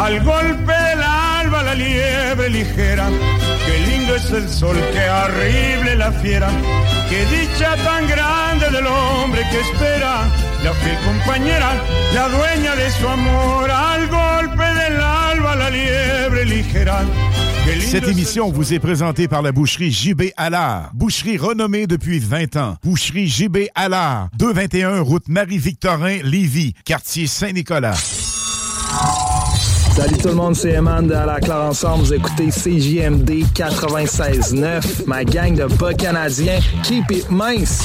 [0.00, 3.10] Al golpe del alba la liebre ligera,
[3.66, 6.48] qué lindo es el sol, qué horrible la fiera,
[7.10, 10.26] qué dicha tan grande del hombre que espera,
[10.64, 11.74] la fiel compañera,
[12.14, 17.02] la dueña de su amor, al golpe del alba la liebre ligera.
[17.78, 20.92] Cette émission vous est présentée par la boucherie JB Allard.
[20.94, 22.76] Boucherie renommée depuis 20 ans.
[22.82, 24.30] Boucherie JB Allard.
[24.38, 28.39] 221 route Marie-Victorin, Lévis, quartier Saint-Nicolas.
[30.00, 32.04] Salut tout le monde, c'est Eman de À la Claire Ensemble.
[32.04, 36.58] Vous écoutez CJMD 96.9, ma gang de bas canadiens.
[36.84, 37.78] Keep it mince!